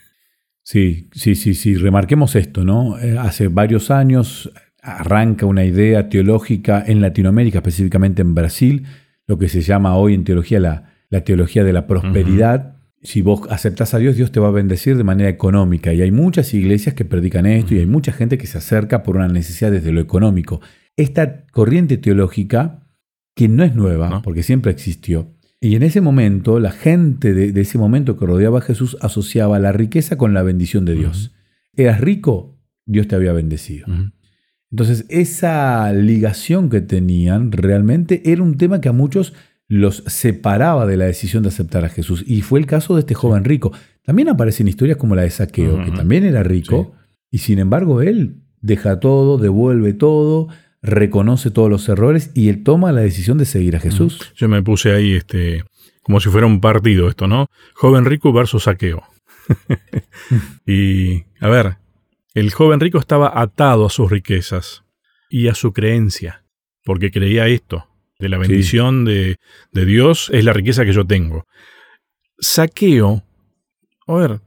sí, 0.73 1.09
sí, 1.13 1.35
sí, 1.35 1.53
sí. 1.53 1.75
Remarquemos 1.75 2.35
esto, 2.35 2.63
¿no? 2.63 2.99
Eh, 2.99 3.15
hace 3.19 3.47
varios 3.47 3.91
años 3.91 4.51
arranca 4.81 5.45
una 5.45 5.63
idea 5.63 6.09
teológica 6.09 6.83
en 6.85 6.99
Latinoamérica, 6.99 7.59
específicamente 7.59 8.23
en 8.23 8.33
Brasil, 8.33 8.83
lo 9.27 9.37
que 9.37 9.49
se 9.49 9.61
llama 9.61 9.95
hoy 9.95 10.15
en 10.15 10.23
teología 10.23 10.59
la, 10.59 11.21
teología 11.23 11.63
de 11.63 11.73
la 11.73 11.85
prosperidad. 11.85 12.77
Si 13.03 13.21
vos 13.21 13.41
aceptás 13.51 13.93
a 13.93 13.99
Dios, 13.99 14.15
Dios 14.15 14.31
te 14.31 14.39
va 14.39 14.47
a 14.47 14.51
bendecir 14.51 14.97
de 14.97 15.03
manera 15.03 15.29
económica. 15.29 15.93
Y 15.93 16.01
hay 16.01 16.11
muchas 16.11 16.51
iglesias 16.55 16.95
que 16.95 17.05
predican 17.05 17.45
esto 17.45 17.75
y 17.75 17.79
hay 17.79 17.85
mucha 17.85 18.11
gente 18.11 18.39
que 18.39 18.47
se 18.47 18.57
acerca 18.57 19.03
por 19.03 19.15
una 19.15 19.27
necesidad 19.27 19.71
desde 19.71 19.91
lo 19.91 20.01
económico. 20.01 20.59
Esta 20.97 21.45
corriente 21.51 21.97
teológica, 21.97 22.87
que 23.35 23.47
no 23.47 23.63
es 23.63 23.75
nueva, 23.75 24.23
porque 24.23 24.41
siempre 24.41 24.71
existió, 24.71 25.33
y 25.63 25.77
en 25.77 25.83
ese 25.83 26.01
momento, 26.01 26.59
la 26.59 26.71
gente 26.71 27.33
de, 27.33 27.61
ese 27.61 27.77
momento 27.77 28.17
que 28.17 28.25
rodeaba 28.25 28.59
a 28.59 28.61
Jesús 28.61 28.97
asociaba 28.99 29.59
la 29.59 29.71
riqueza 29.71 30.17
con 30.17 30.33
la 30.33 30.43
bendición 30.43 30.83
de 30.83 30.95
Dios. 30.95 31.33
Eras 31.73 32.01
rico, 32.01 32.59
Dios 32.85 33.07
te 33.07 33.15
había 33.15 33.31
bendecido. 33.31 33.87
Entonces, 34.71 35.05
esa 35.07 35.93
ligación 35.93 36.69
que 36.69 36.81
tenían 36.81 37.53
realmente 37.53 38.29
era 38.29 38.43
un 38.43 38.57
tema 38.57 38.81
que 38.81 38.89
a 38.89 38.91
muchos 38.91 39.33
los 39.69 40.03
separaba 40.05 40.85
de 40.85 40.97
la 40.97 41.05
decisión 41.05 41.43
de 41.43 41.49
aceptar 41.49 41.85
a 41.85 41.89
Jesús. 41.89 42.25
Y 42.27 42.41
fue 42.41 42.59
el 42.59 42.65
caso 42.65 42.95
de 42.95 42.99
este 42.99 43.13
joven 43.13 43.45
rico. 43.45 43.71
También 44.03 44.27
aparecen 44.27 44.67
historias 44.67 44.97
como 44.97 45.15
la 45.15 45.21
de 45.21 45.29
Saqueo, 45.29 45.81
que 45.85 45.91
también 45.91 46.25
era 46.25 46.43
rico, 46.43 46.91
y 47.31 47.37
sin 47.37 47.59
embargo 47.59 48.01
él 48.01 48.41
deja 48.59 48.99
todo, 48.99 49.37
devuelve 49.37 49.93
todo, 49.93 50.49
reconoce 50.83 51.49
todos 51.49 51.69
los 51.69 51.87
errores 51.89 52.29
y 52.35 52.49
él 52.49 52.63
toma 52.63 52.91
la 52.91 53.01
decisión 53.01 53.37
de 53.37 53.45
seguir 53.45 53.77
a 53.77 53.79
Jesús. 53.79 54.33
Yo 54.35 54.49
me 54.49 54.61
puse 54.61 54.91
ahí 54.91 55.13
este, 55.13 55.63
como 56.03 56.19
si 56.19 56.29
fuera 56.29 56.45
un 56.45 56.59
partido 56.59 57.07
esto, 57.07 57.25
¿no? 57.25 57.47
Joven 57.73 58.05
rico 58.05 58.33
versus 58.33 58.63
saqueo. 58.63 59.01
y, 60.67 61.23
a 61.39 61.47
ver, 61.47 61.77
el 62.33 62.51
joven 62.51 62.81
rico 62.81 62.99
estaba 62.99 63.39
atado 63.41 63.85
a 63.85 63.89
sus 63.89 64.11
riquezas 64.11 64.83
y 65.29 65.47
a 65.47 65.55
su 65.55 65.71
creencia, 65.71 66.43
porque 66.83 67.11
creía 67.11 67.47
esto, 67.47 67.87
de 68.19 68.29
la 68.29 68.37
bendición 68.37 69.05
de, 69.05 69.37
de 69.71 69.85
Dios 69.85 70.29
es 70.33 70.43
la 70.43 70.53
riqueza 70.53 70.85
que 70.85 70.93
yo 70.93 71.05
tengo. 71.05 71.45
Saqueo, 72.39 73.23
a 74.07 74.13
ver, 74.13 74.41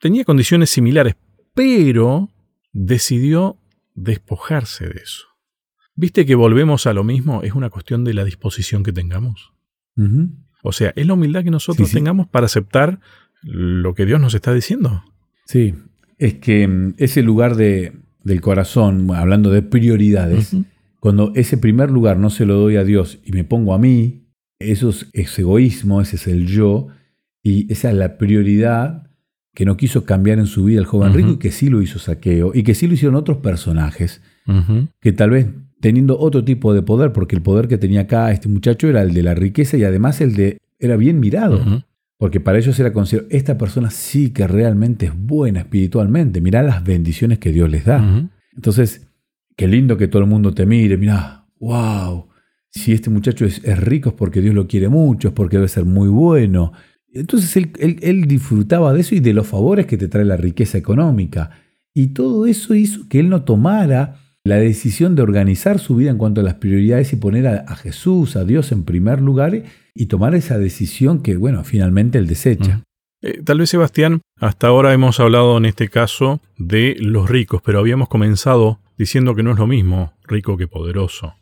tenía 0.00 0.24
condiciones 0.24 0.70
similares, 0.70 1.16
pero 1.54 2.30
decidió 2.72 3.58
despojarse 3.94 4.88
de 4.88 5.00
eso. 5.02 5.35
¿Viste 5.96 6.26
que 6.26 6.34
volvemos 6.34 6.86
a 6.86 6.92
lo 6.92 7.04
mismo? 7.04 7.42
Es 7.42 7.54
una 7.54 7.70
cuestión 7.70 8.04
de 8.04 8.14
la 8.14 8.24
disposición 8.24 8.82
que 8.82 8.92
tengamos. 8.92 9.52
O 10.62 10.72
sea, 10.72 10.92
es 10.94 11.06
la 11.06 11.14
humildad 11.14 11.42
que 11.42 11.50
nosotros 11.50 11.90
tengamos 11.90 12.28
para 12.28 12.46
aceptar 12.46 13.00
lo 13.42 13.94
que 13.94 14.04
Dios 14.04 14.20
nos 14.20 14.34
está 14.34 14.52
diciendo. 14.52 15.02
Sí, 15.46 15.74
es 16.18 16.34
que 16.34 16.68
mm, 16.68 16.94
ese 16.98 17.22
lugar 17.22 17.56
de, 17.56 17.94
del 18.22 18.40
corazón, 18.40 19.10
hablando 19.14 19.50
de 19.50 19.62
prioridades, 19.62 20.54
cuando 21.00 21.32
ese 21.34 21.56
primer 21.56 21.90
lugar 21.90 22.18
no 22.18 22.28
se 22.28 22.44
lo 22.44 22.56
doy 22.56 22.76
a 22.76 22.84
Dios 22.84 23.18
y 23.24 23.32
me 23.32 23.44
pongo 23.44 23.72
a 23.72 23.78
mí, 23.78 24.26
eso 24.58 24.90
es, 24.90 25.38
egoísmo, 25.38 26.00
ese 26.00 26.16
es 26.16 26.26
el 26.26 26.46
yo, 26.46 26.88
y 27.42 27.72
esa 27.72 27.90
es 27.90 27.96
la 27.96 28.18
prioridad 28.18 29.10
que 29.54 29.64
no 29.64 29.76
quiso 29.76 30.04
cambiar 30.04 30.38
en 30.38 30.46
su 30.46 30.64
vida 30.64 30.80
el 30.80 30.86
joven 30.86 31.14
rico 31.14 31.30
y 31.30 31.36
que 31.38 31.52
sí 31.52 31.70
lo 31.70 31.80
hizo 31.80 31.98
saqueo 31.98 32.50
y 32.52 32.62
que 32.62 32.74
sí 32.74 32.86
lo 32.86 32.94
hicieron 32.94 33.14
otros 33.14 33.38
personajes 33.38 34.20
que 35.00 35.12
tal 35.12 35.30
vez 35.30 35.46
teniendo 35.86 36.18
otro 36.18 36.42
tipo 36.42 36.74
de 36.74 36.82
poder, 36.82 37.12
porque 37.12 37.36
el 37.36 37.42
poder 37.42 37.68
que 37.68 37.78
tenía 37.78 38.00
acá 38.00 38.32
este 38.32 38.48
muchacho 38.48 38.88
era 38.88 39.02
el 39.02 39.14
de 39.14 39.22
la 39.22 39.36
riqueza 39.36 39.76
y 39.76 39.84
además 39.84 40.20
el 40.20 40.34
de 40.34 40.58
era 40.80 40.96
bien 40.96 41.20
mirado, 41.20 41.64
porque 42.18 42.40
para 42.40 42.58
ellos 42.58 42.76
era 42.80 42.92
considerado, 42.92 43.28
esta 43.30 43.56
persona 43.56 43.90
sí 43.90 44.30
que 44.30 44.48
realmente 44.48 45.06
es 45.06 45.12
buena 45.16 45.60
espiritualmente, 45.60 46.40
mirá 46.40 46.64
las 46.64 46.82
bendiciones 46.82 47.38
que 47.38 47.52
Dios 47.52 47.70
les 47.70 47.84
da. 47.84 48.28
Entonces, 48.52 49.06
qué 49.54 49.68
lindo 49.68 49.96
que 49.96 50.08
todo 50.08 50.22
el 50.22 50.28
mundo 50.28 50.52
te 50.52 50.66
mire, 50.66 50.96
mirá, 50.96 51.46
wow, 51.60 52.26
si 52.68 52.92
este 52.92 53.08
muchacho 53.08 53.44
es, 53.44 53.62
rico 53.78 54.08
es 54.08 54.16
porque 54.16 54.40
Dios 54.40 54.56
lo 54.56 54.66
quiere 54.66 54.88
mucho, 54.88 55.28
es 55.28 55.34
porque 55.34 55.58
debe 55.58 55.68
ser 55.68 55.84
muy 55.84 56.08
bueno. 56.08 56.72
Entonces 57.12 57.56
él, 57.56 57.70
él 57.78 58.24
disfrutaba 58.26 58.92
de 58.92 59.02
eso 59.02 59.14
y 59.14 59.20
de 59.20 59.32
los 59.32 59.46
favores 59.46 59.86
que 59.86 59.96
te 59.96 60.08
trae 60.08 60.24
la 60.24 60.36
riqueza 60.36 60.78
económica. 60.78 61.50
Y 61.94 62.08
todo 62.08 62.44
eso 62.44 62.74
hizo 62.74 63.08
que 63.08 63.20
él 63.20 63.28
no 63.28 63.44
tomara 63.44 64.25
la 64.46 64.56
decisión 64.56 65.14
de 65.14 65.22
organizar 65.22 65.78
su 65.78 65.96
vida 65.96 66.10
en 66.10 66.18
cuanto 66.18 66.40
a 66.40 66.44
las 66.44 66.54
prioridades 66.54 67.12
y 67.12 67.16
poner 67.16 67.46
a, 67.46 67.64
a 67.68 67.76
Jesús, 67.76 68.36
a 68.36 68.44
Dios 68.44 68.72
en 68.72 68.84
primer 68.84 69.20
lugar 69.20 69.62
y 69.94 70.06
tomar 70.06 70.34
esa 70.34 70.58
decisión 70.58 71.22
que, 71.22 71.36
bueno, 71.36 71.64
finalmente 71.64 72.18
él 72.18 72.26
desecha. 72.26 72.82
Eh, 73.22 73.42
tal 73.42 73.58
vez, 73.58 73.70
Sebastián, 73.70 74.20
hasta 74.38 74.68
ahora 74.68 74.92
hemos 74.92 75.18
hablado 75.20 75.56
en 75.56 75.64
este 75.64 75.88
caso 75.88 76.40
de 76.58 76.96
los 77.00 77.28
ricos, 77.28 77.62
pero 77.64 77.78
habíamos 77.78 78.08
comenzado 78.08 78.78
diciendo 78.98 79.34
que 79.34 79.42
no 79.42 79.52
es 79.52 79.58
lo 79.58 79.66
mismo 79.66 80.12
rico 80.26 80.56
que 80.56 80.68
poderoso. 80.68 81.34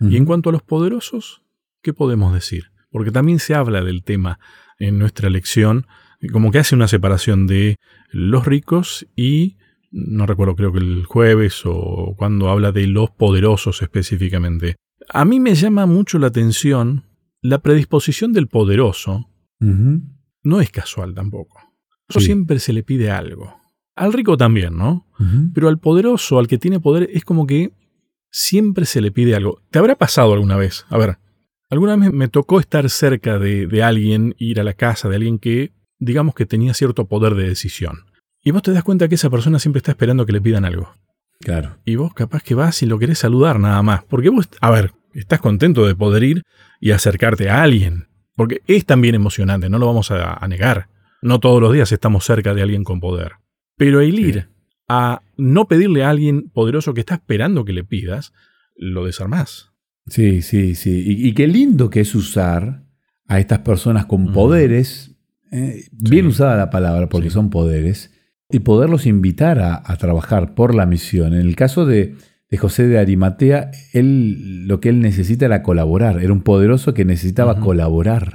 Y 0.00 0.16
en 0.16 0.24
cuanto 0.24 0.50
a 0.50 0.52
los 0.52 0.62
poderosos, 0.62 1.42
¿qué 1.80 1.92
podemos 1.92 2.34
decir? 2.34 2.72
Porque 2.90 3.12
también 3.12 3.38
se 3.38 3.54
habla 3.54 3.82
del 3.82 4.02
tema 4.02 4.40
en 4.80 4.98
nuestra 4.98 5.30
lección, 5.30 5.86
como 6.32 6.50
que 6.50 6.58
hace 6.58 6.74
una 6.74 6.88
separación 6.88 7.46
de 7.46 7.76
los 8.10 8.44
ricos 8.44 9.06
y, 9.14 9.58
no 9.92 10.26
recuerdo, 10.26 10.56
creo 10.56 10.72
que 10.72 10.80
el 10.80 11.04
jueves 11.04 11.62
o 11.64 12.14
cuando 12.16 12.48
habla 12.48 12.72
de 12.72 12.86
los 12.86 13.10
poderosos 13.10 13.82
específicamente. 13.82 14.76
A 15.08 15.24
mí 15.24 15.38
me 15.38 15.54
llama 15.54 15.86
mucho 15.86 16.18
la 16.18 16.28
atención 16.28 17.04
la 17.42 17.58
predisposición 17.60 18.32
del 18.32 18.46
poderoso 18.46 19.28
no 20.44 20.60
es 20.60 20.70
casual 20.70 21.14
tampoco. 21.14 21.60
Eso 22.08 22.20
siempre 22.20 22.58
se 22.58 22.72
le 22.72 22.82
pide 22.82 23.10
algo. 23.10 23.54
Al 23.94 24.12
rico 24.12 24.36
también, 24.36 24.76
¿no? 24.76 25.08
Pero 25.54 25.68
al 25.68 25.78
poderoso, 25.78 26.38
al 26.38 26.48
que 26.48 26.58
tiene 26.58 26.80
poder, 26.80 27.08
es 27.12 27.24
como 27.24 27.46
que 27.46 27.72
siempre 28.30 28.86
se 28.86 29.00
le 29.00 29.12
pide 29.12 29.36
algo. 29.36 29.62
¿Te 29.70 29.78
habrá 29.78 29.96
pasado 29.96 30.32
alguna 30.32 30.56
vez? 30.56 30.84
A 30.88 30.98
ver, 30.98 31.18
alguna 31.70 31.96
vez 31.96 32.12
me 32.12 32.28
tocó 32.28 32.58
estar 32.58 32.88
cerca 32.90 33.38
de, 33.38 33.66
de 33.66 33.82
alguien, 33.82 34.34
ir 34.38 34.58
a 34.58 34.64
la 34.64 34.74
casa 34.74 35.08
de 35.08 35.16
alguien 35.16 35.38
que, 35.38 35.72
digamos 35.98 36.34
que 36.34 36.46
tenía 36.46 36.74
cierto 36.74 37.06
poder 37.06 37.34
de 37.34 37.48
decisión. 37.48 38.06
Y 38.42 38.50
vos 38.50 38.62
te 38.62 38.72
das 38.72 38.82
cuenta 38.82 39.08
que 39.08 39.14
esa 39.14 39.30
persona 39.30 39.58
siempre 39.58 39.78
está 39.78 39.92
esperando 39.92 40.26
que 40.26 40.32
le 40.32 40.40
pidan 40.40 40.64
algo. 40.64 40.92
Claro. 41.40 41.78
Y 41.84 41.96
vos 41.96 42.12
capaz 42.14 42.42
que 42.42 42.54
vas 42.54 42.82
y 42.82 42.86
lo 42.86 42.98
querés 42.98 43.18
saludar 43.18 43.58
nada 43.58 43.82
más. 43.82 44.04
Porque 44.04 44.30
vos, 44.30 44.48
a 44.60 44.70
ver, 44.70 44.92
estás 45.14 45.40
contento 45.40 45.86
de 45.86 45.94
poder 45.94 46.22
ir 46.22 46.42
y 46.80 46.90
acercarte 46.90 47.50
a 47.50 47.62
alguien. 47.62 48.08
Porque 48.34 48.62
es 48.66 48.86
también 48.86 49.14
emocionante, 49.14 49.68
no 49.68 49.78
lo 49.78 49.86
vamos 49.86 50.10
a, 50.10 50.46
negar. 50.48 50.88
No 51.20 51.38
todos 51.38 51.60
los 51.60 51.72
días 51.72 51.92
estamos 51.92 52.24
cerca 52.24 52.54
de 52.54 52.62
alguien 52.62 52.84
con 52.84 53.00
poder. 53.00 53.32
Pero 53.76 54.00
el 54.00 54.18
ir 54.18 54.48
a 54.88 55.22
no 55.36 55.68
pedirle 55.68 56.04
a 56.04 56.10
alguien 56.10 56.50
poderoso 56.50 56.94
que 56.94 57.00
está 57.00 57.14
esperando 57.14 57.64
que 57.64 57.72
le 57.72 57.84
pidas, 57.84 58.32
lo 58.76 59.04
desarmás. 59.04 59.72
Sí, 60.06 60.42
sí, 60.42 60.74
sí. 60.74 61.04
Y, 61.06 61.32
qué 61.34 61.46
lindo 61.46 61.88
que 61.88 62.00
es 62.00 62.14
usar 62.14 62.82
a 63.28 63.38
estas 63.38 63.60
personas 63.60 64.06
con 64.06 64.32
poderes, 64.32 65.14
eh, 65.52 65.86
bien 65.92 66.26
usada 66.26 66.56
la 66.56 66.70
palabra 66.70 67.08
porque 67.08 67.30
son 67.30 67.50
poderes, 67.50 68.10
y 68.52 68.60
poderlos 68.60 69.06
invitar 69.06 69.58
a, 69.60 69.96
trabajar 69.96 70.54
por 70.54 70.74
la 70.74 70.86
misión. 70.86 71.34
En 71.34 71.40
el 71.40 71.56
caso 71.56 71.86
de, 71.86 72.14
de 72.50 72.58
José 72.58 72.86
de 72.86 72.98
Arimatea, 72.98 73.70
él 73.92 74.66
lo 74.68 74.80
que 74.80 74.90
él 74.90 75.00
necesita 75.00 75.46
era 75.46 75.62
colaborar, 75.62 76.22
era 76.22 76.32
un 76.32 76.42
poderoso 76.42 76.94
que 76.94 77.04
necesitaba 77.04 77.60
colaborar. 77.60 78.32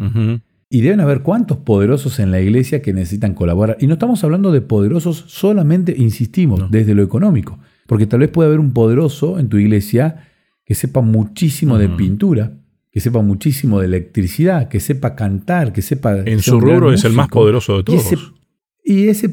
Y 0.69 0.81
deben 0.81 0.99
haber 0.99 1.21
cuántos 1.21 1.59
poderosos 1.59 2.19
en 2.19 2.31
la 2.31 2.41
iglesia 2.41 2.81
que 2.81 2.91
necesitan 2.91 3.33
colaborar. 3.33 3.77
Y 3.79 3.87
no 3.87 3.93
estamos 3.93 4.23
hablando 4.23 4.51
de 4.51 4.61
poderosos 4.61 5.23
solamente, 5.27 5.95
insistimos, 5.97 6.69
desde 6.69 6.93
lo 6.93 7.03
económico. 7.03 7.59
Porque 7.85 8.05
tal 8.05 8.19
vez 8.19 8.29
puede 8.29 8.47
haber 8.47 8.59
un 8.59 8.73
poderoso 8.73 9.39
en 9.39 9.47
tu 9.47 9.57
iglesia 9.57 10.27
que 10.65 10.75
sepa 10.75 10.99
muchísimo 10.99 11.77
de 11.77 11.87
pintura, 11.87 12.51
que 12.91 12.99
sepa 12.99 13.21
muchísimo 13.21 13.79
de 13.79 13.85
electricidad, 13.85 14.67
que 14.67 14.81
sepa 14.81 15.15
cantar, 15.15 15.71
que 15.71 15.81
sepa... 15.81 16.17
En 16.25 16.41
su 16.41 16.59
rubro 16.59 16.91
es 16.91 17.05
el 17.05 17.13
más 17.13 17.29
poderoso 17.29 17.77
de 17.77 17.83
todos. 17.83 18.11
y 18.11 18.15
ese 18.15 18.17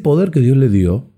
poder 0.02 0.30
que 0.30 0.40
Dios 0.40 0.57
le 0.57 0.68
dio 0.68 1.11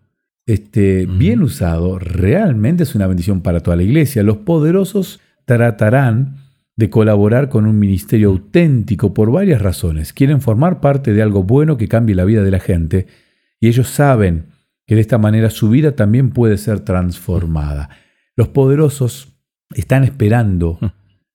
este, 0.46 1.06
bien 1.06 1.42
usado, 1.42 1.98
realmente 1.98 2.84
es 2.84 2.94
una 2.94 3.06
bendición 3.06 3.40
para 3.40 3.60
toda 3.60 3.76
la 3.76 3.82
iglesia. 3.82 4.22
Los 4.22 4.38
poderosos 4.38 5.20
tratarán 5.44 6.36
de 6.76 6.90
colaborar 6.90 7.48
con 7.48 7.66
un 7.66 7.78
ministerio 7.78 8.28
auténtico 8.28 9.14
por 9.14 9.32
varias 9.32 9.62
razones. 9.62 10.12
Quieren 10.12 10.40
formar 10.40 10.80
parte 10.80 11.12
de 11.12 11.22
algo 11.22 11.42
bueno 11.42 11.76
que 11.76 11.88
cambie 11.88 12.14
la 12.14 12.24
vida 12.24 12.42
de 12.42 12.50
la 12.50 12.60
gente 12.60 13.06
y 13.60 13.68
ellos 13.68 13.88
saben 13.88 14.46
que 14.86 14.94
de 14.94 15.00
esta 15.00 15.18
manera 15.18 15.50
su 15.50 15.70
vida 15.70 15.96
también 15.96 16.30
puede 16.30 16.58
ser 16.58 16.80
transformada. 16.80 17.90
Los 18.36 18.48
poderosos 18.48 19.32
están 19.74 20.04
esperando 20.04 20.78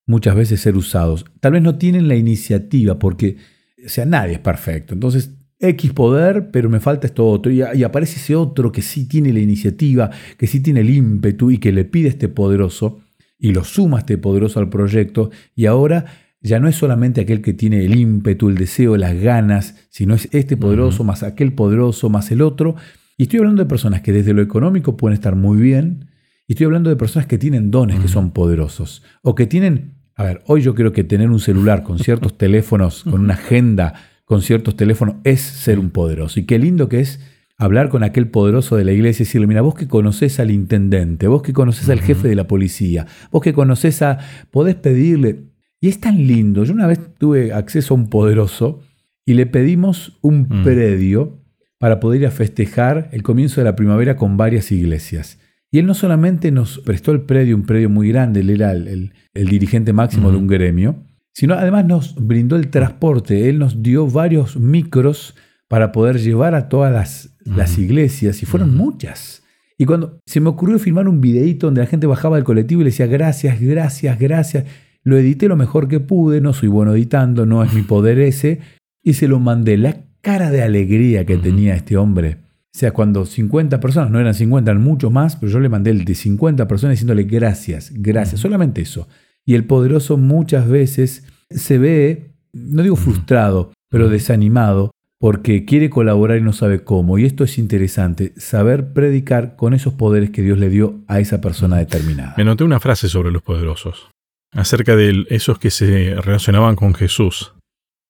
muchas 0.06 0.36
veces 0.36 0.60
ser 0.60 0.76
usados. 0.76 1.26
Tal 1.40 1.52
vez 1.52 1.62
no 1.62 1.76
tienen 1.76 2.08
la 2.08 2.14
iniciativa 2.14 2.98
porque, 2.98 3.36
o 3.84 3.88
sea, 3.88 4.06
nadie 4.06 4.34
es 4.34 4.38
perfecto. 4.38 4.94
Entonces 4.94 5.41
X 5.62 5.92
poder, 5.92 6.50
pero 6.50 6.68
me 6.68 6.80
falta 6.80 7.06
esto 7.06 7.26
otro. 7.26 7.52
Y, 7.52 7.62
aparece 7.62 8.16
ese 8.16 8.34
otro 8.34 8.72
que 8.72 8.82
sí 8.82 9.06
tiene 9.06 9.32
la 9.32 9.40
iniciativa, 9.40 10.10
que 10.36 10.46
sí 10.46 10.60
tiene 10.60 10.80
el 10.80 10.90
ímpetu 10.90 11.50
y 11.50 11.58
que 11.58 11.72
le 11.72 11.84
pide 11.84 12.08
este 12.08 12.28
poderoso 12.28 13.00
y 13.38 13.52
lo 13.52 13.64
suma 13.64 14.00
este 14.00 14.18
poderoso 14.18 14.58
al 14.58 14.68
proyecto. 14.68 15.30
Y 15.54 15.66
ahora 15.66 16.04
ya 16.40 16.58
no 16.58 16.68
es 16.68 16.74
solamente 16.74 17.20
aquel 17.20 17.40
que 17.40 17.54
tiene 17.54 17.84
el 17.84 17.94
ímpetu, 17.94 18.48
el 18.48 18.56
deseo, 18.56 18.96
las 18.96 19.14
ganas, 19.14 19.86
sino 19.88 20.14
es 20.14 20.28
este 20.32 20.56
poderoso 20.56 21.04
más 21.04 21.22
aquel 21.22 21.52
poderoso 21.52 22.10
más 22.10 22.30
el 22.32 22.42
otro. 22.42 22.74
Y 23.16 23.24
estoy 23.24 23.38
hablando 23.38 23.62
de 23.62 23.68
personas 23.68 24.02
que 24.02 24.12
desde 24.12 24.32
lo 24.32 24.42
económico 24.42 24.96
pueden 24.96 25.14
estar 25.14 25.36
muy 25.36 25.60
bien. 25.60 26.08
Y 26.48 26.54
estoy 26.54 26.66
hablando 26.66 26.90
de 26.90 26.96
personas 26.96 27.28
que 27.28 27.38
tienen 27.38 27.70
dones, 27.70 28.00
que 28.00 28.08
son 28.08 28.32
poderosos. 28.32 29.04
O 29.22 29.36
que 29.36 29.46
tienen, 29.46 29.94
a 30.16 30.24
ver, 30.24 30.42
hoy 30.46 30.60
yo 30.60 30.74
creo 30.74 30.92
que 30.92 31.04
tener 31.04 31.30
un 31.30 31.38
celular 31.38 31.84
con 31.84 32.00
ciertos 32.00 32.36
teléfonos, 32.38 33.04
con 33.04 33.20
una 33.20 33.34
agenda, 33.34 33.94
con 34.32 34.40
ciertos 34.40 34.76
teléfonos 34.76 35.16
es 35.24 35.42
ser 35.42 35.78
un 35.78 35.90
poderoso. 35.90 36.40
Y 36.40 36.44
qué 36.44 36.58
lindo 36.58 36.88
que 36.88 37.00
es 37.00 37.20
hablar 37.58 37.90
con 37.90 38.02
aquel 38.02 38.28
poderoso 38.28 38.76
de 38.76 38.84
la 38.86 38.92
iglesia 38.92 39.24
y 39.24 39.26
decirle, 39.26 39.46
mira, 39.46 39.60
vos 39.60 39.74
que 39.74 39.88
conoces 39.88 40.40
al 40.40 40.50
intendente, 40.50 41.28
vos 41.28 41.42
que 41.42 41.52
conoces 41.52 41.90
al 41.90 42.00
jefe 42.00 42.28
de 42.28 42.34
la 42.34 42.48
policía, 42.48 43.06
vos 43.30 43.42
que 43.42 43.52
conoces 43.52 44.00
a... 44.00 44.20
podés 44.50 44.76
pedirle... 44.76 45.50
Y 45.82 45.88
es 45.88 46.00
tan 46.00 46.16
lindo. 46.26 46.64
Yo 46.64 46.72
una 46.72 46.86
vez 46.86 46.98
tuve 47.18 47.52
acceso 47.52 47.92
a 47.92 47.98
un 47.98 48.08
poderoso 48.08 48.80
y 49.26 49.34
le 49.34 49.44
pedimos 49.44 50.18
un 50.22 50.46
mm. 50.48 50.64
predio 50.64 51.44
para 51.76 52.00
poder 52.00 52.22
ir 52.22 52.26
a 52.26 52.30
festejar 52.30 53.10
el 53.12 53.22
comienzo 53.22 53.60
de 53.60 53.66
la 53.66 53.76
primavera 53.76 54.16
con 54.16 54.38
varias 54.38 54.72
iglesias. 54.72 55.40
Y 55.70 55.78
él 55.78 55.84
no 55.84 55.92
solamente 55.92 56.50
nos 56.52 56.78
prestó 56.78 57.12
el 57.12 57.20
predio, 57.20 57.54
un 57.54 57.66
predio 57.66 57.90
muy 57.90 58.08
grande, 58.08 58.40
él 58.40 58.48
era 58.48 58.72
el, 58.72 59.12
dirigente 59.34 59.92
máximo 59.92 60.30
de 60.30 60.38
un 60.38 60.46
gremio, 60.46 61.04
sino 61.32 61.54
además 61.54 61.84
nos 61.84 62.14
brindó 62.14 62.56
el 62.56 62.68
transporte. 62.68 63.48
Él 63.48 63.58
nos 63.58 63.82
dio 63.82 64.06
varios 64.06 64.56
micros 64.56 65.34
para 65.68 65.92
poder 65.92 66.18
llevar 66.18 66.54
a 66.54 66.68
todas 66.68 67.32
las, 67.44 67.78
iglesias, 67.78 68.42
y 68.42 68.46
fueron 68.46 68.76
muchas. 68.76 69.42
Y 69.78 69.86
cuando 69.86 70.20
se 70.26 70.40
me 70.40 70.50
ocurrió 70.50 70.78
filmar 70.78 71.08
un 71.08 71.20
videíto 71.20 71.66
donde 71.66 71.80
la 71.80 71.86
gente 71.86 72.06
bajaba 72.06 72.36
del 72.36 72.44
colectivo 72.44 72.82
y 72.82 72.84
le 72.84 72.90
decía 72.90 73.06
gracias, 73.06 73.58
gracias, 73.60 74.18
gracias, 74.18 74.64
lo 75.02 75.16
edité 75.16 75.48
lo 75.48 75.56
mejor 75.56 75.88
que 75.88 75.98
pude, 75.98 76.40
no 76.40 76.52
soy 76.52 76.68
bueno 76.68 76.92
editando, 76.92 77.46
no 77.46 77.64
es 77.64 77.72
mi 77.72 77.82
poder 77.82 78.18
ese, 78.18 78.60
y 79.02 79.14
se 79.14 79.28
lo 79.28 79.40
mandé. 79.40 79.78
La 79.78 80.04
cara 80.20 80.50
de 80.50 80.62
alegría 80.62 81.24
que 81.24 81.38
tenía 81.38 81.74
este 81.74 81.96
hombre. 81.96 82.36
O 82.74 82.78
sea, 82.78 82.92
cuando 82.92 83.26
50 83.26 83.80
personas, 83.80 84.10
no 84.10 84.20
eran 84.20 84.34
50, 84.34 84.70
eran 84.70 84.82
mucho 84.82 85.10
más, 85.10 85.36
pero 85.36 85.52
yo 85.52 85.58
le 85.58 85.68
mandé 85.68 85.90
el 85.90 86.04
de 86.04 86.14
50 86.14 86.68
personas 86.68 86.92
diciéndole 86.94 87.24
gracias, 87.24 87.92
gracias, 87.94 88.40
solamente 88.40 88.82
eso. 88.82 89.08
Y 89.44 89.54
el 89.54 89.64
poderoso 89.64 90.16
muchas 90.16 90.68
veces 90.68 91.26
se 91.50 91.78
ve, 91.78 92.34
no 92.52 92.82
digo 92.82 92.96
frustrado, 92.96 93.72
pero 93.90 94.08
desanimado 94.08 94.90
porque 95.22 95.64
quiere 95.64 95.88
colaborar 95.88 96.38
y 96.38 96.42
no 96.42 96.52
sabe 96.52 96.82
cómo. 96.82 97.16
Y 97.16 97.24
esto 97.24 97.44
es 97.44 97.56
interesante, 97.56 98.32
saber 98.36 98.92
predicar 98.92 99.54
con 99.54 99.72
esos 99.72 99.94
poderes 99.94 100.30
que 100.30 100.42
Dios 100.42 100.58
le 100.58 100.68
dio 100.68 101.04
a 101.06 101.20
esa 101.20 101.40
persona 101.40 101.76
determinada. 101.76 102.34
Me 102.36 102.44
noté 102.44 102.64
una 102.64 102.80
frase 102.80 103.08
sobre 103.08 103.30
los 103.30 103.40
poderosos, 103.40 104.10
acerca 104.50 104.96
de 104.96 105.24
esos 105.30 105.60
que 105.60 105.70
se 105.70 106.16
relacionaban 106.16 106.74
con 106.74 106.92
Jesús. 106.94 107.54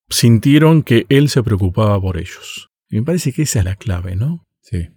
Sintieron 0.09 0.83
que 0.83 1.05
Él 1.11 1.28
se 1.28 1.43
preocupaba 1.43 2.01
por 2.01 2.16
ellos. 2.16 2.68
Y 2.89 2.97
me 2.97 3.03
parece 3.03 3.35
que 3.35 3.43
esa 3.43 3.59
es 3.59 3.66
la 3.66 3.76
clave, 3.76 4.16
¿no? 4.16 4.47
Sí. 4.62 4.89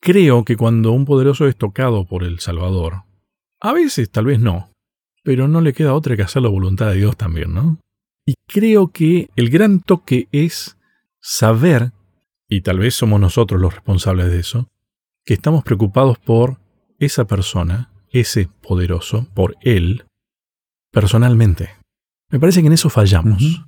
Creo 0.00 0.44
que 0.44 0.56
cuando 0.56 0.92
un 0.92 1.04
poderoso 1.04 1.48
es 1.48 1.56
tocado 1.56 2.06
por 2.06 2.22
el 2.22 2.38
Salvador, 2.38 3.02
a 3.60 3.72
veces 3.72 4.10
tal 4.10 4.26
vez 4.26 4.38
no, 4.38 4.70
pero 5.24 5.48
no 5.48 5.60
le 5.60 5.72
queda 5.72 5.94
otra 5.94 6.14
que 6.14 6.22
hacer 6.22 6.42
la 6.42 6.48
voluntad 6.48 6.90
de 6.90 6.96
Dios 6.96 7.16
también, 7.16 7.52
¿no? 7.52 7.78
Y 8.24 8.34
creo 8.46 8.92
que 8.92 9.28
el 9.34 9.50
gran 9.50 9.80
toque 9.80 10.28
es 10.30 10.78
saber, 11.20 11.90
y 12.48 12.60
tal 12.60 12.78
vez 12.78 12.94
somos 12.94 13.20
nosotros 13.20 13.60
los 13.60 13.74
responsables 13.74 14.30
de 14.30 14.38
eso, 14.38 14.68
que 15.24 15.34
estamos 15.34 15.64
preocupados 15.64 16.18
por 16.18 16.60
esa 16.98 17.26
persona, 17.26 17.90
ese 18.10 18.48
poderoso, 18.62 19.26
por 19.34 19.56
él, 19.62 20.04
personalmente. 20.92 21.70
Me 22.30 22.38
parece 22.38 22.60
que 22.60 22.68
en 22.68 22.74
eso 22.74 22.90
fallamos. 22.90 23.64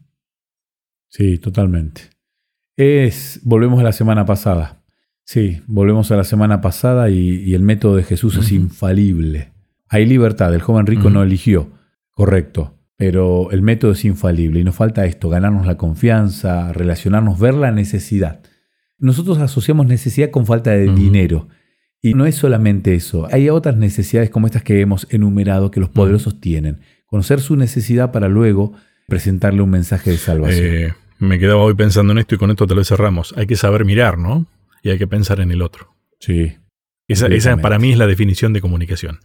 Sí, 1.08 1.38
totalmente. 1.38 2.10
Es, 2.76 3.40
volvemos 3.42 3.80
a 3.80 3.84
la 3.84 3.92
semana 3.92 4.26
pasada. 4.26 4.82
Sí, 5.24 5.62
volvemos 5.66 6.10
a 6.12 6.16
la 6.16 6.24
semana 6.24 6.60
pasada 6.60 7.10
y, 7.10 7.54
el 7.54 7.62
método 7.62 7.96
de 7.96 8.04
Jesús 8.04 8.36
es 8.36 8.52
infalible. 8.52 9.52
Hay 9.88 10.06
libertad, 10.06 10.54
el 10.54 10.62
joven 10.62 10.86
rico 10.86 11.10
no 11.10 11.22
eligió, 11.22 11.70
correcto, 12.10 12.74
pero 12.96 13.50
el 13.50 13.62
método 13.62 13.92
es 13.92 14.04
infalible 14.04 14.60
y 14.60 14.64
nos 14.64 14.74
falta 14.74 15.06
esto, 15.06 15.28
ganarnos 15.28 15.66
la 15.66 15.76
confianza, 15.76 16.72
relacionarnos, 16.72 17.38
ver 17.38 17.54
la 17.54 17.70
necesidad. 17.70 18.40
Nosotros 18.98 19.38
asociamos 19.38 19.86
necesidad 19.86 20.30
con 20.30 20.46
falta 20.46 20.70
de 20.70 20.90
dinero 20.92 21.48
Y 22.00 22.14
no 22.14 22.24
es 22.24 22.34
solamente 22.34 22.94
eso, 22.94 23.28
hay 23.30 23.48
otras 23.48 23.76
necesidades 23.76 24.30
como 24.30 24.46
estas 24.46 24.62
que 24.62 24.80
hemos 24.80 25.06
enumerado 25.10 25.70
que 25.70 25.80
los 25.80 25.90
poderosos 25.90 26.40
tienen. 26.40 26.80
Conocer 27.06 27.40
su 27.40 27.56
necesidad 27.56 28.10
para 28.10 28.28
luego 28.28 28.72
presentarle 29.06 29.62
un 29.62 29.70
mensaje 29.70 30.10
de 30.10 30.16
salvación. 30.16 30.66
Eh, 30.66 30.94
me 31.18 31.38
quedaba 31.38 31.62
hoy 31.62 31.74
pensando 31.74 32.12
en 32.12 32.18
esto 32.18 32.34
y 32.34 32.38
con 32.38 32.50
esto 32.50 32.66
tal 32.66 32.78
vez 32.78 32.88
cerramos. 32.88 33.34
Hay 33.36 33.46
que 33.46 33.56
saber 33.56 33.84
mirar, 33.84 34.18
¿no? 34.18 34.46
Y 34.82 34.90
hay 34.90 34.98
que 34.98 35.06
pensar 35.06 35.40
en 35.40 35.50
el 35.50 35.62
otro. 35.62 35.94
Sí. 36.20 36.54
Esa, 37.08 37.26
esa 37.28 37.56
para 37.58 37.78
mí 37.78 37.92
es 37.92 37.98
la 37.98 38.06
definición 38.06 38.52
de 38.52 38.60
comunicación. 38.60 39.20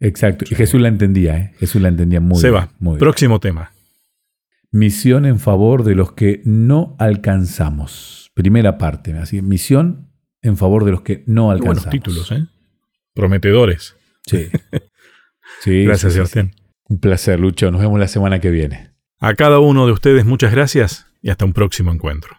Exacto. 0.00 0.44
Y 0.50 0.54
Jesús 0.54 0.80
la 0.80 0.88
entendía, 0.88 1.36
¿eh? 1.36 1.54
Jesús 1.58 1.80
la 1.82 1.88
entendía 1.88 2.20
muy 2.20 2.38
Se 2.40 2.50
bien. 2.50 2.62
va. 2.62 2.68
muy 2.78 2.92
bien. 2.92 2.98
Próximo 3.00 3.40
tema. 3.40 3.72
Misión 4.70 5.24
en 5.26 5.38
favor 5.38 5.84
de 5.84 5.94
los 5.94 6.12
que 6.12 6.42
no 6.44 6.96
alcanzamos. 6.98 8.30
Primera 8.34 8.78
parte. 8.78 9.14
Así, 9.14 9.40
misión 9.42 10.10
en 10.42 10.56
favor 10.56 10.84
de 10.84 10.90
los 10.92 11.00
que 11.00 11.24
no 11.26 11.50
alcanzamos. 11.50 11.84
buenos 11.84 11.90
títulos, 11.90 12.32
¿eh? 12.32 12.46
Prometedores. 13.14 13.96
Sí. 14.26 14.48
Sí, 15.60 15.84
Gracias, 15.84 16.12
sí, 16.12 16.16
Sebastián. 16.16 16.52
sí. 16.54 16.62
Un 16.88 16.98
placer, 16.98 17.40
Lucho. 17.40 17.70
Nos 17.70 17.80
vemos 17.80 17.98
la 17.98 18.08
semana 18.08 18.40
que 18.40 18.50
viene. 18.50 18.90
A 19.20 19.34
cada 19.34 19.58
uno 19.60 19.86
de 19.86 19.92
ustedes 19.92 20.24
muchas 20.26 20.52
gracias 20.52 21.06
y 21.22 21.30
hasta 21.30 21.44
un 21.44 21.52
próximo 21.54 21.92
encuentro. 21.92 22.36